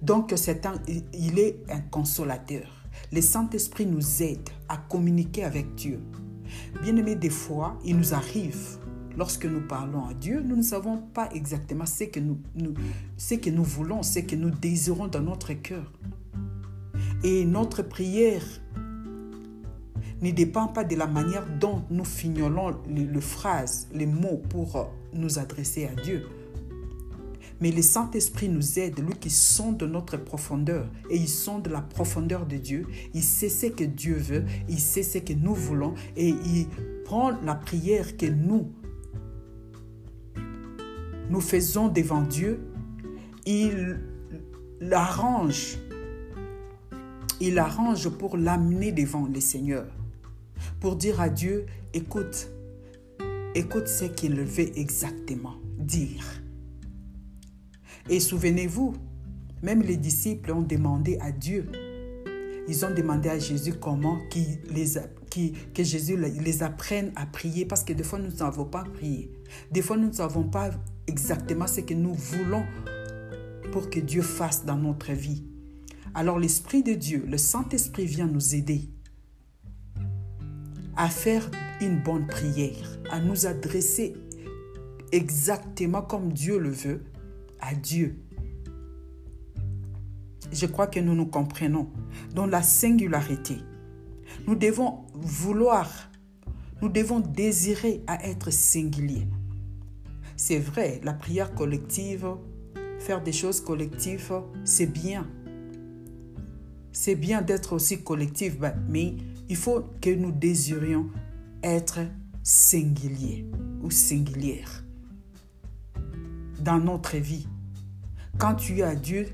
Donc, 0.00 0.32
c'est 0.36 0.66
un, 0.66 0.74
il 1.12 1.38
est 1.38 1.62
un 1.68 1.80
consolateur. 1.80 2.66
Le 3.12 3.20
Saint-Esprit 3.20 3.86
nous 3.86 4.22
aide 4.22 4.48
à 4.68 4.76
communiquer 4.76 5.44
avec 5.44 5.74
Dieu. 5.74 6.00
Bien 6.82 6.96
aimé, 6.96 7.14
des 7.14 7.30
fois, 7.30 7.78
il 7.84 7.96
nous 7.96 8.14
arrive, 8.14 8.78
lorsque 9.16 9.46
nous 9.46 9.60
parlons 9.60 10.06
à 10.06 10.14
Dieu, 10.14 10.40
nous 10.40 10.56
ne 10.56 10.62
savons 10.62 10.98
pas 10.98 11.28
exactement 11.32 11.86
ce 11.86 12.04
que 12.04 12.20
nous, 12.20 12.38
ce 13.16 13.34
que 13.34 13.50
nous 13.50 13.64
voulons, 13.64 14.02
ce 14.02 14.20
que 14.20 14.36
nous 14.36 14.50
désirons 14.50 15.08
dans 15.08 15.22
notre 15.22 15.52
cœur. 15.54 15.90
Et 17.24 17.44
notre 17.44 17.82
prière 17.82 18.42
ne 20.22 20.30
dépend 20.30 20.68
pas 20.68 20.84
de 20.84 20.96
la 20.96 21.06
manière 21.06 21.46
dont 21.58 21.82
nous 21.90 22.04
fignolons 22.04 22.80
les, 22.88 23.20
phrases, 23.20 23.88
les 23.92 24.06
mots 24.06 24.40
pour 24.48 24.90
nous 25.12 25.38
adresser 25.38 25.86
à 25.86 26.00
Dieu. 26.00 26.26
Mais 27.60 27.70
le 27.70 27.82
Saint-Esprit 27.82 28.48
nous 28.48 28.80
aide, 28.80 28.98
lui 28.98 29.14
qui 29.14 29.30
sonde 29.30 29.84
notre 29.84 30.16
profondeur. 30.16 30.88
Et 31.10 31.16
il 31.16 31.28
sonde 31.28 31.68
la 31.68 31.80
profondeur 31.80 32.44
de 32.44 32.56
Dieu. 32.56 32.86
Il 33.14 33.22
sait 33.22 33.48
ce 33.48 33.66
que 33.66 33.84
Dieu 33.84 34.16
veut. 34.16 34.44
Il 34.68 34.80
sait 34.80 35.04
ce 35.04 35.18
que 35.18 35.32
nous 35.32 35.54
voulons. 35.54 35.94
Et 36.16 36.30
il 36.30 36.66
prend 37.04 37.30
la 37.44 37.54
prière 37.54 38.16
que 38.16 38.26
nous, 38.26 38.72
nous 41.32 41.40
faisons 41.40 41.88
devant 41.88 42.20
Dieu. 42.20 42.60
Il 43.46 44.00
l'arrange. 44.80 45.78
Il 47.40 47.58
arrange 47.58 48.10
pour 48.10 48.36
l'amener 48.36 48.92
devant 48.92 49.26
le 49.26 49.40
Seigneur. 49.40 49.86
Pour 50.78 50.94
dire 50.96 51.22
à 51.22 51.30
Dieu, 51.30 51.64
écoute, 51.94 52.50
écoute 53.54 53.88
ce 53.88 54.04
qu'il 54.04 54.42
veut 54.42 54.78
exactement 54.78 55.54
dire. 55.78 56.22
Et 58.10 58.20
souvenez-vous, 58.20 58.92
même 59.62 59.80
les 59.80 59.96
disciples 59.96 60.52
ont 60.52 60.60
demandé 60.60 61.16
à 61.22 61.32
Dieu, 61.32 61.66
ils 62.68 62.84
ont 62.84 62.94
demandé 62.94 63.30
à 63.30 63.38
Jésus 63.38 63.72
comment 63.72 64.18
les 64.70 64.98
que 65.74 65.82
Jésus 65.82 66.18
les 66.18 66.62
apprenne 66.62 67.10
à 67.16 67.24
prier 67.24 67.64
parce 67.64 67.84
que 67.84 67.94
des 67.94 68.02
fois 68.02 68.18
nous 68.18 68.26
ne 68.26 68.36
savons 68.36 68.66
pas 68.66 68.84
prier. 68.84 69.32
Des 69.70 69.80
fois 69.80 69.96
nous 69.96 70.08
ne 70.08 70.12
savons 70.12 70.44
pas 70.44 70.70
exactement 71.06 71.66
ce 71.66 71.80
que 71.80 71.94
nous 71.94 72.14
voulons 72.14 72.64
pour 73.72 73.90
que 73.90 74.00
Dieu 74.00 74.22
fasse 74.22 74.64
dans 74.64 74.76
notre 74.76 75.12
vie. 75.12 75.44
Alors 76.14 76.38
l'Esprit 76.38 76.82
de 76.82 76.92
Dieu, 76.92 77.24
le 77.26 77.38
Saint-Esprit 77.38 78.06
vient 78.06 78.26
nous 78.26 78.54
aider 78.54 78.88
à 80.96 81.08
faire 81.08 81.50
une 81.80 82.00
bonne 82.00 82.26
prière, 82.26 82.98
à 83.10 83.20
nous 83.20 83.46
adresser 83.46 84.14
exactement 85.10 86.02
comme 86.02 86.32
Dieu 86.32 86.58
le 86.58 86.70
veut 86.70 87.02
à 87.60 87.74
Dieu. 87.74 88.18
Je 90.52 90.66
crois 90.66 90.86
que 90.86 91.00
nous 91.00 91.14
nous 91.14 91.26
comprenons 91.26 91.88
dans 92.34 92.46
la 92.46 92.62
singularité. 92.62 93.56
Nous 94.46 94.54
devons 94.54 95.06
vouloir, 95.14 96.10
nous 96.82 96.90
devons 96.90 97.20
désirer 97.20 98.02
à 98.06 98.26
être 98.26 98.50
singuliers. 98.50 99.26
C'est 100.36 100.58
vrai, 100.58 101.00
la 101.02 101.12
prière 101.12 101.54
collective, 101.54 102.26
faire 102.98 103.22
des 103.22 103.32
choses 103.32 103.60
collectives, 103.60 104.32
c'est 104.64 104.86
bien. 104.86 105.26
C'est 106.92 107.14
bien 107.14 107.42
d'être 107.42 107.72
aussi 107.74 108.02
collectif, 108.02 108.58
ben, 108.58 108.74
mais 108.88 109.14
il 109.48 109.56
faut 109.56 109.84
que 110.00 110.10
nous 110.10 110.32
désirions 110.32 111.08
être 111.62 112.00
singuliers 112.42 113.46
ou 113.82 113.90
singulières 113.90 114.84
dans 116.60 116.78
notre 116.78 117.16
vie. 117.16 117.46
Quand 118.38 118.54
tu 118.54 118.78
es 118.78 118.82
à 118.82 118.94
Dieu, 118.94 119.26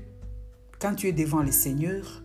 quand 0.79 0.95
tu 0.95 1.07
es 1.07 1.13
devant 1.13 1.43
le 1.43 1.51
Seigneur, 1.51 2.23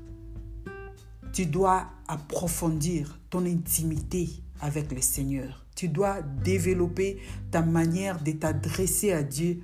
tu 1.33 1.47
dois 1.47 1.89
approfondir 2.09 3.19
ton 3.29 3.45
intimité 3.45 4.29
avec 4.61 4.93
le 4.93 5.01
Seigneur. 5.01 5.64
Tu 5.75 5.89
dois 5.89 6.23
développer 6.23 7.19
ta 7.51 7.63
manière 7.63 8.23
de 8.23 8.33
t'adresser 8.33 9.13
à 9.13 9.23
Dieu. 9.23 9.61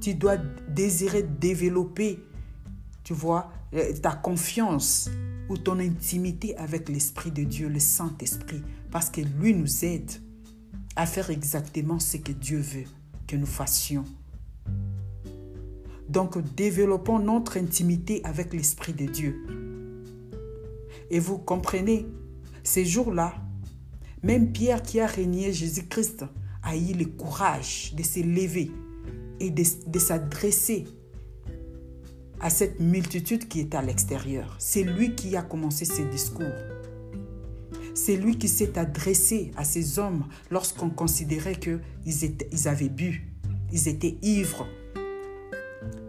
Tu 0.00 0.14
dois 0.14 0.36
désirer 0.68 1.22
développer, 1.22 2.18
tu 3.04 3.14
vois, 3.14 3.52
euh, 3.74 3.92
ta 3.94 4.12
confiance 4.12 5.10
ou 5.48 5.56
ton 5.56 5.78
intimité 5.78 6.56
avec 6.56 6.88
l'Esprit 6.88 7.30
de 7.30 7.44
Dieu, 7.44 7.68
le 7.68 7.78
Saint-Esprit, 7.78 8.62
parce 8.90 9.10
que 9.10 9.20
lui 9.20 9.54
nous 9.54 9.84
aide 9.84 10.10
à 10.96 11.06
faire 11.06 11.30
exactement 11.30 11.98
ce 11.98 12.16
que 12.16 12.32
Dieu 12.32 12.58
veut 12.58 12.84
que 13.26 13.36
nous 13.36 13.46
fassions. 13.46 14.04
Donc 16.08 16.38
développons 16.54 17.18
notre 17.18 17.56
intimité 17.56 18.20
avec 18.24 18.52
l'Esprit 18.52 18.92
de 18.92 19.06
Dieu. 19.06 19.46
Et 21.10 21.18
vous 21.18 21.38
comprenez, 21.38 22.06
ces 22.62 22.84
jours-là, 22.84 23.34
même 24.22 24.52
Pierre 24.52 24.82
qui 24.82 25.00
a 25.00 25.06
régné 25.06 25.52
Jésus-Christ 25.52 26.24
a 26.62 26.76
eu 26.76 26.92
le 26.94 27.06
courage 27.06 27.92
de 27.96 28.02
se 28.02 28.20
lever 28.20 28.70
et 29.40 29.50
de, 29.50 29.98
s'adresser 29.98 30.84
à 32.40 32.48
cette 32.48 32.78
multitude 32.78 33.48
qui 33.48 33.60
est 33.60 33.74
à 33.74 33.82
l'extérieur. 33.82 34.54
C'est 34.58 34.84
lui 34.84 35.14
qui 35.14 35.36
a 35.36 35.42
commencé 35.42 35.84
ce 35.84 36.02
discours. 36.02 36.46
C'est 37.94 38.16
lui 38.16 38.38
qui 38.38 38.48
s'est 38.48 38.78
adressé 38.78 39.50
à 39.56 39.64
ces 39.64 39.98
hommes 39.98 40.26
lorsqu'on 40.50 40.90
considérait 40.90 41.56
qu'ils 41.56 41.80
ils 42.04 42.68
avaient 42.68 42.88
bu, 42.88 43.28
ils 43.72 43.88
étaient 43.88 44.16
ivres. 44.22 44.66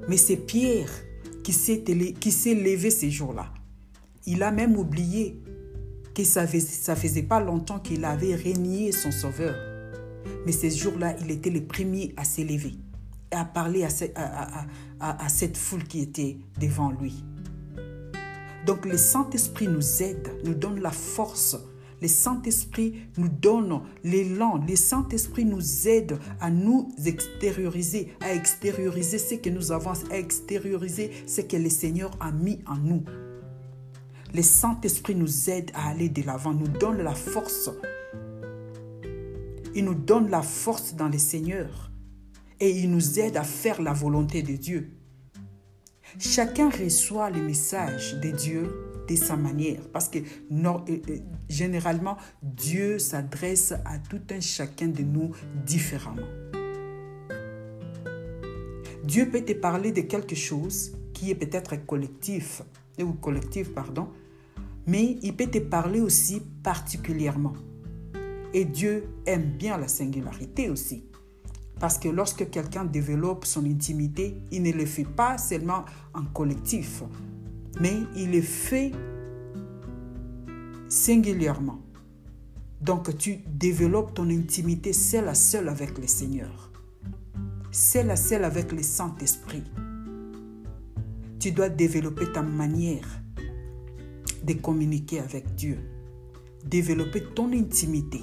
Mais 0.07 0.17
c'est 0.17 0.37
Pierre 0.37 0.91
qui 1.43 1.51
s'est 1.51 1.83
levé 2.55 2.89
ces 2.91 3.09
jours-là. 3.09 3.51
Il 4.25 4.43
a 4.43 4.51
même 4.51 4.77
oublié 4.77 5.42
que 6.13 6.23
ça 6.23 6.43
ne 6.43 6.47
faisait 6.95 7.23
pas 7.23 7.39
longtemps 7.39 7.79
qu'il 7.79 8.05
avait 8.05 8.35
régné 8.35 8.91
son 8.91 9.11
Sauveur. 9.11 9.55
Mais 10.45 10.51
ces 10.51 10.71
jours-là, 10.71 11.15
il 11.21 11.31
était 11.31 11.49
le 11.49 11.65
premier 11.65 12.13
à 12.17 12.23
s'élever 12.23 12.75
et 13.31 13.35
à 13.35 13.45
parler 13.45 13.83
à, 13.83 14.65
à 14.99 15.29
cette 15.29 15.57
foule 15.57 15.83
qui 15.83 16.01
était 16.01 16.37
devant 16.59 16.91
lui. 16.91 17.23
Donc 18.65 18.85
le 18.85 18.97
Saint-Esprit 18.97 19.67
nous 19.67 20.01
aide, 20.01 20.29
nous 20.45 20.53
donne 20.53 20.79
la 20.79 20.91
force 20.91 21.57
le 22.03 22.09
Saint-Esprit 22.09 22.95
nous 23.17 23.29
donne 23.29 23.79
l'élan. 24.03 24.61
Le 24.67 24.75
Saint-Esprit 24.75 25.45
nous 25.45 25.87
aide 25.87 26.19
à 26.41 26.51
nous 26.51 26.93
extérioriser, 27.05 28.09
à 28.19 28.33
extérioriser 28.33 29.17
ce 29.17 29.35
que 29.35 29.49
nous 29.49 29.71
avons, 29.71 29.93
à 30.11 30.17
extérioriser 30.17 31.11
ce 31.25 31.39
que 31.39 31.55
le 31.55 31.69
Seigneur 31.69 32.11
a 32.19 32.33
mis 32.33 32.59
en 32.67 32.75
nous. 32.75 33.05
Le 34.33 34.41
Saint-Esprit 34.41 35.13
nous 35.13 35.49
aide 35.51 35.69
à 35.75 35.89
aller 35.89 36.09
de 36.09 36.23
l'avant, 36.23 36.53
nous 36.53 36.67
donne 36.67 37.03
la 37.03 37.13
force. 37.13 37.69
Il 39.75 39.85
nous 39.85 39.93
donne 39.93 40.29
la 40.29 40.41
force 40.41 40.95
dans 40.95 41.07
le 41.07 41.19
Seigneur 41.19 41.91
et 42.59 42.71
il 42.71 42.89
nous 42.89 43.19
aide 43.19 43.37
à 43.37 43.43
faire 43.43 43.79
la 43.79 43.93
volonté 43.93 44.41
de 44.41 44.53
Dieu. 44.53 44.89
Chacun 46.17 46.69
reçoit 46.69 47.29
le 47.29 47.43
message 47.43 48.19
de 48.19 48.31
Dieu 48.31 49.03
de 49.07 49.15
sa 49.15 49.35
manière. 49.35 49.81
Parce 49.91 50.09
que 50.09 50.19
non, 50.49 50.83
euh, 50.89 50.97
euh, 51.09 51.17
généralement, 51.49 52.17
Dieu 52.41 52.97
s'adresse 52.97 53.73
à 53.85 53.99
tout 53.99 54.21
un 54.31 54.39
chacun 54.39 54.87
de 54.87 55.03
nous 55.03 55.31
différemment. 55.65 56.27
Dieu 59.03 59.29
peut 59.29 59.41
te 59.41 59.53
parler 59.53 59.91
de 59.91 60.01
quelque 60.01 60.35
chose 60.35 60.93
qui 61.13 61.29
est 61.29 61.35
peut-être 61.35 61.75
collectif, 61.85 62.61
ou 62.99 63.13
collectif, 63.13 63.73
pardon, 63.73 64.09
mais 64.85 65.17
il 65.21 65.35
peut 65.35 65.47
te 65.47 65.59
parler 65.59 66.01
aussi 66.01 66.41
particulièrement. 66.61 67.53
Et 68.53 68.65
Dieu 68.65 69.05
aime 69.25 69.51
bien 69.57 69.77
la 69.77 69.87
singularité 69.87 70.69
aussi. 70.69 71.05
Parce 71.79 71.97
que 71.97 72.07
lorsque 72.07 72.49
quelqu'un 72.49 72.85
développe 72.85 73.45
son 73.45 73.65
intimité, 73.65 74.37
il 74.51 74.61
ne 74.63 74.71
le 74.71 74.85
fait 74.85 75.05
pas 75.05 75.37
seulement 75.37 75.85
en 76.13 76.23
collectif, 76.25 77.03
mais 77.81 77.93
il 78.15 78.35
est 78.35 78.41
fait 78.41 78.91
singulièrement. 80.87 81.79
Donc 82.79 83.17
tu 83.17 83.37
développes 83.47 84.13
ton 84.13 84.29
intimité 84.29 84.93
seul 84.93 85.27
à 85.27 85.33
seul 85.33 85.67
avec 85.67 85.97
le 85.97 86.05
Seigneur, 86.05 86.71
seul 87.71 88.11
à 88.11 88.15
seul 88.15 88.43
avec 88.43 88.71
le 88.71 88.83
Saint-Esprit. 88.83 89.63
Tu 91.39 91.51
dois 91.51 91.69
développer 91.69 92.31
ta 92.31 92.41
manière 92.41 93.22
de 94.43 94.53
communiquer 94.53 95.19
avec 95.19 95.55
Dieu, 95.55 95.77
développer 96.65 97.23
ton 97.35 97.51
intimité 97.53 98.21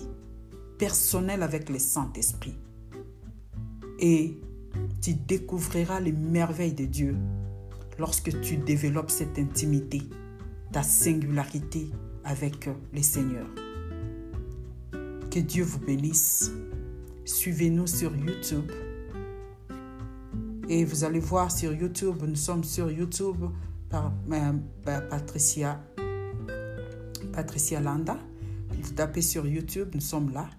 personnelle 0.78 1.42
avec 1.42 1.68
le 1.68 1.78
Saint-Esprit. 1.78 2.58
Et 3.98 4.38
tu 5.02 5.14
découvriras 5.14 6.00
les 6.00 6.12
merveilles 6.12 6.72
de 6.72 6.86
Dieu 6.86 7.16
lorsque 7.98 8.40
tu 8.40 8.56
développes 8.56 9.10
cette 9.10 9.38
intimité, 9.38 10.02
ta 10.72 10.82
singularité 10.82 11.90
avec 12.24 12.68
le 12.92 13.02
Seigneur. 13.02 13.46
Que 15.30 15.38
Dieu 15.38 15.64
vous 15.64 15.80
bénisse. 15.80 16.50
Suivez-nous 17.24 17.86
sur 17.86 18.16
YouTube. 18.16 18.70
Et 20.68 20.84
vous 20.84 21.04
allez 21.04 21.20
voir 21.20 21.50
sur 21.50 21.72
YouTube, 21.72 22.22
nous 22.26 22.36
sommes 22.36 22.64
sur 22.64 22.90
YouTube 22.90 23.44
par, 23.88 24.12
euh, 24.32 24.52
Patricia, 24.84 25.80
Patricia 27.40 27.80
Landa. 27.80 28.18
Vous 28.82 28.92
tapez 28.92 29.22
sur 29.22 29.46
YouTube, 29.46 29.88
nous 29.94 30.02
sommes 30.02 30.30
là. 30.30 30.50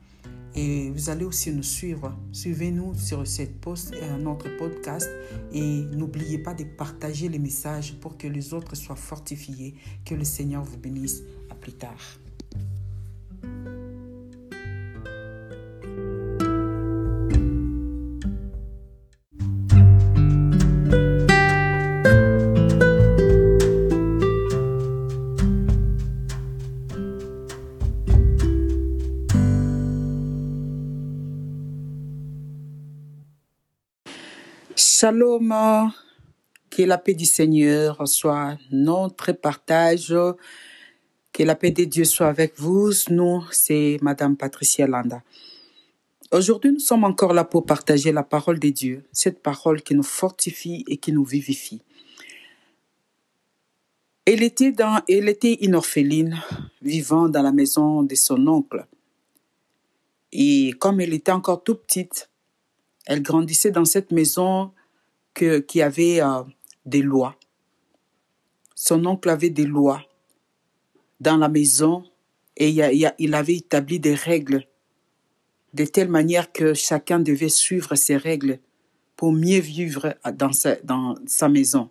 Et 0.55 0.89
vous 0.89 1.11
allez 1.11 1.25
aussi 1.25 1.51
nous 1.51 1.61
suivre. 1.61 2.17
Suivez-nous 2.31 2.95
sur 2.95 3.27
cette 3.27 3.61
post, 3.61 3.93
euh, 3.93 4.17
notre 4.17 4.49
podcast 4.57 5.07
et 5.53 5.83
n'oubliez 5.91 6.39
pas 6.39 6.55
de 6.55 6.63
partager 6.63 7.29
les 7.29 7.37
messages 7.37 7.93
pour 7.99 8.17
que 8.17 8.25
les 8.25 8.55
autres 8.55 8.75
soient 8.75 8.95
fortifiés. 8.95 9.75
Que 10.03 10.15
le 10.15 10.23
Seigneur 10.23 10.63
vous 10.63 10.77
bénisse. 10.77 11.21
À 11.51 11.53
plus 11.53 11.73
tard. 11.73 12.20
Shalom, 35.01 35.91
que 36.69 36.83
la 36.83 36.99
paix 36.99 37.15
du 37.15 37.25
Seigneur 37.25 38.07
soit 38.07 38.59
notre 38.69 39.31
partage, 39.31 40.13
que 41.33 41.41
la 41.41 41.55
paix 41.55 41.71
de 41.71 41.85
Dieu 41.85 42.05
soit 42.05 42.27
avec 42.27 42.59
vous. 42.59 42.91
Nous, 43.09 43.43
c'est 43.51 43.97
Madame 44.03 44.37
Patricia 44.37 44.85
Landa. 44.85 45.23
Aujourd'hui, 46.31 46.71
nous 46.73 46.79
sommes 46.79 47.03
encore 47.03 47.33
là 47.33 47.43
pour 47.45 47.65
partager 47.65 48.11
la 48.11 48.21
parole 48.21 48.59
de 48.59 48.69
Dieu, 48.69 49.03
cette 49.11 49.41
parole 49.41 49.81
qui 49.81 49.95
nous 49.95 50.03
fortifie 50.03 50.85
et 50.87 50.97
qui 50.97 51.11
nous 51.11 51.25
vivifie. 51.25 51.81
Elle 54.25 54.43
était, 54.43 54.71
dans, 54.71 55.01
elle 55.09 55.29
était 55.29 55.65
une 55.65 55.73
orpheline 55.73 56.39
vivant 56.83 57.27
dans 57.27 57.41
la 57.41 57.51
maison 57.51 58.03
de 58.03 58.13
son 58.13 58.45
oncle. 58.45 58.85
Et 60.31 60.73
comme 60.77 61.01
elle 61.01 61.15
était 61.15 61.31
encore 61.31 61.63
tout 61.63 61.73
petite, 61.73 62.29
elle 63.07 63.23
grandissait 63.23 63.71
dans 63.71 63.85
cette 63.85 64.11
maison 64.11 64.71
que, 65.33 65.59
qui 65.59 65.81
avait 65.81 66.21
euh, 66.21 66.43
des 66.85 67.01
lois. 67.01 67.35
Son 68.75 69.05
oncle 69.05 69.29
avait 69.29 69.49
des 69.49 69.65
lois 69.65 70.03
dans 71.19 71.37
la 71.37 71.49
maison 71.49 72.03
et 72.57 72.69
il 72.69 73.35
avait 73.35 73.55
établi 73.55 73.99
des 73.99 74.15
règles 74.15 74.67
de 75.73 75.85
telle 75.85 76.09
manière 76.09 76.51
que 76.51 76.73
chacun 76.73 77.19
devait 77.19 77.49
suivre 77.49 77.95
ces 77.95 78.17
règles 78.17 78.59
pour 79.15 79.31
mieux 79.31 79.59
vivre 79.59 80.15
dans 80.33 80.51
sa, 80.51 80.75
dans 80.77 81.15
sa 81.25 81.47
maison. 81.47 81.89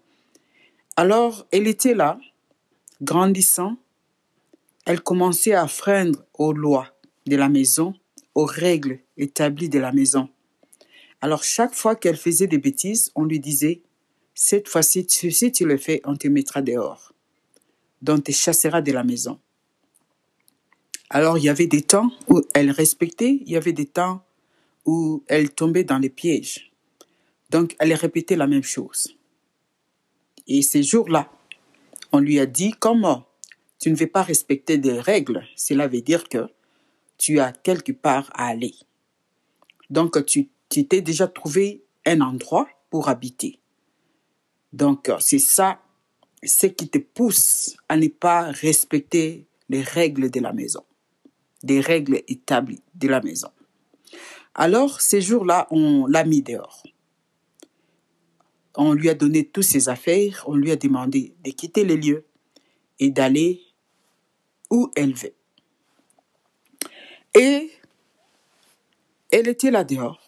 Alors, 0.96 1.46
elle 1.50 1.66
était 1.66 1.94
là, 1.94 2.18
grandissant, 3.00 3.76
elle 4.84 5.00
commençait 5.00 5.54
à 5.54 5.66
freindre 5.66 6.24
aux 6.34 6.52
lois 6.52 6.88
de 7.26 7.36
la 7.36 7.48
maison, 7.48 7.94
aux 8.34 8.44
règles 8.44 8.98
établies 9.16 9.68
de 9.68 9.78
la 9.78 9.92
maison. 9.92 10.28
Alors 11.20 11.44
chaque 11.44 11.74
fois 11.74 11.96
qu'elle 11.96 12.16
faisait 12.16 12.46
des 12.46 12.58
bêtises, 12.58 13.10
on 13.14 13.24
lui 13.24 13.40
disait, 13.40 13.82
cette 14.34 14.68
fois-ci, 14.68 15.06
si 15.08 15.52
tu 15.52 15.66
le 15.66 15.76
fais, 15.76 16.00
on 16.04 16.16
te 16.16 16.28
mettra 16.28 16.62
dehors. 16.62 17.12
Donc 18.00 18.24
te 18.24 18.32
chassera 18.32 18.80
de 18.80 18.92
la 18.92 19.04
maison. 19.04 19.38
Alors 21.10 21.36
il 21.36 21.44
y 21.44 21.48
avait 21.48 21.66
des 21.66 21.82
temps 21.82 22.10
où 22.28 22.40
elle 22.54 22.70
respectait, 22.70 23.40
il 23.44 23.50
y 23.50 23.56
avait 23.56 23.72
des 23.72 23.86
temps 23.86 24.24
où 24.86 25.22
elle 25.26 25.50
tombait 25.50 25.84
dans 25.84 25.98
les 25.98 26.08
pièges. 26.08 26.70
Donc 27.50 27.76
elle 27.78 27.92
répétait 27.92 28.36
la 28.36 28.46
même 28.46 28.62
chose. 28.62 29.14
Et 30.46 30.62
ces 30.62 30.82
jours-là, 30.82 31.30
on 32.12 32.20
lui 32.20 32.40
a 32.40 32.46
dit, 32.46 32.72
comment 32.78 33.26
tu 33.78 33.90
ne 33.90 33.96
veux 33.96 34.06
pas 34.06 34.22
respecter 34.22 34.78
des 34.78 35.00
règles, 35.00 35.44
cela 35.56 35.88
veut 35.88 36.02
dire 36.02 36.28
que 36.28 36.48
tu 37.18 37.40
as 37.40 37.52
quelque 37.52 37.92
part 37.92 38.30
à 38.34 38.46
aller. 38.46 38.74
Donc 39.90 40.24
tu 40.26 40.48
tu 40.70 40.86
t'es 40.86 41.02
déjà 41.02 41.28
trouvé 41.28 41.84
un 42.06 42.22
endroit 42.22 42.68
pour 42.88 43.08
habiter. 43.08 43.60
Donc, 44.72 45.08
euh, 45.08 45.16
c'est 45.20 45.40
ça, 45.40 45.82
ce 46.42 46.66
qui 46.66 46.88
te 46.88 46.98
pousse 46.98 47.76
à 47.88 47.96
ne 47.96 48.08
pas 48.08 48.50
respecter 48.50 49.46
les 49.68 49.82
règles 49.82 50.30
de 50.30 50.40
la 50.40 50.52
maison, 50.52 50.82
des 51.62 51.80
règles 51.80 52.22
établies 52.28 52.82
de 52.94 53.08
la 53.08 53.20
maison. 53.20 53.50
Alors, 54.54 55.00
ces 55.00 55.20
jours-là, 55.20 55.66
on 55.70 56.06
l'a 56.06 56.24
mis 56.24 56.42
dehors. 56.42 56.82
On 58.76 58.92
lui 58.92 59.08
a 59.10 59.14
donné 59.14 59.46
toutes 59.46 59.64
ses 59.64 59.88
affaires, 59.88 60.44
on 60.46 60.54
lui 60.54 60.70
a 60.70 60.76
demandé 60.76 61.34
de 61.44 61.50
quitter 61.50 61.84
les 61.84 61.96
lieux 61.96 62.24
et 63.00 63.10
d'aller 63.10 63.60
où 64.70 64.90
elle 64.94 65.14
veut. 65.14 65.34
Et 67.34 67.70
elle 69.30 69.48
était 69.48 69.70
là 69.70 69.84
dehors. 69.84 70.19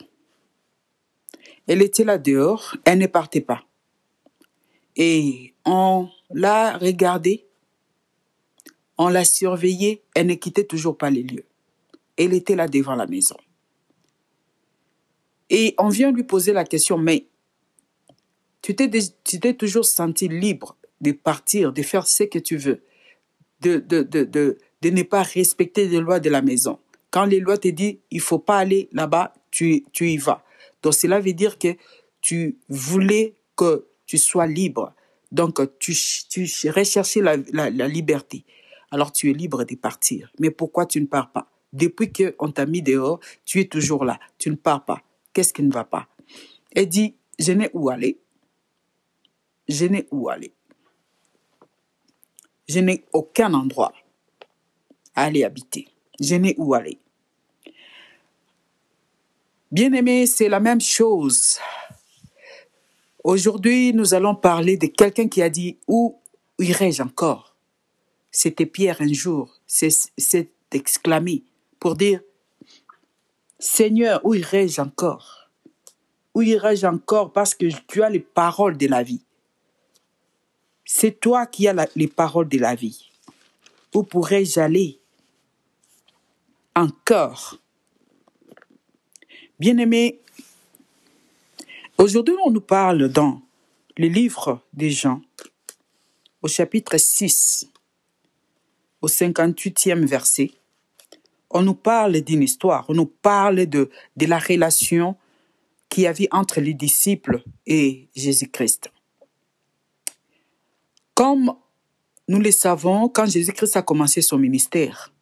Elle 1.66 1.82
était 1.82 2.04
là 2.04 2.18
dehors, 2.18 2.76
elle 2.84 2.98
ne 2.98 3.06
partait 3.06 3.40
pas. 3.40 3.64
Et 4.96 5.54
on 5.64 6.08
l'a 6.30 6.76
regardée, 6.76 7.46
on 8.98 9.08
l'a 9.08 9.24
surveillée, 9.24 10.02
elle 10.14 10.26
ne 10.26 10.34
quittait 10.34 10.64
toujours 10.64 10.98
pas 10.98 11.10
les 11.10 11.22
lieux. 11.22 11.46
Elle 12.16 12.34
était 12.34 12.56
là 12.56 12.68
devant 12.68 12.94
la 12.94 13.06
maison. 13.06 13.36
Et 15.50 15.74
on 15.78 15.88
vient 15.88 16.12
lui 16.12 16.24
poser 16.24 16.52
la 16.52 16.64
question, 16.64 16.98
mais 16.98 17.26
tu 18.62 18.74
t'es 18.74 19.54
toujours 19.54 19.84
senti 19.84 20.28
libre 20.28 20.76
de 21.00 21.12
partir, 21.12 21.72
de 21.72 21.82
faire 21.82 22.06
ce 22.06 22.22
que 22.22 22.38
tu 22.38 22.56
veux, 22.56 22.82
de, 23.60 24.56
ne 24.82 25.02
pas 25.02 25.22
respecter 25.22 25.88
les 25.88 26.00
lois 26.00 26.20
de 26.20 26.30
la 26.30 26.42
maison. 26.42 26.78
Quand 27.10 27.24
les 27.24 27.40
lois 27.40 27.58
te 27.58 27.68
disent, 27.68 27.98
il 28.10 28.20
faut 28.20 28.38
pas 28.38 28.58
aller 28.58 28.88
là-bas, 28.92 29.34
tu 29.50 29.84
y 30.00 30.16
vas. 30.16 30.44
Donc 30.82 30.94
cela 30.94 31.20
veut 31.20 31.32
dire 31.32 31.58
que 31.58 31.76
tu 32.20 32.58
voulais 32.68 33.34
que 33.56 33.86
tu 34.06 34.18
sois 34.18 34.46
libre. 34.46 34.94
Donc 35.30 35.60
tu, 35.78 35.94
tu 36.28 36.46
recherchais 36.70 37.20
la, 37.20 37.36
la, 37.36 37.88
liberté. 37.88 38.44
Alors 38.90 39.12
tu 39.12 39.30
es 39.30 39.32
libre 39.32 39.64
de 39.64 39.74
partir. 39.76 40.30
Mais 40.38 40.50
pourquoi 40.50 40.86
tu 40.86 41.00
ne 41.00 41.06
pars 41.06 41.32
pas? 41.32 41.50
Depuis 41.72 42.12
qu'on 42.12 42.50
t'a 42.50 42.66
mis 42.66 42.82
dehors, 42.82 43.18
tu 43.44 43.60
es 43.60 43.64
toujours 43.64 44.04
là. 44.04 44.20
Tu 44.38 44.50
ne 44.50 44.56
pars 44.56 44.84
pas. 44.84 45.02
Qu'est-ce 45.32 45.54
qui 45.54 45.62
ne 45.62 45.72
va 45.72 45.84
pas? 45.84 46.08
Elle 46.72 46.88
dit, 46.88 47.14
je 47.38 47.52
n'ai 47.52 47.70
où 47.72 47.88
aller. 47.88 48.18
Je 49.68 49.86
n'ai 49.86 50.06
où 50.10 50.28
aller. 50.28 50.52
Je 52.68 52.80
n'ai 52.80 53.04
aucun 53.12 53.54
endroit 53.54 53.92
à 55.14 55.24
aller 55.24 55.44
habiter. 55.44 55.88
Je 56.20 56.34
n'ai 56.34 56.54
où 56.58 56.74
aller. 56.74 56.98
Bien-aimé, 59.72 60.26
c'est 60.26 60.50
la 60.50 60.60
même 60.60 60.82
chose. 60.82 61.58
Aujourd'hui, 63.24 63.94
nous 63.94 64.12
allons 64.12 64.34
parler 64.34 64.76
de 64.76 64.86
quelqu'un 64.86 65.28
qui 65.28 65.40
a 65.40 65.48
dit 65.48 65.78
Où 65.88 66.20
irai-je 66.58 67.02
encore? 67.02 67.56
C'était 68.30 68.66
Pierre 68.66 69.00
un 69.00 69.10
jour, 69.10 69.50
s'est 69.66 70.50
exclamé 70.72 71.44
pour 71.80 71.96
dire 71.96 72.20
Seigneur, 73.58 74.20
où 74.24 74.34
irai-je 74.34 74.82
encore? 74.82 75.48
Où 76.34 76.42
irai-je 76.42 76.86
encore? 76.86 77.32
Parce 77.32 77.54
que 77.54 77.64
tu 77.86 78.02
as 78.02 78.10
les 78.10 78.20
paroles 78.20 78.76
de 78.76 78.88
la 78.88 79.02
vie. 79.02 79.24
C'est 80.84 81.18
toi 81.18 81.46
qui 81.46 81.66
as 81.66 81.88
les 81.96 82.08
paroles 82.08 82.48
de 82.50 82.58
la 82.58 82.74
vie. 82.74 83.10
Où 83.94 84.02
pourrais-je 84.02 84.60
aller 84.60 85.00
encore? 86.76 87.61
Bien-aimés, 89.60 90.18
aujourd'hui 91.98 92.34
on 92.44 92.50
nous 92.50 92.60
parle 92.60 93.08
dans 93.08 93.42
le 93.96 94.08
livre 94.08 94.60
des 94.72 94.90
Jean, 94.90 95.20
au 96.40 96.48
chapitre 96.48 96.96
6, 96.96 97.68
au 99.02 99.08
58e 99.08 100.06
verset, 100.06 100.50
on 101.50 101.62
nous 101.62 101.74
parle 101.74 102.20
d'une 102.22 102.42
histoire, 102.42 102.86
on 102.88 102.94
nous 102.94 103.06
parle 103.06 103.66
de, 103.66 103.90
de 104.16 104.26
la 104.26 104.38
relation 104.38 105.16
qu'il 105.88 106.04
y 106.04 106.06
avait 106.06 106.28
entre 106.32 106.60
les 106.60 106.74
disciples 106.74 107.42
et 107.66 108.08
Jésus-Christ. 108.16 108.90
Comme 111.14 111.52
nous 112.26 112.40
le 112.40 112.50
savons, 112.50 113.10
quand 113.10 113.26
Jésus-Christ 113.26 113.76
a 113.76 113.82
commencé 113.82 114.22
son 114.22 114.38
ministère, 114.38 115.12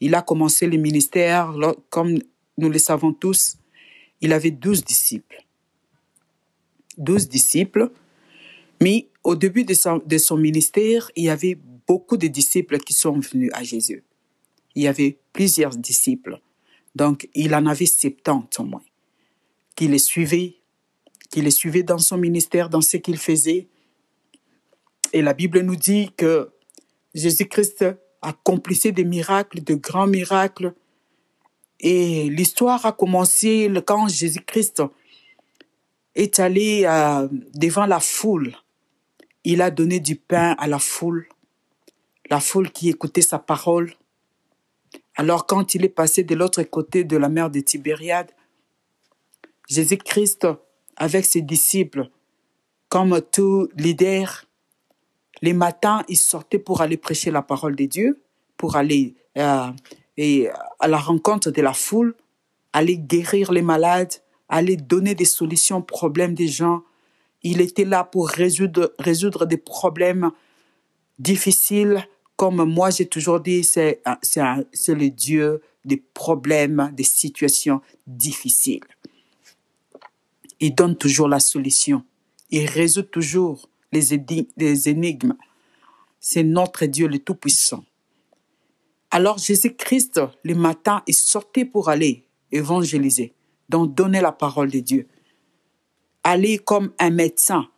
il 0.00 0.14
a 0.14 0.22
commencé 0.22 0.66
le 0.66 0.78
ministère, 0.78 1.54
comme 1.90 2.18
nous 2.56 2.70
le 2.70 2.78
savons 2.78 3.12
tous, 3.12 3.56
il 4.20 4.32
avait 4.32 4.50
douze 4.50 4.84
disciples. 4.84 5.44
Douze 6.96 7.28
disciples, 7.28 7.90
mais 8.80 9.08
au 9.24 9.34
début 9.34 9.64
de 9.64 9.74
son, 9.74 10.36
ministère, 10.36 11.10
il 11.16 11.24
y 11.24 11.28
avait 11.28 11.58
beaucoup 11.86 12.16
de 12.16 12.26
disciples 12.26 12.78
qui 12.78 12.94
sont 12.94 13.18
venus 13.18 13.50
à 13.54 13.62
Jésus. 13.62 14.04
Il 14.74 14.82
y 14.82 14.86
avait 14.86 15.18
plusieurs 15.32 15.76
disciples. 15.76 16.40
Donc, 16.94 17.28
il 17.34 17.54
en 17.54 17.66
avait 17.66 17.86
70 17.86 18.60
au 18.60 18.64
moins, 18.64 18.84
qui 19.74 19.88
les 19.88 19.98
suivaient, 19.98 20.56
qui 21.30 21.42
les 21.42 21.50
suivaient 21.50 21.82
dans 21.82 21.98
son 21.98 22.16
ministère, 22.18 22.70
dans 22.70 22.80
ce 22.80 22.96
qu'il 22.96 23.18
faisait. 23.18 23.68
Et 25.12 25.22
la 25.22 25.34
Bible 25.34 25.60
nous 25.60 25.76
dit 25.76 26.10
que 26.16 26.50
Jésus-Christ 27.14 27.84
accomplissait 28.22 28.92
des 28.92 29.04
miracles, 29.04 29.62
de 29.62 29.74
grands 29.74 30.06
miracles. 30.06 30.74
Et 31.80 32.28
l'histoire 32.30 32.86
a 32.86 32.92
commencé 32.92 33.70
quand 33.86 34.08
Jésus-Christ 34.08 34.82
est 36.14 36.40
allé 36.40 36.84
euh, 36.86 37.28
devant 37.54 37.86
la 37.86 38.00
foule. 38.00 38.56
Il 39.44 39.62
a 39.62 39.70
donné 39.70 40.00
du 40.00 40.16
pain 40.16 40.56
à 40.58 40.66
la 40.66 40.78
foule, 40.78 41.28
la 42.30 42.40
foule 42.40 42.70
qui 42.70 42.88
écoutait 42.88 43.22
sa 43.22 43.38
parole. 43.38 43.92
Alors 45.14 45.46
quand 45.46 45.74
il 45.74 45.84
est 45.84 45.90
passé 45.90 46.24
de 46.24 46.34
l'autre 46.34 46.62
côté 46.62 47.04
de 47.04 47.16
la 47.16 47.28
mer 47.28 47.50
de 47.50 47.60
Tibériade, 47.60 48.30
Jésus-Christ, 49.68 50.46
avec 50.96 51.24
ses 51.24 51.42
disciples, 51.42 52.08
comme 52.88 53.20
tout 53.20 53.68
leader, 53.76 54.46
les 55.42 55.52
matins, 55.52 56.02
il 56.08 56.16
sortait 56.16 56.58
pour 56.58 56.80
aller 56.80 56.96
prêcher 56.96 57.30
la 57.30 57.42
parole 57.42 57.76
de 57.76 57.84
Dieu, 57.84 58.22
pour 58.56 58.76
aller 58.76 59.14
euh, 59.36 59.70
et 60.16 60.48
à 60.80 60.88
la 60.88 60.98
rencontre 60.98 61.50
de 61.50 61.62
la 61.62 61.72
foule, 61.72 62.14
aller 62.72 62.98
guérir 62.98 63.52
les 63.52 63.62
malades, 63.62 64.14
aller 64.48 64.76
donner 64.76 65.14
des 65.14 65.24
solutions 65.24 65.78
aux 65.78 65.82
problèmes 65.82 66.34
des 66.34 66.48
gens. 66.48 66.82
Il 67.42 67.60
était 67.60 67.84
là 67.84 68.04
pour 68.04 68.28
résoudre, 68.28 69.46
des 69.46 69.56
problèmes 69.56 70.30
difficiles 71.18 72.06
comme 72.36 72.64
moi 72.64 72.90
j'ai 72.90 73.06
toujours 73.06 73.40
dit, 73.40 73.64
c'est 73.64 74.02
le 74.04 75.08
Dieu 75.08 75.62
des 75.84 75.96
problèmes, 75.96 76.92
des 76.94 77.04
situations 77.04 77.80
difficiles. 78.06 78.84
Il 80.60 80.74
donne 80.74 80.96
toujours 80.96 81.28
la 81.28 81.40
solution. 81.40 82.04
Il 82.50 82.66
résout 82.66 83.02
toujours 83.02 83.68
les, 83.92 84.14
énigmes. 84.88 85.34
C'est 86.20 86.42
notre 86.42 86.86
Dieu 86.86 87.08
le 87.08 87.18
Tout-Puissant. 87.18 87.84
Alors 89.10 89.38
Jésus-Christ, 89.38 90.20
le 90.42 90.54
matin, 90.54 91.02
il 91.06 91.14
sortait 91.14 91.64
pour 91.64 91.88
aller 91.88 92.26
évangéliser, 92.52 93.34
donc 93.68 93.94
donner 93.94 94.20
la 94.20 94.32
parole 94.32 94.70
de 94.70 94.80
Dieu. 94.80 95.08
Aller 96.24 96.58
comme 96.58 96.92
un 96.98 97.10
médecin 97.10 97.68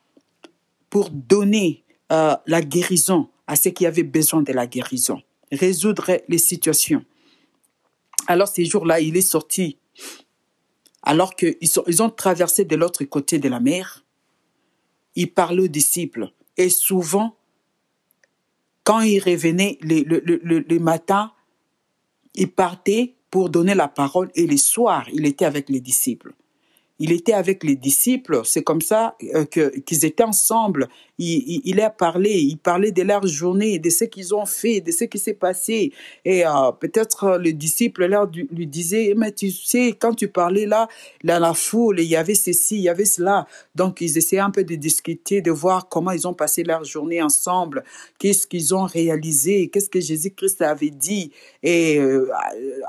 pour 0.91 1.11
donner 1.11 1.85
euh, 2.13 2.35
la 2.47 2.63
guérison, 2.63 3.29
à 3.47 3.57
ceux 3.57 3.71
qui 3.71 3.87
avaient 3.87 4.03
besoin 4.03 4.43
de 4.43 4.53
la 4.53 4.67
guérison, 4.67 5.23
résoudre 5.53 6.21
les 6.29 6.39
situations. 6.39 7.05
Alors 8.27 8.49
ces 8.49 8.65
jours-là, 8.65 9.01
il 9.01 9.17
est 9.17 9.23
sorti, 9.23 9.79
alors 11.03 11.35
qu'ils 11.35 11.57
ils 11.61 12.03
ont 12.03 12.11
traversé 12.11 12.65
de 12.65 12.77
l'autre 12.77 13.05
côté 13.05 13.39
de 13.39 13.49
la 13.49 13.61
mer, 13.61 14.05
il 15.15 15.33
parlait 15.33 15.63
aux 15.63 15.69
disciples. 15.69 16.31
Et 16.57 16.69
souvent, 16.69 17.38
quand 18.89 19.01
il 19.03 19.21
revenait 19.21 19.77
le, 19.83 20.01
le, 20.03 20.61
le 20.61 20.79
matin, 20.79 21.33
il 22.35 22.51
partait 22.51 23.17
pour 23.31 23.51
donner 23.51 23.75
la 23.75 23.87
parole 23.87 24.31
et 24.35 24.47
les 24.47 24.57
soirs, 24.57 25.07
il 25.13 25.27
était 25.27 25.45
avec 25.45 25.69
les 25.69 25.81
disciples 25.81 26.33
il 26.99 27.13
était 27.13 27.33
avec 27.33 27.63
les 27.65 27.77
disciples, 27.77 28.41
c'est 28.45 28.63
comme 28.63 28.81
ça 28.81 29.17
euh, 29.35 29.45
qu'ils 29.45 30.05
étaient 30.05 30.25
ensemble. 30.25 30.89
Il, 31.19 31.61
il, 31.65 31.81
a 31.81 31.91
parlé, 31.91 32.31
il 32.31 32.57
parlait 32.57 32.93
de 32.93 33.03
leur 33.03 33.27
journée, 33.27 33.79
de 33.79 33.91
ce 33.91 34.05
qu'ils 34.05 34.35
ont 34.35 34.47
fait, 34.47 34.81
de 34.81 34.93
ce 34.93 35.05
qui 35.05 35.19
s'est 35.19 35.35
passé. 35.35 35.93
Et 36.25 36.47
euh, 36.47 36.73
peut-être 36.79 37.39
le 37.39 37.53
disciple 37.53 38.09
lui 38.53 38.67
disait, 38.67 39.15
mais 39.17 39.33
tu 39.33 39.51
sais, 39.51 39.97
quand 39.99 40.15
tu 40.15 40.29
parlais 40.29 40.67
là, 40.67 40.89
dans 41.25 41.41
la 41.41 41.55
foule, 41.55 42.01
il 42.01 42.07
y 42.09 42.17
avait 42.17 42.35
ceci, 42.35 42.77
il 42.77 42.83
y 42.83 42.89
avait 42.89 43.05
cela. 43.05 43.47
Donc 43.75 44.01
ils 44.01 44.17
essayaient 44.17 44.41
un 44.41 44.51
peu 44.51 44.65
de 44.65 44.75
discuter, 44.75 45.41
de 45.41 45.51
voir 45.51 45.89
comment 45.89 46.13
ils 46.13 46.27
ont 46.27 46.35
passé 46.35 46.63
leur 46.63 46.85
journée 46.85 47.23
ensemble, 47.23 47.85
qu'est-ce 48.19 48.47
qu'ils 48.47 48.75
ont 48.75 48.85
réalisé, 48.85 49.69
qu'est-ce 49.69 49.91
que 49.91 50.01
Jésus-Christ 50.01 50.63
avait 50.63 50.91
dit? 50.91 51.33
Et 51.63 51.99
euh, 51.99 52.31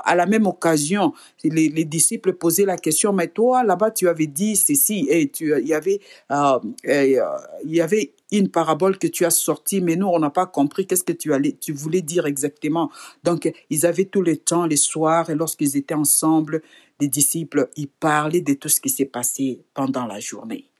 à 0.04 0.14
la 0.14 0.26
même 0.26 0.46
occasion, 0.46 1.12
les, 1.44 1.68
les 1.68 1.84
disciples 1.84 2.32
posaient 2.34 2.64
la 2.64 2.76
question, 2.76 3.12
mais 3.12 3.28
toi 3.28 3.64
là-bas 3.64 3.90
tu 3.90 4.08
avais 4.08 4.26
dit 4.26 4.56
ceci 4.56 5.06
et 5.10 5.28
tu, 5.28 5.52
il 5.58 5.66
y 5.66 5.74
avait, 5.74 6.00
euh, 6.30 6.58
euh, 6.86 7.20
il 7.64 7.74
y 7.74 7.80
avait 7.80 8.12
une 8.32 8.48
parabole 8.48 8.98
que 8.98 9.06
tu 9.06 9.24
as 9.24 9.30
sortie, 9.30 9.80
mais 9.80 9.96
nous, 9.96 10.06
on 10.06 10.18
n'a 10.18 10.30
pas 10.30 10.46
compris 10.46 10.86
qu'est-ce 10.86 11.04
que 11.04 11.12
tu, 11.12 11.34
allais, 11.34 11.56
tu 11.60 11.72
voulais 11.72 12.02
dire 12.02 12.26
exactement. 12.26 12.90
Donc, 13.24 13.52
ils 13.70 13.86
avaient 13.86 14.04
tout 14.04 14.22
le 14.22 14.36
temps, 14.36 14.66
les 14.66 14.76
soirs, 14.76 15.30
et 15.30 15.34
lorsqu'ils 15.34 15.76
étaient 15.76 15.94
ensemble, 15.94 16.62
les 17.00 17.08
disciples, 17.08 17.70
ils 17.76 17.88
parlaient 17.88 18.40
de 18.40 18.54
tout 18.54 18.68
ce 18.68 18.80
qui 18.80 18.90
s'est 18.90 19.06
passé 19.06 19.64
pendant 19.74 20.06
la 20.06 20.20
journée. 20.20 20.70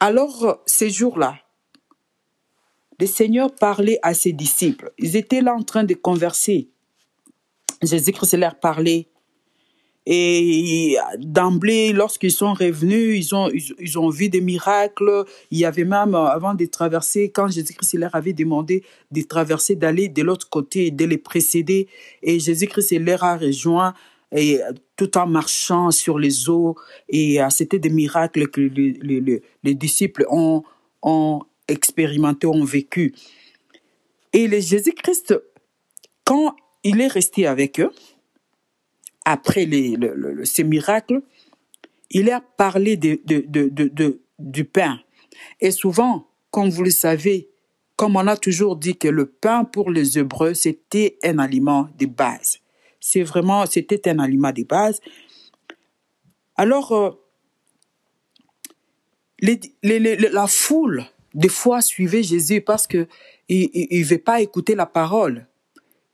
Alors, 0.00 0.62
ces 0.66 0.90
jours-là, 0.90 1.38
le 3.00 3.06
Seigneur 3.06 3.52
parlait 3.52 3.98
à 4.02 4.14
ses 4.14 4.32
disciples. 4.32 4.92
Ils 4.98 5.16
étaient 5.16 5.40
là 5.40 5.54
en 5.54 5.62
train 5.62 5.84
de 5.84 5.94
converser. 5.94 6.70
Jésus-Christ 7.82 8.36
leur 8.36 8.60
parlait 8.60 9.08
et 10.06 10.96
d'emblée, 11.18 11.92
lorsqu'ils 11.92 12.30
sont 12.30 12.52
revenus, 12.52 13.16
ils 13.16 13.34
ont, 13.34 13.50
ils, 13.78 13.98
ont 13.98 14.10
vu 14.10 14.28
des 14.28 14.42
miracles. 14.42 15.24
Il 15.50 15.58
y 15.58 15.64
avait 15.64 15.84
même, 15.84 16.14
euh, 16.14 16.26
avant 16.26 16.54
de 16.54 16.66
traverser, 16.66 17.30
quand 17.30 17.48
Jésus-Christ 17.48 17.94
leur 17.94 18.14
avait 18.14 18.34
demandé 18.34 18.82
de 19.10 19.22
traverser, 19.22 19.76
d'aller 19.76 20.08
de 20.08 20.22
l'autre 20.22 20.50
côté, 20.50 20.90
de 20.90 21.06
les 21.06 21.16
précéder. 21.16 21.88
Et 22.22 22.38
Jésus-Christ 22.38 22.98
leur 22.98 23.24
a 23.24 23.38
rejoint 23.38 23.94
et 24.36 24.60
tout 24.96 25.16
en 25.16 25.26
marchant 25.26 25.90
sur 25.90 26.18
les 26.18 26.50
eaux. 26.50 26.76
Et 27.08 27.42
euh, 27.42 27.48
c'était 27.48 27.78
des 27.78 27.90
miracles 27.90 28.48
que 28.48 28.60
les, 28.60 28.98
les, 29.00 29.42
les 29.62 29.74
disciples 29.74 30.26
ont, 30.28 30.64
ont 31.00 31.40
expérimenté, 31.66 32.46
ont 32.46 32.64
vécu. 32.64 33.14
Et 34.34 34.48
Jésus-Christ, 34.60 35.34
quand 36.24 36.56
il 36.82 37.00
est 37.00 37.06
resté 37.06 37.46
avec 37.46 37.80
eux, 37.80 37.90
après 39.24 39.68
ces 40.44 40.64
miracles, 40.64 41.22
il 42.10 42.30
a 42.30 42.40
parlé 42.40 42.96
de, 42.96 43.20
du 44.38 44.64
pain. 44.64 45.00
Et 45.60 45.70
souvent, 45.70 46.28
comme 46.50 46.70
vous 46.70 46.84
le 46.84 46.90
savez, 46.90 47.50
comme 47.96 48.16
on 48.16 48.26
a 48.26 48.36
toujours 48.36 48.76
dit 48.76 48.96
que 48.96 49.08
le 49.08 49.26
pain 49.26 49.64
pour 49.64 49.90
les 49.90 50.18
Hébreux, 50.18 50.54
c'était 50.54 51.18
un 51.22 51.38
aliment 51.38 51.88
de 51.98 52.06
base. 52.06 52.58
C'est 53.00 53.22
vraiment, 53.22 53.66
c'était 53.66 54.08
un 54.08 54.18
aliment 54.18 54.52
de 54.52 54.64
base. 54.64 55.00
Alors, 56.56 56.92
euh, 56.92 57.10
la 59.82 60.46
foule, 60.46 61.04
des 61.34 61.48
fois, 61.48 61.80
suivait 61.80 62.22
Jésus 62.22 62.60
parce 62.60 62.86
que 62.86 63.06
il 63.48 63.88
ne 63.90 64.04
veut 64.04 64.18
pas 64.18 64.40
écouter 64.40 64.74
la 64.74 64.86
parole. 64.86 65.46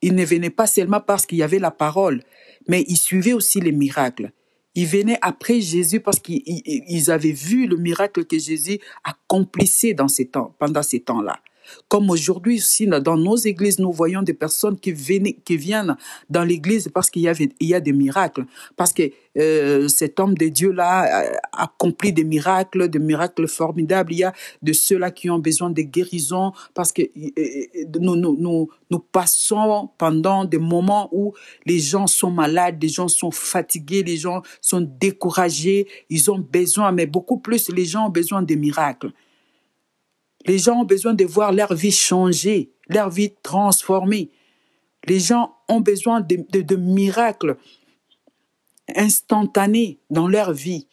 Il 0.03 0.15
ne 0.15 0.25
venait 0.25 0.51
pas 0.51 0.67
seulement 0.67 1.01
parce 1.01 1.27
qu'il 1.27 1.39
y 1.39 1.43
avait 1.43 1.59
la 1.59 1.71
parole, 1.71 2.23
mais 2.71 2.85
ils 2.87 2.97
suivaient 2.97 3.33
aussi 3.33 3.61
les 3.61 3.73
miracles. 3.73 4.31
Ils 4.77 4.87
venaient 4.87 5.19
après 5.23 5.61
Jésus 5.61 5.99
parce 5.99 6.21
qu'ils 6.21 7.11
avaient 7.11 7.33
vu 7.33 7.67
le 7.67 7.77
miracle 7.77 8.25
que 8.25 8.39
Jésus 8.39 8.79
accomplissait 9.03 9.93
dans 9.93 10.07
ces 10.07 10.29
temps, 10.29 10.55
pendant 10.61 10.85
ces 10.85 11.01
temps-là. 11.01 11.41
Comme 11.89 12.11
aujourd'hui 12.11 12.59
aussi, 12.59 12.87
dans 12.87 13.17
nos 13.17 13.37
églises, 13.37 13.79
nous 13.79 13.93
voyons 13.93 14.23
des 14.23 14.35
personnes 14.35 14.79
qui, 14.79 14.93
viennent, 14.93 15.33
qui 15.45 15.57
viennent 15.57 15.97
dans 16.29 16.45
l'église 16.45 16.89
parce 16.93 17.11
qu'il 17.11 17.23
y, 17.23 17.75
a 17.75 17.81
des 17.81 17.93
miracles. 17.93 18.45
Parce 18.77 18.93
que 18.93 19.11
euh, 19.39 19.87
cet 19.89 20.19
homme 20.19 20.35
de 20.35 20.49
Dieu-là 20.49 21.39
a 21.53 21.65
accompli 21.65 22.13
des 22.13 22.25
miracles, 22.25 22.89
des 22.89 22.99
miracles 22.99 23.47
formidables. 23.47 24.13
Il 24.13 24.19
y 24.19 24.25
a 24.25 24.33
de 24.63 24.73
ceux-là 24.73 25.11
qui 25.11 25.31
ont 25.31 25.39
besoin 25.39 25.71
de 25.71 25.83
guérison 25.83 26.53
parce 26.75 26.93
que 26.93 27.03
euh, 27.03 27.31
euh, 27.39 27.99
nous, 28.01 28.17
nous, 28.17 28.99
passons 29.13 29.91
pendant 29.99 30.45
des 30.45 30.59
moments 30.59 31.09
où 31.13 31.33
les 31.65 31.79
gens 31.79 32.07
sont 32.07 32.31
malades, 32.31 32.83
les 32.83 32.89
gens 32.89 33.09
sont 33.09 33.31
fatigués, 33.31 34.03
les 34.03 34.17
gens 34.17 34.43
sont 34.61 34.81
découragés. 34.81 35.87
Ils 36.09 36.31
ont 36.31 36.39
besoin, 36.39 36.93
mais 36.93 37.07
beaucoup 37.07 37.39
plus, 37.39 37.71
les 37.71 37.85
gens 37.85 38.07
ont 38.07 38.11
besoin 38.11 38.43
de 38.43 38.55
miracles. 38.55 39.13
Les 40.47 40.59
gens 40.59 40.81
ont 40.81 40.85
besoin 40.85 41.15
de 41.15 41.25
voir 41.25 41.53
leur 41.53 41.75
vie 41.75 41.91
changer, 41.91 42.71
leur 42.89 43.11
vie 43.11 43.33
transformée. 43.43 44.31
Les 45.07 45.21
gens 45.21 45.55
ont 45.69 45.81
besoin 45.81 46.21
de, 46.21 46.77
miracles 46.77 47.57
instantanés 48.95 49.99
dans 50.11 50.29
leur 50.29 50.53
vie. 50.53 50.87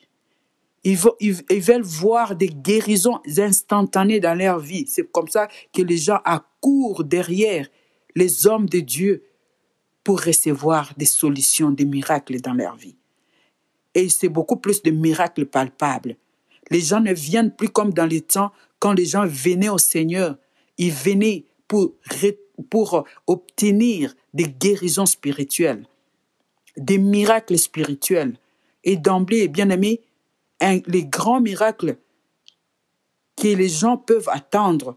Ils, 0.83 0.97
ils 1.19 1.61
veulent 1.61 1.81
voir 1.81 2.35
des 2.35 2.49
guérisons 2.49 3.19
instantanées 3.37 4.19
dans 4.19 4.35
leur 4.35 4.59
vie. 4.59 4.85
C'est 4.87 5.11
comme 5.11 5.27
ça 5.27 5.47
que 5.73 5.81
les 5.81 5.97
gens 5.97 6.19
accourent 6.23 7.03
derrière 7.03 7.67
les 8.15 8.47
hommes 8.47 8.69
de 8.69 8.79
Dieu 8.79 9.23
pour 10.03 10.23
recevoir 10.23 10.93
des 10.95 11.05
solutions, 11.05 11.71
des 11.71 11.85
miracles 11.85 12.39
dans 12.39 12.53
leur 12.53 12.75
vie. 12.75 12.95
Et 13.93 14.09
c'est 14.09 14.29
beaucoup 14.29 14.57
plus 14.57 14.81
de 14.81 14.91
miracles 14.91 15.45
palpables. 15.45 16.15
Les 16.69 16.81
gens 16.81 17.01
ne 17.01 17.13
viennent 17.13 17.53
plus 17.53 17.69
comme 17.69 17.93
dans 17.93 18.05
les 18.05 18.21
temps 18.21 18.51
quand 18.79 18.93
les 18.93 19.05
gens 19.05 19.25
venaient 19.25 19.69
au 19.69 19.77
Seigneur. 19.77 20.37
Ils 20.77 20.91
venaient 20.91 21.45
pour, 21.67 21.93
pour 22.69 23.05
obtenir 23.25 24.13
des 24.33 24.47
guérisons 24.47 25.05
spirituelles, 25.05 25.85
des 26.75 26.97
miracles 26.97 27.57
spirituels. 27.57 28.37
Et 28.83 28.95
d'emblée, 28.95 29.47
bien 29.47 29.69
aimé, 29.69 30.01
les 30.61 31.05
grands 31.05 31.41
miracles 31.41 31.97
que 33.35 33.47
les 33.47 33.69
gens 33.69 33.97
peuvent 33.97 34.29
attendre, 34.29 34.95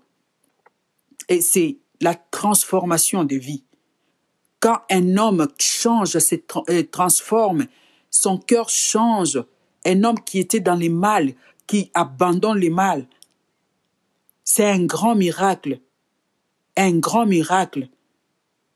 et 1.28 1.40
c'est 1.40 1.78
la 2.00 2.14
transformation 2.14 3.24
de 3.24 3.36
vie. 3.36 3.64
Quand 4.58 4.80
un 4.90 5.16
homme 5.16 5.48
change, 5.58 6.18
se 6.18 6.34
euh, 6.68 6.82
transforme, 6.90 7.66
son 8.10 8.38
cœur 8.38 8.68
change. 8.68 9.42
Un 9.86 10.04
homme 10.04 10.20
qui 10.20 10.38
était 10.38 10.60
dans 10.60 10.74
les 10.74 10.90
mal, 10.90 11.32
qui 11.66 11.90
abandonne 11.94 12.58
les 12.58 12.70
mal. 12.70 13.06
C'est 14.52 14.66
un 14.66 14.84
grand 14.84 15.14
miracle. 15.14 15.78
Un 16.76 16.98
grand 16.98 17.24
miracle 17.24 17.88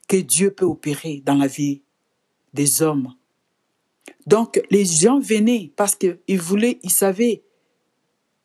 que 0.07 0.19
Dieu 0.19 0.53
peut 0.53 0.65
opérer 0.65 1.21
dans 1.27 1.35
la 1.35 1.49
vie 1.49 1.83
des 2.53 2.81
hommes. 2.81 3.13
Donc, 4.25 4.63
les 4.71 4.85
gens 4.85 5.19
venaient 5.19 5.73
parce 5.75 5.97
qu'ils 5.97 6.41
voulaient, 6.41 6.79
ils 6.85 6.93
savaient 6.93 7.43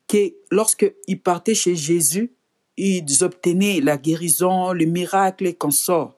que 0.07 0.33
lorsqu'ils 0.49 1.21
partaient 1.21 1.53
chez 1.53 1.75
Jésus, 1.75 2.33
ils 2.77 3.23
obtenaient 3.23 3.79
la 3.79 3.97
guérison, 3.97 4.71
le 4.71 4.85
miracle 4.85 5.45
et 5.45 5.57
sort. 5.69 6.15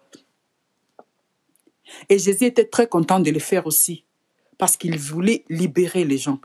Et 2.07 2.19
Jésus 2.19 2.45
était 2.45 2.69
très 2.69 2.87
content 2.87 3.19
de 3.19 3.31
le 3.31 3.39
faire 3.39 3.67
aussi, 3.67 4.05
parce 4.57 4.77
qu'il 4.77 4.97
voulait 4.97 5.43
libérer 5.49 6.05
les 6.05 6.17
gens. 6.17 6.39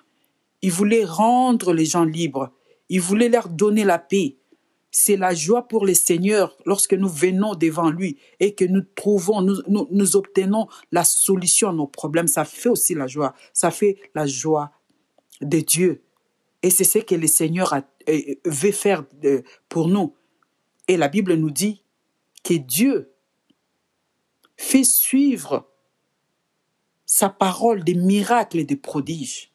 Il 0.61 0.73
voulait 0.73 1.05
rendre 1.05 1.73
les 1.73 1.87
gens 1.87 2.05
libres. 2.05 2.51
Il 2.89 3.01
voulait 3.01 3.29
leur 3.29 3.49
donner 3.49 3.85
la 3.85 4.01
paix. 4.01 4.39
C'est 4.99 5.19
la 5.19 5.35
joie 5.35 5.69
pour 5.69 5.85
le 5.85 5.93
Seigneur 5.93 6.57
lorsque 6.65 6.95
nous 6.95 7.11
venons 7.11 7.55
devant 7.55 7.91
lui 7.91 8.17
et 8.41 8.55
que 8.55 8.65
nous 8.65 8.81
trouvons, 8.81 9.43
nous, 9.43 10.17
obtenons 10.17 10.69
la 10.91 11.05
solution 11.05 11.69
à 11.69 11.73
nos 11.75 11.87
problèmes. 11.87 12.29
Ça 12.29 12.47
fait 12.47 12.71
aussi 12.71 12.95
la 12.95 13.07
joie. 13.07 13.35
Ça 13.53 13.71
fait 13.71 13.99
la 14.15 14.27
joie 14.27 14.73
de 15.43 15.61
Dieu. 15.61 16.03
Et 16.63 16.71
c'est 16.71 16.85
ce 16.85 17.01
que 17.01 17.15
le 17.15 17.27
Seigneur 17.27 17.75
euh, 17.75 18.21
veut 18.47 18.73
faire 18.73 19.05
euh, 19.27 19.43
pour 19.69 19.89
nous. 19.89 20.15
Et 20.89 20.97
la 20.97 21.09
Bible 21.09 21.35
nous 21.35 21.51
dit 21.51 21.83
que 22.43 22.55
Dieu 22.55 23.13
fait 24.57 24.85
suivre 24.85 25.69
sa 27.05 27.29
parole 27.29 27.85
des 27.85 27.95
miracles 27.95 28.61
et 28.61 28.65
des 28.65 28.77
prodiges. 28.77 29.53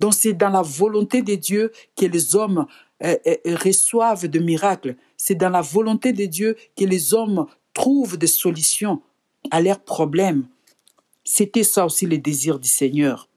Donc 0.00 0.14
c'est 0.14 0.32
dans 0.32 0.50
la 0.50 0.62
volonté 0.62 1.22
de 1.22 1.36
Dieu 1.36 1.70
que 1.96 2.06
les 2.06 2.34
hommes 2.34 2.66
euh, 3.02 3.16
euh, 3.26 3.56
reçoivent 3.56 4.28
des 4.28 4.40
miracles. 4.40 4.96
C'est 5.16 5.34
dans 5.34 5.48
la 5.50 5.60
volonté 5.60 6.12
de 6.12 6.26
Dieu 6.26 6.56
que 6.76 6.84
les 6.84 7.12
hommes 7.12 7.46
trouvent 7.72 8.16
des 8.16 8.28
solutions 8.28 9.02
à 9.50 9.60
leurs 9.60 9.80
problèmes. 9.80 10.46
C'était 11.24 11.64
ça 11.64 11.86
aussi 11.86 12.06
le 12.06 12.18
désir 12.18 12.58
du 12.58 12.68
Seigneur. 12.68 13.28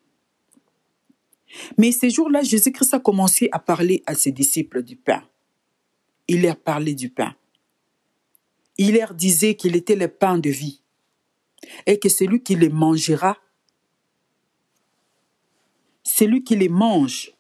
Mais 1.78 1.92
ces 1.92 2.10
jours-là, 2.10 2.44
Jésus-Christ 2.44 2.94
a 2.94 3.00
commencé 3.00 3.50
à 3.52 3.60
parler 3.60 4.04
à 4.06 4.14
ses 4.14 4.32
disciples 4.32 4.84
du 4.84 4.96
pain. 4.96 5.24
Il 6.28 6.42
leur 6.42 6.58
parlait 6.58 6.94
du 6.94 7.10
pain. 7.10 7.36
Il 8.78 8.94
leur 8.94 9.14
disait 9.14 9.56
qu'il 9.56 9.76
était 9.76 9.96
le 9.96 10.08
pain 10.08 10.38
de 10.38 10.50
vie 10.50 10.82
et 11.86 11.98
que 11.98 12.10
celui 12.10 12.44
qui 12.44 12.56
les 12.56 12.70
mangera, 12.70 13.38
celui 16.04 16.44
qui 16.44 16.56
les 16.56 16.70
mange, 16.70 17.32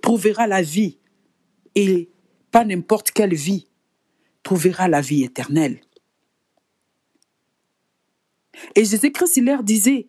trouvera 0.00 0.46
la 0.46 0.62
vie, 0.62 0.98
et 1.74 2.10
pas 2.50 2.64
n'importe 2.64 3.10
quelle 3.10 3.34
vie, 3.34 3.68
trouvera 4.42 4.88
la 4.88 5.00
vie 5.00 5.24
éternelle. 5.24 5.80
Et 8.74 8.84
Jésus-Christ, 8.84 9.40
leur 9.42 9.62
disait 9.62 10.08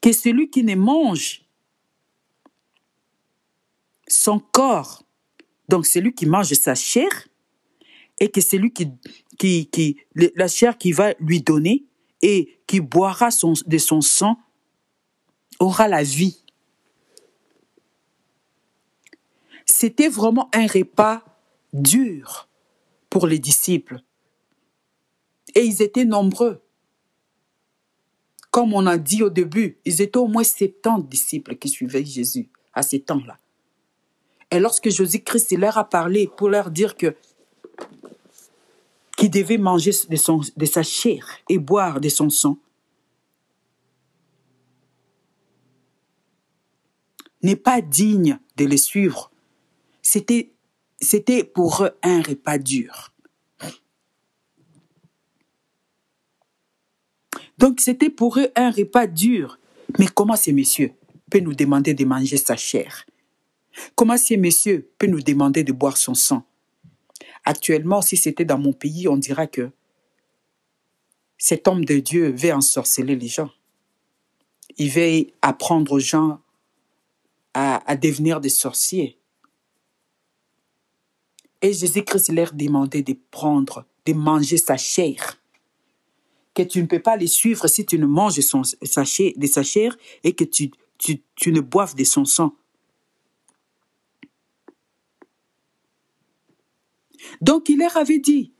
que 0.00 0.12
celui 0.12 0.50
qui 0.50 0.64
ne 0.64 0.74
mange 0.74 1.44
son 4.08 4.38
corps, 4.38 5.04
donc 5.68 5.86
celui 5.86 6.14
qui 6.14 6.26
mange 6.26 6.52
sa 6.54 6.74
chair, 6.74 7.28
et 8.18 8.30
que 8.30 8.40
celui 8.40 8.72
qui 8.72 8.88
qui, 9.38 9.98
la 10.14 10.48
chair 10.48 10.78
qui 10.78 10.92
va 10.92 11.14
lui 11.18 11.40
donner 11.40 11.84
et 12.20 12.60
qui 12.66 12.80
boira 12.80 13.30
de 13.66 13.78
son 13.78 14.00
sang 14.00 14.38
aura 15.58 15.88
la 15.88 16.02
vie. 16.02 16.41
C'était 19.82 20.08
vraiment 20.08 20.48
un 20.54 20.68
repas 20.68 21.24
dur 21.72 22.48
pour 23.10 23.26
les 23.26 23.40
disciples. 23.40 24.00
Et 25.56 25.64
ils 25.64 25.82
étaient 25.82 26.04
nombreux. 26.04 26.62
Comme 28.52 28.74
on 28.74 28.86
a 28.86 28.96
dit 28.96 29.24
au 29.24 29.28
début, 29.28 29.80
ils 29.84 30.00
étaient 30.00 30.18
au 30.18 30.28
moins 30.28 30.44
70 30.44 31.08
disciples 31.08 31.56
qui 31.56 31.68
suivaient 31.68 32.04
Jésus 32.04 32.48
à 32.72 32.84
ces 32.84 33.00
temps-là. 33.00 33.36
Et 34.52 34.60
lorsque 34.60 34.88
Jésus-Christ 34.88 35.50
leur 35.58 35.76
a 35.76 35.88
parlé 35.88 36.28
pour 36.28 36.48
leur 36.48 36.70
dire 36.70 36.96
que 36.96 37.16
qui 39.16 39.30
devait 39.30 39.58
manger 39.58 39.90
de, 40.08 40.58
de 40.60 40.64
sa 40.64 40.84
chair 40.84 41.26
et 41.48 41.58
boire 41.58 42.00
de 42.00 42.08
son 42.08 42.30
sang, 42.30 42.56
n'est 47.42 47.56
pas 47.56 47.80
digne 47.80 48.38
de 48.56 48.64
les 48.64 48.76
suivre. 48.76 49.31
C'était, 51.00 51.44
pour 51.44 51.84
eux 51.84 51.90
un 52.02 52.20
repas 52.20 52.58
dur. 52.58 53.14
Donc 57.56 57.80
c'était 57.80 58.10
pour 58.10 58.38
eux 58.38 58.50
un 58.54 58.70
repas 58.70 59.06
dur. 59.06 59.58
Mais 59.98 60.06
comment 60.06 60.36
ces 60.36 60.52
messieurs 60.52 60.92
peuvent 61.30 61.42
nous 61.42 61.54
demander 61.54 61.94
de 61.94 62.04
manger 62.04 62.36
sa 62.36 62.56
chair? 62.56 63.06
Comment 63.94 64.18
ces 64.18 64.36
messieurs 64.36 64.90
peuvent 64.98 65.08
nous 65.08 65.22
demander 65.22 65.64
de 65.64 65.72
boire 65.72 65.96
son 65.96 66.14
sang? 66.14 66.44
Actuellement, 67.44 68.02
si 68.02 68.16
c'était 68.16 68.44
dans 68.44 68.58
mon 68.58 68.72
pays, 68.72 69.08
on 69.08 69.16
dira 69.16 69.46
que 69.46 69.70
cet 71.38 71.66
homme 71.66 71.84
de 71.84 71.98
Dieu 71.98 72.32
veut 72.32 72.52
ensorceler 72.52 73.16
les 73.16 73.28
gens. 73.28 73.50
Il 74.76 74.90
veut 74.90 75.26
apprendre 75.40 75.92
aux 75.92 75.98
gens 75.98 76.40
à, 77.54 77.96
devenir 77.96 78.40
des 78.40 78.50
sorciers. 78.50 79.18
Et 81.62 81.72
Jésus-Christ 81.72 82.32
leur 82.32 82.52
demandait 82.52 83.02
de 83.02 83.16
prendre, 83.30 83.86
de 84.04 84.12
manger 84.12 84.56
sa 84.58 84.76
chair. 84.76 85.38
Que 86.54 86.62
tu 86.62 86.82
ne 86.82 86.86
peux 86.86 87.00
pas 87.00 87.16
les 87.16 87.28
suivre 87.28 87.66
si 87.68 87.86
tu 87.86 87.98
ne 87.98 88.06
manges 88.06 88.40
son, 88.40 88.60
de 88.60 89.46
sa 89.46 89.62
chair 89.62 89.96
et 90.24 90.34
que 90.34 90.44
tu 90.44 90.72
ne 91.46 91.60
boives 91.60 91.94
de 91.94 92.04
son 92.04 92.24
sang. 92.24 92.54
Donc 97.40 97.68
il 97.68 97.78
leur 97.78 97.96
avait 97.96 98.18
dit, 98.18 98.52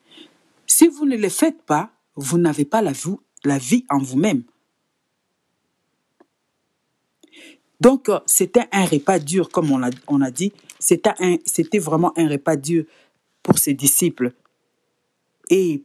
si 0.67 0.89
vous 0.89 1.05
ne 1.05 1.17
le 1.17 1.29
faites 1.29 1.63
pas, 1.63 1.93
vous 2.17 2.39
n'avez 2.39 2.65
pas 2.65 2.83
la, 2.83 3.59
vie 3.59 3.85
en 3.91 3.99
vous-même. 3.99 4.45
Donc 7.81 8.09
euh, 8.09 8.21
c'était 8.27 8.69
un 8.71 8.85
repas 8.85 9.19
dur, 9.19 9.51
comme 9.51 9.71
on 9.71 9.83
a, 9.83 9.91
on 10.07 10.21
a 10.21 10.31
dit, 10.31 10.53
c'était 10.83 11.79
vraiment 11.79 12.13
un 12.17 12.29
repas 12.29 12.57
dur 12.57 12.85
pour 13.43 13.59
ses 13.59 13.75
disciples. 13.75 14.33
Et 15.49 15.85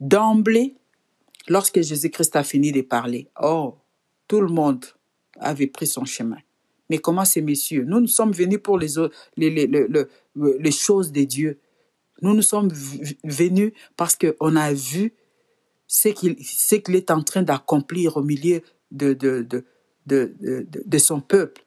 d'emblée, 0.00 0.76
lorsque 1.48 1.80
Jésus-Christ 1.80 2.36
a 2.36 2.44
fini 2.44 2.72
de 2.72 2.82
parler, 2.82 3.28
oh, 3.40 3.76
tout 4.28 4.40
le 4.40 4.48
monde 4.48 4.84
avait 5.38 5.66
pris 5.66 5.86
son 5.86 6.04
chemin. 6.04 6.38
Mais 6.90 6.98
comment 6.98 7.24
ces 7.24 7.42
messieurs? 7.42 7.84
Nous, 7.86 8.00
nous 8.00 8.06
sommes 8.06 8.32
venus 8.32 8.60
pour 8.62 8.78
les, 8.78 8.88
les, 9.36 10.70
choses 10.70 11.10
de 11.10 11.24
Dieu. 11.24 11.58
Nous 12.20 12.34
nous 12.34 12.42
sommes 12.42 12.70
venus 13.24 13.72
parce 13.96 14.16
qu'on 14.16 14.56
a 14.56 14.72
vu 14.72 15.14
ce 15.86 16.08
qu'il 16.08 16.96
est 16.96 17.10
en 17.10 17.22
train 17.22 17.42
d'accomplir 17.42 18.16
au 18.16 18.22
milieu 18.22 18.62
de 18.90 19.64
son 20.98 21.20
peuple. 21.20 21.61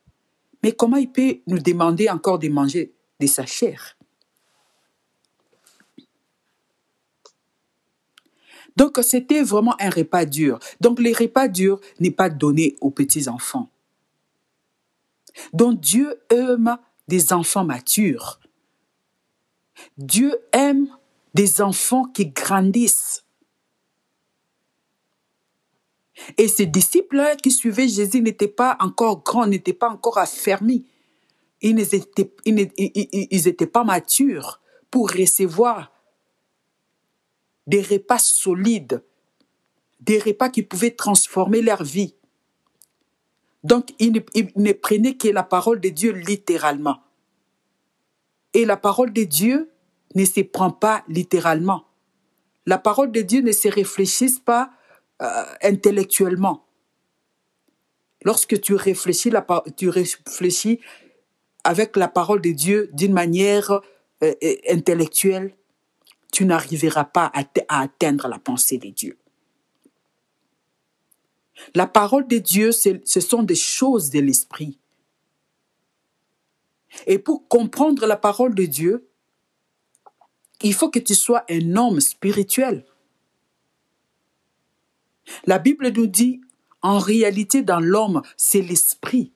Mais 0.66 0.72
comment 0.72 0.98
il 0.98 1.12
peut 1.12 1.42
nous 1.46 1.60
demander 1.60 2.10
encore 2.10 2.40
de 2.40 2.50
manger 2.50 2.92
de 3.20 3.28
sa 3.28 3.46
chair? 3.46 3.96
Donc 8.76 8.98
c'était 9.04 9.44
vraiment 9.44 9.80
un 9.80 9.92
repas 9.92 10.26
dur. 10.26 10.58
Donc 10.82 11.00
les 11.00 11.14
repas 11.14 11.50
durs 11.50 11.80
n'est 12.00 12.10
pas 12.10 12.30
donné 12.30 12.78
aux 12.82 12.90
petits 12.90 13.30
enfants. 13.30 13.70
Donc 15.54 15.82
Dieu 15.82 16.20
aime 16.32 16.80
des 17.08 17.32
enfants 17.32 17.64
matures. 17.64 18.40
Dieu 20.00 20.36
aime 20.52 20.88
des 21.36 21.62
enfants 21.62 22.06
qui 22.06 22.26
grandissent. 22.26 23.24
Et 26.38 26.48
ces 26.48 26.66
disciples 26.66 27.22
qui 27.42 27.52
suivaient 27.52 27.88
Jésus 27.88 28.22
n'étaient 28.22 28.48
pas 28.48 28.78
encore 28.80 29.24
grands, 29.24 29.48
n'étaient 29.48 29.74
pas 29.74 29.90
encore 29.90 30.18
affermis. 30.18 30.86
Ils 31.62 31.76
n'étaient 31.76 32.32
ils 32.46 33.68
pas 33.72 33.84
matures 33.84 34.62
pour 34.92 35.10
recevoir 35.10 35.92
des 37.68 37.82
repas 37.82 38.20
solides, 38.20 39.04
des 40.00 40.20
repas 40.20 40.50
qui 40.50 40.64
pouvaient 40.64 40.92
transformer 40.92 41.62
leur 41.62 41.84
vie. 41.84 42.16
Donc, 43.64 43.90
ils 43.98 44.12
ne, 44.56 44.72
prenaient 44.74 45.18
que 45.18 45.28
la 45.28 45.44
parole 45.44 45.80
de 45.80 45.90
Dieu 45.90 46.12
littéralement. 46.12 47.00
Et 48.54 48.64
la 48.64 48.78
parole 48.78 49.12
de 49.12 49.24
Dieu 49.24 49.72
ne 50.14 50.24
se 50.24 50.42
prend 50.42 50.70
pas 50.70 51.04
littéralement. 51.08 51.86
La 52.68 52.78
parole 52.78 53.12
de 53.12 53.22
Dieu 53.22 53.42
ne 53.42 53.52
se 53.52 53.68
réfléchit 53.68 54.40
pas 54.46 54.70
euh, 55.22 55.46
intellectuellement. 55.62 56.66
Lorsque 58.24 58.60
tu 58.60 58.76
réfléchis, 58.76 59.30
la, 59.30 59.46
tu 59.78 59.90
réfléchis 59.90 60.80
avec 61.64 61.96
la 61.96 62.08
parole 62.08 62.42
de 62.42 62.52
Dieu 62.52 62.90
d'une 62.94 63.14
manière 63.14 63.72
euh, 63.72 63.80
euh, 64.22 64.56
intellectuelle, 64.70 65.56
tu 66.32 66.46
n'arriveras 66.46 67.06
pas 67.06 67.32
à, 67.34 67.82
atteindre 67.82 68.28
la 68.28 68.40
pensée 68.40 68.78
de 68.78 68.90
Dieu. 68.90 69.18
La 71.74 71.88
parole 71.88 72.28
de 72.28 72.38
Dieu, 72.38 72.72
ce 72.72 73.20
sont 73.22 73.44
des 73.44 73.56
choses 73.56 74.10
de 74.10 74.20
l'esprit. 74.20 74.78
Et 77.08 77.20
pour 77.20 77.48
comprendre 77.48 78.06
la 78.06 78.18
parole 78.18 78.56
de 78.56 78.66
Dieu, 78.66 79.08
il 80.62 80.74
faut 80.74 80.90
que 80.90 81.00
tu 81.00 81.16
sois 81.16 81.46
un 81.50 81.76
homme 81.76 82.02
spirituel. 82.02 82.86
La 85.46 85.60
Bible 85.60 85.90
nous 85.90 86.08
dit, 86.08 86.42
en 86.82 87.00
réalité, 87.00 87.62
dans 87.62 87.80
l'homme, 87.80 88.22
c'est 88.38 88.62
l'esprit. 88.62 89.32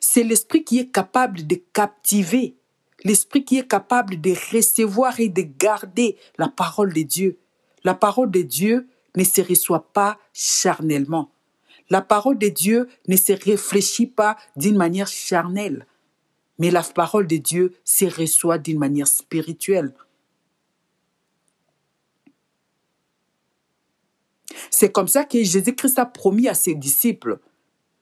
C'est 0.00 0.24
l'esprit 0.24 0.64
qui 0.64 0.78
est 0.78 0.90
capable 0.90 1.46
de 1.46 1.60
captiver, 1.72 2.56
l'esprit 3.04 3.44
qui 3.44 3.58
est 3.58 3.68
capable 3.68 4.20
de 4.20 4.34
recevoir 4.54 5.20
et 5.20 5.28
de 5.28 5.42
garder 5.42 6.16
la 6.38 6.48
parole 6.48 6.92
de 6.92 7.02
Dieu. 7.02 7.38
La 7.82 7.94
parole 7.94 8.30
de 8.30 8.42
Dieu 8.42 8.88
ne 9.16 9.24
se 9.24 9.40
reçoit 9.40 9.92
pas 9.92 10.18
charnellement. 10.32 11.30
La 11.90 12.00
parole 12.00 12.38
de 12.38 12.48
Dieu 12.48 12.88
ne 13.08 13.16
se 13.16 13.32
réfléchit 13.32 14.06
pas 14.06 14.36
d'une 14.56 14.76
manière 14.76 15.06
charnelle, 15.06 15.86
mais 16.58 16.70
la 16.70 16.82
parole 16.82 17.26
de 17.26 17.36
Dieu 17.36 17.74
se 17.84 18.06
reçoit 18.06 18.58
d'une 18.58 18.78
manière 18.78 19.06
spirituelle. 19.06 19.92
C'est 24.70 24.92
comme 24.92 25.08
ça 25.08 25.24
que 25.24 25.42
Jésus-Christ 25.42 25.98
a 25.98 26.06
promis 26.06 26.48
à 26.48 26.54
ses 26.54 26.74
disciples, 26.74 27.38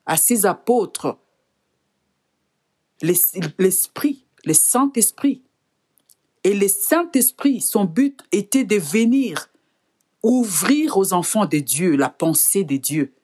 à 0.06 0.16
ses 0.16 0.46
apôtres, 0.46 1.18
l'Esprit, 3.02 4.24
le 4.44 4.54
Saint-Esprit. 4.54 5.42
Et 6.44 6.54
le 6.54 6.68
Saint-Esprit, 6.68 7.60
son 7.60 7.84
but 7.84 8.20
était 8.32 8.64
de 8.64 8.76
venir 8.76 9.48
ouvrir 10.22 10.96
aux 10.96 11.12
enfants 11.12 11.46
de 11.46 11.58
Dieu 11.58 11.96
la 11.96 12.08
pensée 12.08 12.64
de 12.64 12.76
Dieu, 12.76 13.14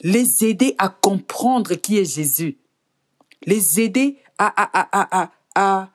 les 0.00 0.44
aider 0.44 0.74
à 0.78 0.88
comprendre 0.88 1.74
qui 1.74 1.98
est 1.98 2.04
Jésus, 2.04 2.58
les 3.44 3.80
aider 3.80 4.18
à, 4.38 4.46
à, 4.48 5.30
à, 5.54 5.90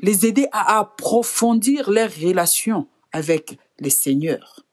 les 0.00 0.26
aider 0.26 0.48
à 0.52 0.78
approfondir 0.78 1.90
leurs 1.90 2.12
relations 2.12 2.88
avec 3.12 3.58
le 3.78 3.90
Seigneur. 3.90 4.64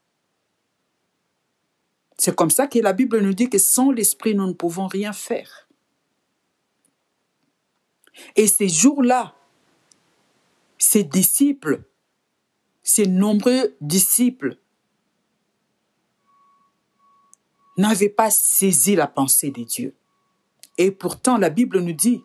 C'est 2.18 2.36
comme 2.36 2.50
ça 2.50 2.68
que 2.68 2.80
la 2.80 2.94
Bible 2.94 3.20
nous 3.20 3.34
dit 3.34 3.50
que 3.50 3.58
sans 3.58 3.92
l'Esprit, 3.92 4.36
nous 4.36 4.48
ne 4.48 4.54
pouvons 4.54 4.88
rien 4.88 5.14
faire. 5.14 5.68
Et 8.36 8.48
ces 8.48 8.70
jours-là, 8.70 9.36
ces 10.78 11.04
disciples, 11.04 11.84
ces 12.84 13.08
nombreux 13.08 13.76
disciples, 13.82 14.58
n'avaient 17.78 18.10
pas 18.10 18.30
saisi 18.30 18.96
la 18.96 19.08
pensée 19.08 19.50
de 19.50 19.64
Dieu. 19.64 19.96
Et 20.78 20.92
pourtant, 20.92 21.38
la 21.38 21.50
Bible 21.50 21.80
nous 21.80 21.94
dit 21.94 22.22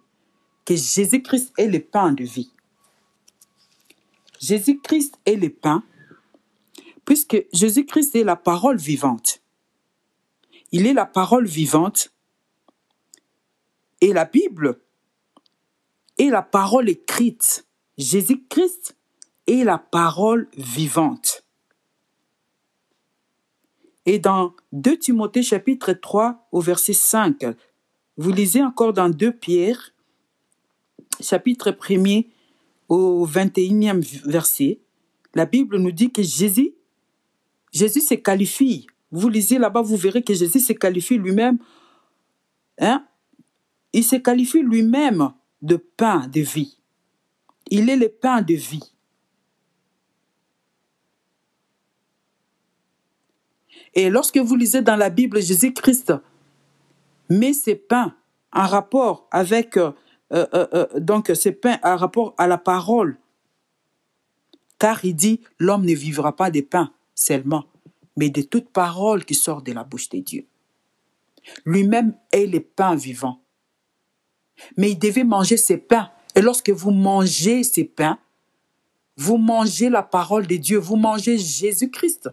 que 0.65 0.77
Jésus-Christ 0.77 1.53
est 1.57 1.69
le 1.69 1.81
pain 1.81 2.13
de 2.13 2.25
vie. 2.25 2.53
Jésus-Christ 4.39 5.19
est 5.27 5.37
le 5.37 5.51
pain, 5.51 5.83
puisque 7.05 7.45
Jésus-Christ 7.53 8.15
est 8.17 8.25
la 8.25 8.37
parole 8.37 8.77
vivante. 8.77 9.43
Il 10.73 10.87
est 10.87 10.93
la 10.93 11.07
parole 11.07 11.47
vivante 11.47 12.13
et 14.01 14.13
la 14.13 14.25
Bible 14.25 14.81
est 16.19 16.31
la 16.31 16.43
parole 16.43 16.89
écrite. 16.89 17.67
Jésus-Christ 17.97 18.97
est 19.47 19.65
la 19.65 19.79
parole 19.79 20.49
vivante. 20.57 21.45
Et 24.07 24.19
dans 24.19 24.55
2 24.73 24.99
Timothée 24.99 25.43
chapitre 25.43 25.93
3 25.93 26.49
au 26.53 26.61
verset 26.61 26.93
5, 26.93 27.45
vous 28.17 28.33
lisez 28.33 28.63
encore 28.63 28.93
dans 28.93 29.09
2 29.09 29.33
Pierre 29.33 29.93
chapitre 31.21 31.71
1 31.71 32.23
au 32.89 33.27
21e 33.27 34.01
verset, 34.25 34.81
la 35.35 35.47
Bible 35.47 35.77
nous 35.79 35.93
dit 35.93 36.11
que 36.11 36.23
Jésus, 36.23 36.75
Jésus 37.73 38.01
se 38.01 38.15
qualifie. 38.15 38.87
Vous 39.11 39.29
lisez 39.29 39.59
là-bas, 39.59 39.83
vous 39.83 39.97
verrez 39.97 40.23
que 40.23 40.35
Jésus 40.35 40.61
se 40.61 40.73
qualifie 40.73 41.19
lui-même. 41.19 41.59
Hein? 42.79 43.07
Il 43.93 44.05
se 44.05 44.17
qualifie 44.17 44.63
lui-même 44.63 45.33
de 45.63 45.77
pain 45.77 46.27
de 46.29 46.41
vie. 46.41 46.79
Il 47.71 47.91
est 47.91 47.97
le 47.97 48.09
pain 48.09 48.43
de 48.43 48.55
vie. 48.55 48.95
Et 53.95 54.11
lorsque 54.11 54.39
vous 54.39 54.57
lisez 54.57 54.83
dans 54.83 54.97
la 54.97 55.11
Bible, 55.11 55.43
Jésus-Christ 55.43 56.13
met 57.29 57.53
ses 57.53 57.75
pains 57.75 58.15
en 58.53 58.67
rapport 58.67 59.29
avec 59.31 59.79
euh, 60.33 60.47
euh, 60.53 60.67
euh, 60.75 61.01
donc 61.01 61.33
c'est 61.35 61.53
pain 61.53 61.79
à 61.83 61.97
rapport 61.97 62.35
à 62.39 62.47
la 62.47 62.59
parole. 62.59 63.19
Car 64.79 65.05
il 65.05 65.15
dit, 65.15 65.41
l'homme 65.59 65.85
ne 65.85 65.95
vivra 65.95 66.37
pas 66.37 66.51
de 66.51 66.61
pain 66.61 66.93
seulement, 67.15 67.65
mais 68.17 68.31
de 68.31 68.43
toute 68.43 68.71
parole 68.71 69.25
qui 69.25 69.35
sort 69.35 69.63
de 69.63 69.73
la 69.73 69.85
bouche 69.85 70.09
de 70.11 70.19
Dieu. 70.19 70.47
Lui-même 71.65 72.15
est 72.31 72.47
le 72.47 72.61
pain 72.61 72.95
vivant. 72.95 73.41
Mais 74.77 74.93
il 74.93 74.99
devait 74.99 75.25
manger 75.25 75.57
ses 75.57 75.79
pains. 75.79 76.11
Et 76.35 76.43
lorsque 76.43 76.71
vous 76.71 76.91
mangez 76.91 77.65
ces 77.65 77.85
pains, 77.85 78.19
vous 79.17 79.37
mangez 79.37 79.89
la 79.89 80.03
parole 80.03 80.47
de 80.47 80.57
Dieu, 80.57 80.79
vous 80.79 80.97
mangez 80.97 81.39
Jésus-Christ. 81.39 82.31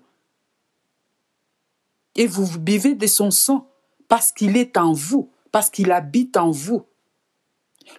Et 2.16 2.28
vous 2.28 2.60
buvez 2.60 2.94
de 2.94 3.08
son 3.08 3.32
sang 3.32 3.70
parce 4.08 4.32
qu'il 4.32 4.56
est 4.58 4.78
en 4.78 4.94
vous, 4.94 5.32
parce 5.52 5.70
qu'il 5.70 5.92
habite 5.92 6.38
en 6.38 6.52
vous. 6.52 6.86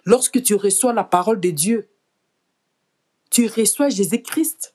Lorsque 0.05 0.41
tu 0.41 0.55
reçois 0.55 0.93
la 0.93 1.03
parole 1.03 1.39
de 1.39 1.49
Dieu, 1.49 1.89
tu 3.29 3.47
reçois 3.47 3.89
Jésus-Christ. 3.89 4.73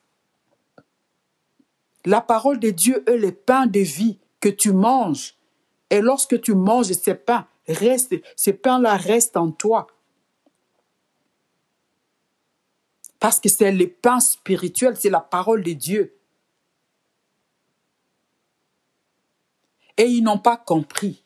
La 2.05 2.21
parole 2.21 2.59
de 2.59 2.69
Dieu 2.69 3.03
est 3.09 3.17
le 3.17 3.31
pain 3.31 3.65
de 3.65 3.79
vie 3.79 4.19
que 4.39 4.49
tu 4.49 4.73
manges. 4.73 5.35
Et 5.89 6.01
lorsque 6.01 6.41
tu 6.41 6.53
manges 6.53 6.91
ces 6.91 7.15
pains, 7.15 7.47
reste, 7.67 8.15
ces 8.35 8.53
pains-là 8.53 8.97
restent 8.97 9.37
en 9.37 9.51
toi. 9.51 9.87
Parce 13.19 13.39
que 13.39 13.47
c'est 13.47 13.71
le 13.71 13.87
pain 13.87 14.19
spirituel, 14.19 14.97
c'est 14.97 15.09
la 15.09 15.21
parole 15.21 15.63
de 15.63 15.71
Dieu. 15.71 16.17
Et 19.95 20.05
ils 20.05 20.23
n'ont 20.23 20.39
pas 20.39 20.57
compris. 20.57 21.23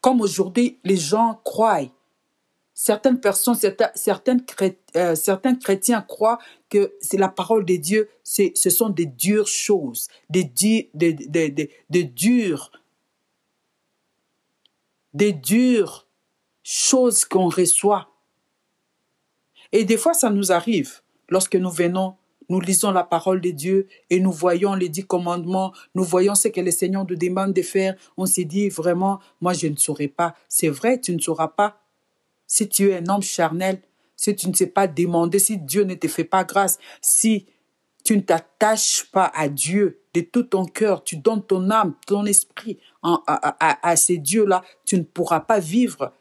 Comme 0.00 0.20
aujourd'hui, 0.20 0.78
les 0.84 0.96
gens 0.96 1.40
croient 1.44 1.80
certaines 2.82 3.20
personnes, 3.20 3.56
certaines, 3.94 4.42
euh, 4.96 5.14
certains 5.14 5.54
chrétiens 5.54 6.00
croient 6.00 6.38
que 6.70 6.94
c'est 7.02 7.18
la 7.18 7.28
parole 7.28 7.66
de 7.66 7.76
Dieu, 7.76 8.08
ce 8.24 8.70
sont 8.70 8.88
des 8.88 9.04
dures 9.04 9.48
choses, 9.48 10.08
des, 10.30 10.44
dures, 12.02 12.70
choses 16.62 17.26
qu'on 17.26 17.50
reçoit. 17.50 18.08
Et 19.72 19.84
des 19.84 19.98
fois, 19.98 20.14
ça 20.14 20.30
nous 20.30 20.50
arrive 20.50 21.02
lorsque 21.28 21.56
nous 21.56 21.70
venons, 21.70 22.14
nous 22.48 22.60
lisons 22.60 22.92
la 22.92 23.04
parole 23.04 23.42
de 23.42 23.50
Dieu 23.50 23.88
et 24.08 24.20
nous 24.20 24.32
voyons 24.32 24.72
les 24.72 24.88
dix 24.88 25.04
commandements, 25.04 25.74
nous 25.94 26.04
voyons 26.04 26.34
ce 26.34 26.48
que 26.48 26.62
le 26.62 26.70
Seigneur 26.70 27.04
nous 27.06 27.16
demande 27.16 27.52
de 27.52 27.60
faire, 27.60 27.94
on 28.16 28.24
s'est 28.24 28.46
dit 28.46 28.70
vraiment, 28.70 29.20
moi 29.42 29.52
je 29.52 29.66
ne 29.66 29.76
saurais 29.76 30.08
pas. 30.08 30.34
C'est 30.48 30.70
vrai, 30.70 30.98
tu 30.98 31.14
ne 31.14 31.20
sauras 31.20 31.48
pas. 31.48 31.79
Si 32.50 32.68
tu 32.68 32.90
es 32.90 32.96
un 32.96 33.08
homme 33.08 33.22
charnel, 33.22 33.80
si 34.16 34.34
tu 34.34 34.48
ne 34.48 34.54
sais 34.54 34.66
pas 34.66 34.88
demander, 34.88 35.38
si 35.38 35.56
Dieu 35.56 35.84
ne 35.84 35.94
te 35.94 36.08
fait 36.08 36.24
pas 36.24 36.42
grâce, 36.42 36.80
si 37.00 37.46
tu 38.04 38.16
ne 38.16 38.22
t'attaches 38.22 39.04
pas 39.12 39.30
à 39.36 39.48
Dieu 39.48 40.02
de 40.14 40.20
tout 40.20 40.42
ton 40.42 40.64
cœur, 40.64 41.04
tu 41.04 41.16
donnes 41.16 41.46
ton 41.46 41.70
âme, 41.70 41.94
ton 42.08 42.26
esprit 42.26 42.80
à, 43.04 43.94
ces 43.94 44.18
dieux-là, 44.18 44.64
tu 44.84 44.96
ne 44.96 45.04
pourras 45.04 45.38
pas 45.38 45.60
vivre 45.60 46.12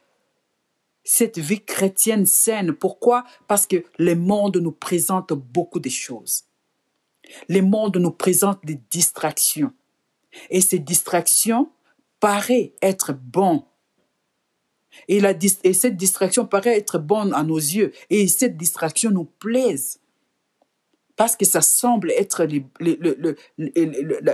cette 1.03 1.39
vie 1.39 1.65
chrétienne 1.65 2.27
saine. 2.27 2.73
Pourquoi? 2.73 3.23
Parce 3.47 3.65
que 3.65 3.83
le 3.97 4.13
monde 4.13 4.57
nous 4.57 4.71
présente 4.71 5.33
beaucoup 5.33 5.79
de 5.79 5.89
choses. 5.89 6.43
Le 7.47 7.61
monde 7.61 7.97
nous 7.97 8.11
présente 8.11 8.63
des 8.63 8.79
distractions. 8.91 9.73
Et 10.51 10.61
ces 10.61 10.77
distractions 10.77 11.71
paraissent 12.19 12.69
être 12.83 13.13
bonnes. 13.13 13.63
Et, 15.07 15.21
et 15.63 15.73
cette 15.73 15.97
distraction 15.97 16.45
paraît 16.45 16.77
être 16.77 16.99
bonne 16.99 17.33
à 17.33 17.43
nos 17.43 17.57
yeux. 17.57 17.91
Et 18.09 18.27
cette 18.27 18.57
distraction 18.57 19.11
nous 19.11 19.25
plaise 19.25 19.99
parce 21.19 21.35
que 21.35 21.43
ça 21.43 21.59
semble 21.61 22.11
être 22.11 22.47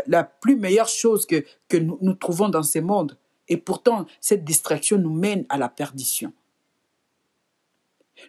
la 0.06 0.24
plus 0.24 0.56
meilleure 0.56 0.88
chose 0.88 1.26
que, 1.26 1.44
nous, 1.78 2.14
trouvons 2.14 2.48
dans 2.48 2.62
ce 2.62 2.78
monde. 2.78 3.18
Et 3.48 3.58
pourtant, 3.58 4.06
cette 4.22 4.46
distraction 4.46 5.00
nous 5.00 5.12
mène 5.12 5.48
à 5.50 5.58
la 5.58 5.68
perdition. 5.68 6.32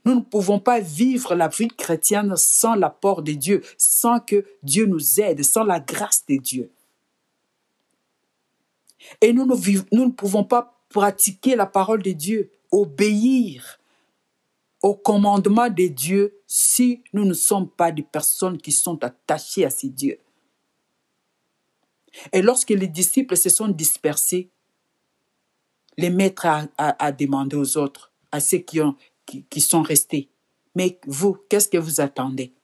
Nous 0.06 0.14
ne 0.14 0.22
pouvons 0.22 0.58
pas 0.58 0.80
vivre 0.80 1.34
la 1.34 1.48
vie 1.48 1.68
chrétienne 1.68 2.34
sans 2.36 2.76
l'apport 2.76 3.22
de 3.22 3.32
Dieu, 3.32 3.62
sans 3.76 4.20
que 4.20 4.46
Dieu 4.62 4.86
nous 4.86 5.20
aide, 5.20 5.44
sans 5.44 5.62
la 5.62 5.78
grâce 5.78 6.24
de 6.26 6.36
Dieu. 6.36 6.70
Et 9.20 9.34
nous, 9.34 9.44
nous, 9.44 9.60
nous 9.92 10.06
ne 10.06 10.12
pouvons 10.12 10.44
pas 10.44 10.75
pratiquer 10.96 11.56
la 11.56 11.66
parole 11.66 12.02
de 12.02 12.12
Dieu, 12.12 12.50
obéir 12.70 13.78
au 14.82 14.94
commandement 14.94 15.68
de 15.68 15.88
Dieu 15.88 16.40
si 16.46 17.04
nous 17.12 17.26
ne 17.26 17.34
sommes 17.34 17.68
pas 17.68 17.92
des 17.92 18.02
personnes 18.02 18.56
qui 18.56 18.72
sont 18.72 19.04
attachées 19.04 19.66
à 19.66 19.68
ces 19.68 19.90
dieux. 19.90 20.18
Et 22.32 22.40
lorsque 22.40 22.70
les 22.70 22.86
disciples 22.86 23.36
se 23.36 23.50
sont 23.50 23.68
dispersés, 23.68 24.48
les 25.98 26.08
maîtres 26.08 26.46
a, 26.78 27.12
demandé 27.12 27.56
aux 27.56 27.76
autres, 27.76 28.10
à 28.32 28.40
ceux 28.40 28.58
qui, 28.58 28.80
qui 29.50 29.60
sont 29.60 29.82
restés, 29.82 30.30
mais 30.74 30.98
vous, 31.06 31.36
qu'est-ce 31.50 31.68
que 31.68 31.76
vous 31.76 32.00
attendez? 32.00 32.54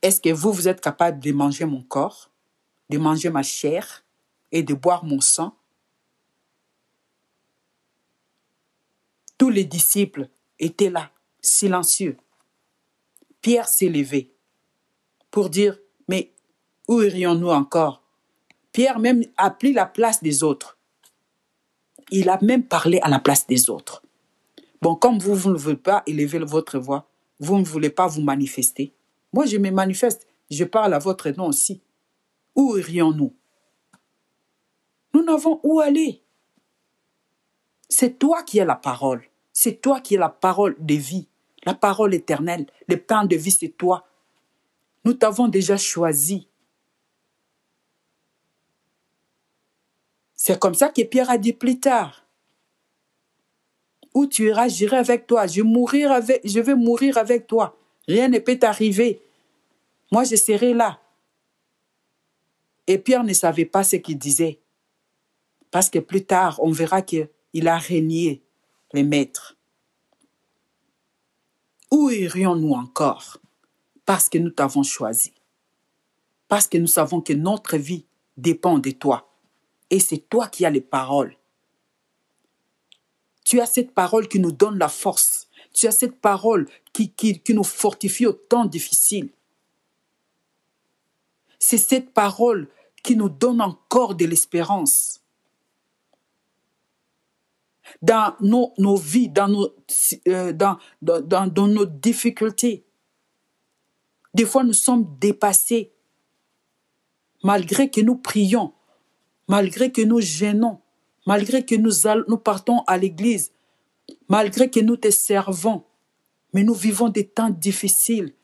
Est-ce 0.00 0.22
que 0.22 0.32
vous, 0.32 0.52
vous 0.52 0.68
êtes 0.68 0.80
capable 0.80 1.20
de 1.20 1.32
manger 1.32 1.66
mon 1.66 1.82
corps, 1.82 2.30
de 2.88 2.96
manger 2.96 3.28
ma 3.28 3.42
chair 3.42 4.06
et 4.52 4.62
de 4.62 4.72
boire 4.72 5.04
mon 5.04 5.20
sang? 5.20 5.57
Tous 9.38 9.50
les 9.50 9.64
disciples 9.64 10.28
était 10.58 10.90
là, 10.90 11.10
silencieux. 11.40 12.16
Pierre 13.40 13.68
s'est 13.68 13.88
levé 13.88 14.34
pour 15.30 15.48
dire, 15.48 15.78
mais 16.08 16.32
où 16.88 17.00
irions-nous 17.00 17.50
encore? 17.50 18.02
Pierre 18.72 18.98
même 18.98 19.24
a 19.36 19.50
pris 19.50 19.72
la 19.72 19.86
place 19.86 20.22
des 20.22 20.42
autres. 20.42 20.76
Il 22.10 22.28
a 22.28 22.38
même 22.42 22.64
parlé 22.64 22.98
à 23.00 23.08
la 23.08 23.20
place 23.20 23.46
des 23.46 23.70
autres. 23.70 24.02
Bon, 24.80 24.96
comme 24.96 25.18
vous, 25.18 25.34
vous 25.34 25.50
ne 25.50 25.56
voulez 25.56 25.76
pas 25.76 26.02
élever 26.06 26.38
votre 26.38 26.78
voix, 26.78 27.08
vous 27.38 27.58
ne 27.58 27.64
voulez 27.64 27.90
pas 27.90 28.06
vous 28.06 28.22
manifester. 28.22 28.92
Moi, 29.32 29.46
je 29.46 29.56
me 29.56 29.70
manifeste, 29.70 30.26
je 30.50 30.64
parle 30.64 30.94
à 30.94 30.98
votre 30.98 31.30
nom 31.30 31.46
aussi. 31.46 31.80
Où 32.56 32.76
irions-nous? 32.76 33.34
Nous 35.14 35.22
n'avons 35.22 35.60
où 35.62 35.80
aller. 35.80 36.22
C'est 37.88 38.18
toi 38.18 38.42
qui 38.42 38.60
as 38.60 38.64
la 38.64 38.74
parole. 38.74 39.27
C'est 39.60 39.80
toi 39.80 40.00
qui 40.00 40.14
es 40.14 40.18
la 40.18 40.28
parole 40.28 40.76
de 40.78 40.94
vie, 40.94 41.26
la 41.64 41.74
parole 41.74 42.14
éternelle. 42.14 42.66
Le 42.86 42.96
pain 42.96 43.24
de 43.24 43.34
vie, 43.34 43.50
c'est 43.50 43.76
toi. 43.76 44.06
Nous 45.04 45.14
t'avons 45.14 45.48
déjà 45.48 45.76
choisi. 45.76 46.46
C'est 50.36 50.60
comme 50.60 50.74
ça 50.74 50.90
que 50.90 51.02
Pierre 51.02 51.28
a 51.28 51.38
dit 51.38 51.54
plus 51.54 51.80
tard. 51.80 52.24
Où 54.14 54.26
tu 54.26 54.46
iras, 54.46 54.68
j'irai 54.68 54.98
avec 54.98 55.26
toi. 55.26 55.48
Je, 55.48 55.62
mourir 55.62 56.12
vais 56.20 56.74
mourir 56.76 57.18
avec 57.18 57.48
toi. 57.48 57.76
Rien 58.06 58.28
ne 58.28 58.38
peut 58.38 58.60
t'arriver. 58.60 59.20
Moi, 60.12 60.22
je 60.22 60.36
serai 60.36 60.72
là. 60.72 61.00
Et 62.86 62.98
Pierre 62.98 63.24
ne 63.24 63.32
savait 63.32 63.64
pas 63.64 63.82
ce 63.82 63.96
qu'il 63.96 64.18
disait. 64.18 64.60
Parce 65.72 65.90
que 65.90 65.98
plus 65.98 66.24
tard, 66.24 66.60
on 66.62 66.70
verra 66.70 67.02
qu'il 67.02 67.66
a 67.66 67.76
régné 67.76 68.44
les 68.92 69.02
maîtres. 69.02 69.56
Où 71.90 72.10
irions-nous 72.10 72.72
encore 72.72 73.38
Parce 74.04 74.28
que 74.28 74.38
nous 74.38 74.50
t'avons 74.50 74.82
choisi? 74.82 75.32
Parce 76.48 76.66
que 76.66 76.78
nous 76.78 76.86
savons 76.86 77.20
que 77.20 77.32
notre 77.32 77.76
vie 77.76 78.06
dépend 78.36 78.78
de 78.78 78.90
toi. 78.90 79.30
Et 79.90 80.00
c'est 80.00 80.28
toi 80.28 80.48
qui 80.48 80.64
as 80.64 80.70
les 80.70 80.80
paroles. 80.80 81.36
Tu 83.44 83.60
as 83.60 83.66
cette 83.66 83.92
parole 83.94 84.28
qui 84.28 84.40
nous 84.40 84.52
donne 84.52 84.78
la 84.78 84.88
force. 84.88 85.48
Tu 85.72 85.86
as 85.86 85.92
cette 85.92 86.20
parole 86.20 86.68
qui, 86.92 87.42
nous 87.50 87.64
fortifie 87.64 88.26
au 88.26 88.32
temps 88.32 88.66
difficile. 88.66 89.30
C'est 91.58 91.78
cette 91.78 92.12
parole 92.12 92.68
qui 93.02 93.16
nous 93.16 93.28
donne 93.28 93.60
encore 93.60 94.14
de 94.14 94.26
l'espérance 94.26 95.20
dans 98.02 98.34
nos, 98.40 98.72
nos 98.78 98.96
vies, 98.96 99.28
dans 99.28 99.48
nos, 99.48 99.74
euh, 100.28 100.52
dans, 100.52 100.78
dans, 101.02 101.46
dans 101.46 101.66
nos 101.68 101.86
difficultés. 101.86 102.84
Des 104.34 104.44
fois, 104.44 104.64
nous 104.64 104.72
sommes 104.72 105.16
dépassés. 105.18 105.92
Malgré 107.44 107.88
que 107.88 108.00
nous 108.00 108.16
prions, 108.16 108.72
malgré 109.46 109.92
que 109.92 110.02
nous 110.02 110.20
gênons, 110.20 110.80
malgré 111.26 111.64
que 111.64 111.74
nous, 111.74 111.92
nous 112.26 112.38
partons 112.38 112.80
à 112.86 112.98
l'église, 112.98 113.52
malgré 114.28 114.70
que 114.70 114.80
nous 114.80 114.96
te 114.96 115.10
servons, 115.10 115.84
mais 116.52 116.64
nous 116.64 116.74
vivons 116.74 117.08
des 117.08 117.26
temps 117.26 117.50
difficiles. 117.50 118.34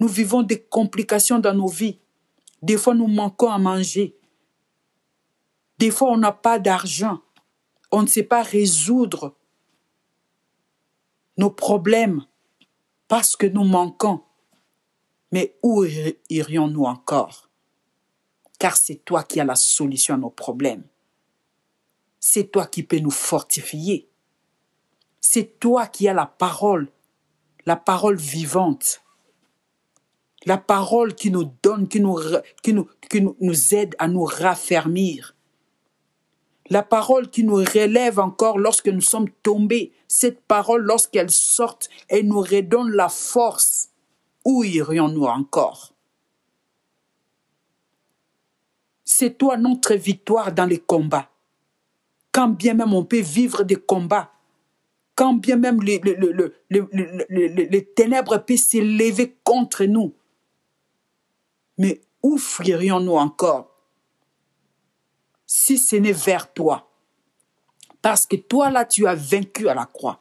Nous 0.00 0.08
vivons 0.08 0.42
des 0.42 0.60
complications 0.60 1.38
dans 1.38 1.54
nos 1.54 1.68
vies. 1.68 1.98
Des 2.62 2.76
fois, 2.76 2.94
nous 2.94 3.06
manquons 3.06 3.50
à 3.50 3.58
manger. 3.58 4.16
Des 5.78 5.90
fois, 5.90 6.10
on 6.10 6.16
n'a 6.16 6.32
pas 6.32 6.58
d'argent 6.58 7.20
on 7.92 8.02
ne 8.02 8.06
sait 8.06 8.22
pas 8.22 8.42
résoudre 8.42 9.36
nos 11.36 11.50
problèmes 11.50 12.24
parce 13.06 13.36
que 13.36 13.46
nous 13.46 13.64
manquons. 13.64 14.22
Mais 15.30 15.56
où 15.62 15.84
irions-nous 16.30 16.84
encore? 16.84 17.50
Car 18.58 18.76
c'est 18.76 19.04
toi 19.04 19.22
qui 19.22 19.40
as 19.40 19.44
la 19.44 19.54
solution 19.54 20.14
à 20.14 20.18
nos 20.18 20.30
problèmes. 20.30 20.84
C'est 22.18 22.50
toi 22.50 22.66
qui 22.66 22.82
peux 22.82 22.98
nous 22.98 23.10
fortifier. 23.10 24.08
C'est 25.20 25.58
toi 25.58 25.86
qui 25.86 26.08
as 26.08 26.14
la 26.14 26.26
parole, 26.26 26.90
la 27.66 27.76
parole 27.76 28.16
vivante. 28.16 29.02
La 30.44 30.58
parole 30.58 31.14
qui 31.14 31.30
nous 31.30 31.52
donne, 31.62 31.88
qui 31.88 32.00
nous, 32.00 32.18
qui 32.62 32.72
nous, 32.72 32.88
qui 33.08 33.22
nous 33.22 33.74
aide 33.74 33.94
à 33.98 34.08
nous 34.08 34.24
raffermir 34.24 35.34
la 36.72 36.82
parole 36.82 37.28
qui 37.28 37.44
nous 37.44 37.56
relève 37.56 38.18
encore 38.18 38.58
lorsque 38.58 38.88
nous 38.88 39.02
sommes 39.02 39.28
tombés, 39.42 39.92
cette 40.08 40.40
parole, 40.40 40.80
lorsqu'elle 40.80 41.28
sort, 41.28 41.78
elle 42.08 42.26
nous 42.26 42.40
redonne 42.40 42.90
la 42.92 43.10
force. 43.10 43.90
Où 44.46 44.64
irions-nous 44.64 45.24
encore? 45.24 45.92
C'est 49.04 49.36
toi 49.36 49.58
notre 49.58 49.94
victoire 49.94 50.50
dans 50.50 50.64
les 50.64 50.78
combats. 50.78 51.28
Quand 52.32 52.48
bien 52.48 52.72
même 52.72 52.94
on 52.94 53.04
peut 53.04 53.20
vivre 53.20 53.64
des 53.64 53.76
combats, 53.76 54.32
quand 55.14 55.34
bien 55.34 55.56
même 55.56 55.82
les, 55.82 56.00
les 56.70 57.84
ténèbres 57.94 58.38
peuvent 58.38 58.56
s'élever 58.56 59.36
contre 59.44 59.84
nous, 59.84 60.14
mais 61.76 62.00
où 62.22 62.38
fuirions-nous 62.38 63.16
encore? 63.16 63.71
Si 65.54 65.76
ce 65.76 65.96
n'est 65.96 66.12
vers 66.12 66.50
toi. 66.54 66.88
Parce 68.00 68.24
que 68.24 68.36
toi 68.36 68.70
là, 68.70 68.86
tu 68.86 69.06
as 69.06 69.14
vaincu 69.14 69.68
à 69.68 69.74
la 69.74 69.84
croix. 69.84 70.18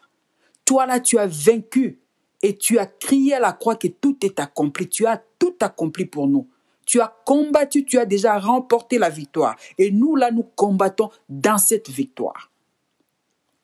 Toi 0.66 0.86
là, 0.86 1.00
tu 1.00 1.18
as 1.18 1.26
vaincu 1.26 2.02
et 2.42 2.58
tu 2.58 2.78
as 2.78 2.86
crié 2.86 3.36
à 3.36 3.40
la 3.40 3.54
croix 3.54 3.78
que 3.78 3.88
tout 3.88 4.18
est 4.26 4.42
accompli. 4.42 4.90
Tu 4.90 5.06
as 5.06 5.24
tout 5.40 5.56
accompli 5.62 6.06
pour 6.06 6.28
nous. 6.28 6.50
Tu 6.86 7.00
as 7.00 7.16
combattu, 7.26 7.86
tu 7.86 7.98
as 7.98 8.04
déjà 8.06 8.38
remporté 8.38 8.98
la 8.98 9.10
victoire. 9.10 9.56
Et 9.78 9.90
nous 9.90 10.18
là, 10.18 10.32
nous 10.32 10.44
combattons 10.44 11.10
dans 11.30 11.58
cette 11.58 11.90
victoire. 11.90 12.52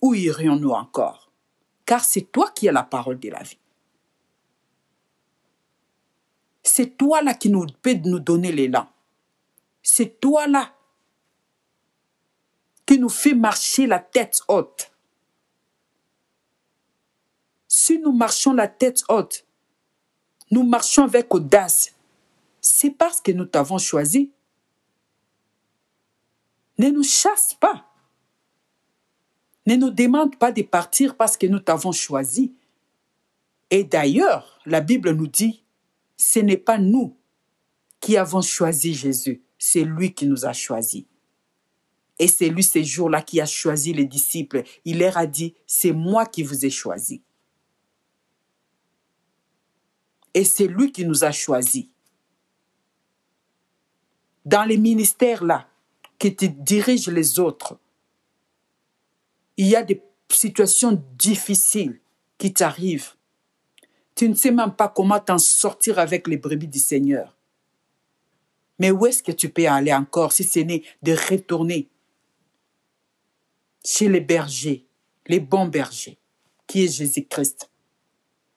Où 0.01 0.13
irions-nous 0.13 0.71
encore? 0.71 1.29
Car 1.85 2.01
c'est 2.05 2.31
toi 2.31 2.49
qui 2.55 2.69
as 2.69 2.71
la 2.71 2.83
parole 2.83 3.19
de 3.19 3.29
la 3.29 3.43
vie. 3.43 3.59
C'est 6.63 6.97
toi 6.97 7.21
là 7.21 7.33
qui 7.33 7.49
nous 7.49 7.65
peut 7.81 7.99
nous 8.05 8.19
donner 8.19 8.53
l'élan. 8.53 8.87
C'est 9.83 10.21
toi 10.21 10.47
là 10.47 10.71
qui 12.87 12.97
nous 12.97 13.09
fait 13.09 13.35
marcher 13.35 13.85
la 13.85 13.99
tête 13.99 14.41
haute. 14.47 14.91
Si 17.67 17.99
nous 17.99 18.13
marchons 18.13 18.53
la 18.53 18.67
tête 18.67 19.03
haute, 19.09 19.45
nous 20.49 20.63
marchons 20.63 21.03
avec 21.03 21.31
audace, 21.33 21.93
c'est 22.61 22.91
parce 22.91 23.19
que 23.19 23.33
nous 23.33 23.45
t'avons 23.45 23.77
choisi. 23.77 24.31
Ne 26.77 26.89
nous 26.89 27.03
chasse 27.03 27.53
pas. 27.55 27.85
Ne 29.65 29.75
nous 29.75 29.89
demande 29.89 30.37
pas 30.37 30.53
de 30.53 30.61
partir 30.61 31.17
parce 31.17 31.35
que 31.35 31.45
nous 31.45 31.59
t'avons 31.59 31.91
choisi. 31.91 32.53
Et 33.69 33.83
d'ailleurs, 33.83 34.61
la 34.65 34.79
Bible 34.79 35.11
nous 35.11 35.27
dit, 35.27 35.65
ce 36.15 36.39
n'est 36.39 36.55
pas 36.55 36.77
nous 36.77 37.17
qui 37.99 38.15
avons 38.15 38.41
choisi 38.41 38.93
Jésus, 38.93 39.41
c'est 39.59 39.83
lui 39.83 40.13
qui 40.13 40.25
nous 40.25 40.45
a 40.45 40.53
choisis. 40.53 41.03
Et 42.19 42.27
c'est 42.27 42.49
lui 42.49 42.63
ces 42.63 42.83
jours-là 42.83 43.21
qui 43.21 43.39
a 43.39 43.45
choisi 43.45 43.93
les 43.93 44.05
disciples. 44.05 44.63
Il 44.85 44.99
leur 44.99 45.17
a 45.17 45.27
dit, 45.27 45.53
c'est 45.67 45.91
moi 45.91 46.25
qui 46.25 46.43
vous 46.43 46.65
ai 46.65 46.69
choisi. 46.69 47.21
Et 50.33 50.43
c'est 50.43 50.67
lui 50.67 50.91
qui 50.91 51.05
nous 51.05 51.23
a 51.23 51.31
choisis. 51.31 51.85
Dans 54.45 54.63
les 54.63 54.77
ministères 54.77 55.43
là, 55.43 55.67
qui 56.17 56.35
te 56.35 56.45
dirigent 56.45 57.11
les 57.11 57.39
autres, 57.39 57.77
il 59.57 59.67
y 59.67 59.75
a 59.75 59.83
des 59.83 60.01
situations 60.29 61.03
difficiles 61.17 61.99
qui 62.37 62.53
t'arrivent. 62.53 63.13
Tu 64.15 64.29
ne 64.29 64.35
sais 64.35 64.51
même 64.51 64.73
pas 64.73 64.87
comment 64.87 65.19
t'en 65.19 65.37
sortir 65.37 65.99
avec 65.99 66.27
les 66.27 66.37
brebis 66.37 66.67
du 66.67 66.79
Seigneur. 66.79 67.35
Mais 68.79 68.91
où 68.91 69.05
est-ce 69.05 69.23
que 69.23 69.31
tu 69.31 69.49
peux 69.49 69.67
aller 69.67 69.93
encore 69.93 70.31
si 70.31 70.43
ce 70.43 70.59
n'est 70.59 70.83
de 71.01 71.13
retourner 71.13 71.87
chez 73.87 74.09
les 74.09 74.19
bergers, 74.19 74.85
les 75.27 75.39
bons 75.39 75.67
bergers, 75.67 76.19
qui 76.67 76.83
est 76.83 76.89
Jésus-Christ, 76.89 77.69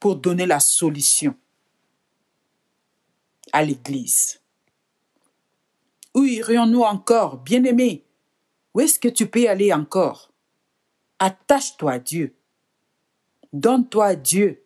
pour 0.01 0.17
donner 0.17 0.45
la 0.45 0.59
solution 0.59 1.37
à 3.53 3.63
l'Église. 3.63 4.41
Où 6.15 6.25
irions-nous 6.25 6.83
encore, 6.83 7.37
bien-aimés 7.39 8.05
Où 8.75 8.81
est-ce 8.81 8.99
que 8.99 9.07
tu 9.07 9.29
peux 9.29 9.49
aller 9.49 9.73
encore? 9.73 10.33
Attache-toi 11.21 11.93
à 11.93 11.99
Dieu. 12.01 12.35
Donne-toi 13.53 14.07
à 14.07 14.17
Dieu. 14.17 14.65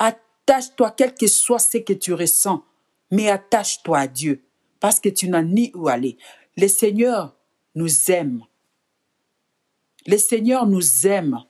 Attache-toi, 0.00 0.90
quel 0.96 1.14
que 1.14 1.28
soit 1.28 1.60
ce 1.60 1.78
que 1.78 1.92
tu 1.92 2.12
ressens, 2.12 2.64
mais 3.12 3.30
attache-toi 3.30 3.98
à 4.00 4.08
Dieu, 4.08 4.44
parce 4.80 4.98
que 4.98 5.08
tu 5.08 5.28
n'as 5.28 5.42
ni 5.42 5.70
où 5.76 5.86
aller. 5.86 6.18
Le 6.56 6.66
Seigneur 6.66 7.36
nous 7.76 8.10
aime. 8.10 8.44
Le 10.06 10.18
Seigneur 10.18 10.66
nous 10.66 11.06
aime. 11.06 11.42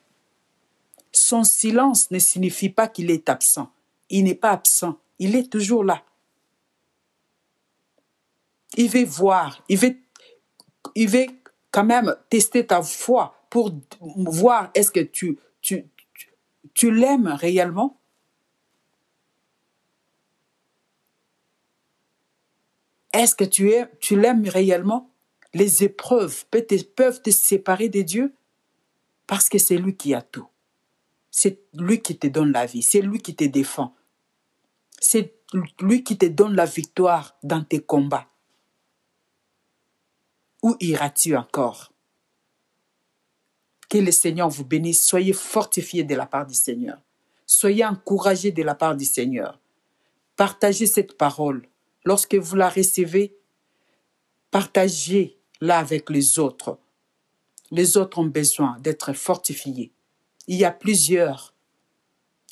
Son 1.13 1.45
silence 1.45 2.11
ne 2.11 2.19
signifie 2.19 2.71
pas 2.71 2.89
qu'il 2.89 3.11
est 3.11 3.29
absent. 3.29 3.71
Il 4.09 4.25
n'est 4.25 4.35
pas 4.35 4.51
absent. 4.51 4.99
Il 5.19 5.35
est 5.37 5.51
toujours 5.51 5.85
là. 5.85 6.03
Il 8.77 8.91
veut 8.91 9.05
voir, 9.05 9.65
il 9.69 9.79
veut, 9.79 11.27
quand 11.71 11.85
même 11.85 12.15
tester 12.29 12.67
ta 12.67 12.83
foi 12.83 13.35
pour 13.49 13.73
voir 14.03 14.71
est-ce 14.75 14.91
que 14.91 15.01
tu, 15.01 15.39
l'aimes 16.83 17.29
réellement. 17.29 17.99
Est-ce 23.15 23.35
que 23.35 23.45
tu, 23.45 23.73
tu 24.01 24.21
l'aimes 24.21 24.47
réellement? 24.47 25.11
Les 25.55 25.85
épreuves 25.85 26.45
peuvent 26.51 27.23
te 27.23 27.31
séparer 27.31 27.89
de 27.89 28.03
Dieu 28.03 28.35
parce 29.27 29.49
que 29.49 29.59
c'est 29.59 29.79
lui 29.79 29.97
qui 29.97 30.15
a 30.15 30.23
tout. 30.23 30.49
C'est 31.31 31.61
lui 31.75 32.01
qui 32.01 32.17
te 32.19 32.27
donne 32.27 32.53
la 32.53 32.67
vie, 32.67 32.83
c'est 32.83 33.03
lui 33.03 33.21
qui 33.21 33.35
te 33.35 33.45
défend. 33.45 33.95
C'est 34.99 35.35
lui 35.81 36.03
qui 36.03 36.17
te 36.17 36.27
donne 36.27 36.55
la 36.55 36.65
victoire 36.65 37.37
dans 37.43 37.63
tes 37.63 37.81
combats. 37.81 38.29
Où 40.63 40.77
iras-tu 40.81 41.37
encore? 41.37 41.93
Que 43.89 43.99
le 43.99 44.11
Seigneur 44.11 44.49
vous 44.49 44.65
bénisse. 44.65 45.07
Soyez 45.07 45.33
fortifiés 45.33 46.03
de 46.03 46.15
la 46.15 46.27
part 46.27 46.47
du 46.47 46.55
Seigneur. 46.55 47.01
Soyez 47.47 47.85
encouragés 47.85 48.51
de 48.51 48.63
la 48.63 48.75
part 48.75 48.97
du 48.97 49.05
Seigneur. 49.05 49.61
Partagez 50.35 50.87
cette 50.87 51.17
parole. 51.17 51.69
Lorsque 52.05 52.35
vous 52.35 52.57
la 52.57 52.69
recevez, 52.69 53.37
partagez-la 54.51 55.79
avec 55.79 56.11
les 56.11 56.39
autres. 56.39 56.79
Les 57.71 57.97
autres 57.97 58.19
ont 58.19 58.27
besoin 58.27 58.77
d'être 58.81 59.13
fortifiés. 59.13 59.93
Il 60.47 60.57
y 60.57 60.65
a 60.65 60.71
plusieurs 60.71 61.55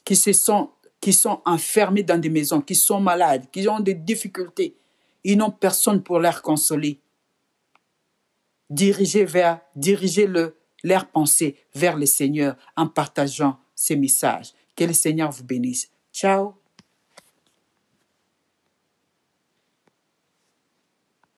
qui 0.05 0.17
se 0.17 0.33
sont 0.33 0.71
qui 1.01 1.13
sont 1.13 1.43
enfermés 1.45 2.03
dans 2.03 2.19
des 2.19 2.31
maisons, 2.31 2.63
qui 2.63 2.75
sont 2.75 2.99
malades, 2.99 3.45
qui 3.53 3.69
ont 3.69 3.81
des 3.81 3.93
difficultés. 3.93 4.75
Ils 5.23 5.37
n'ont 5.37 5.51
personne 5.51 6.03
pour 6.03 6.19
leur 6.19 6.41
consoler. 6.41 6.99
Dirigez 8.71 9.27
vers, 9.27 9.61
dirigez-le, 9.77 10.57
leur 10.83 11.07
pensée 11.07 11.57
vers 11.75 11.99
le 11.99 12.07
Seigneur 12.07 12.57
en 12.75 12.87
partageant 12.87 13.59
ces 13.75 13.97
messages. 13.97 14.55
Que 14.75 14.85
le 14.85 14.95
Seigneur 14.95 15.31
vous 15.31 15.45
bénisse. 15.45 15.91
Ciao. 16.11 16.55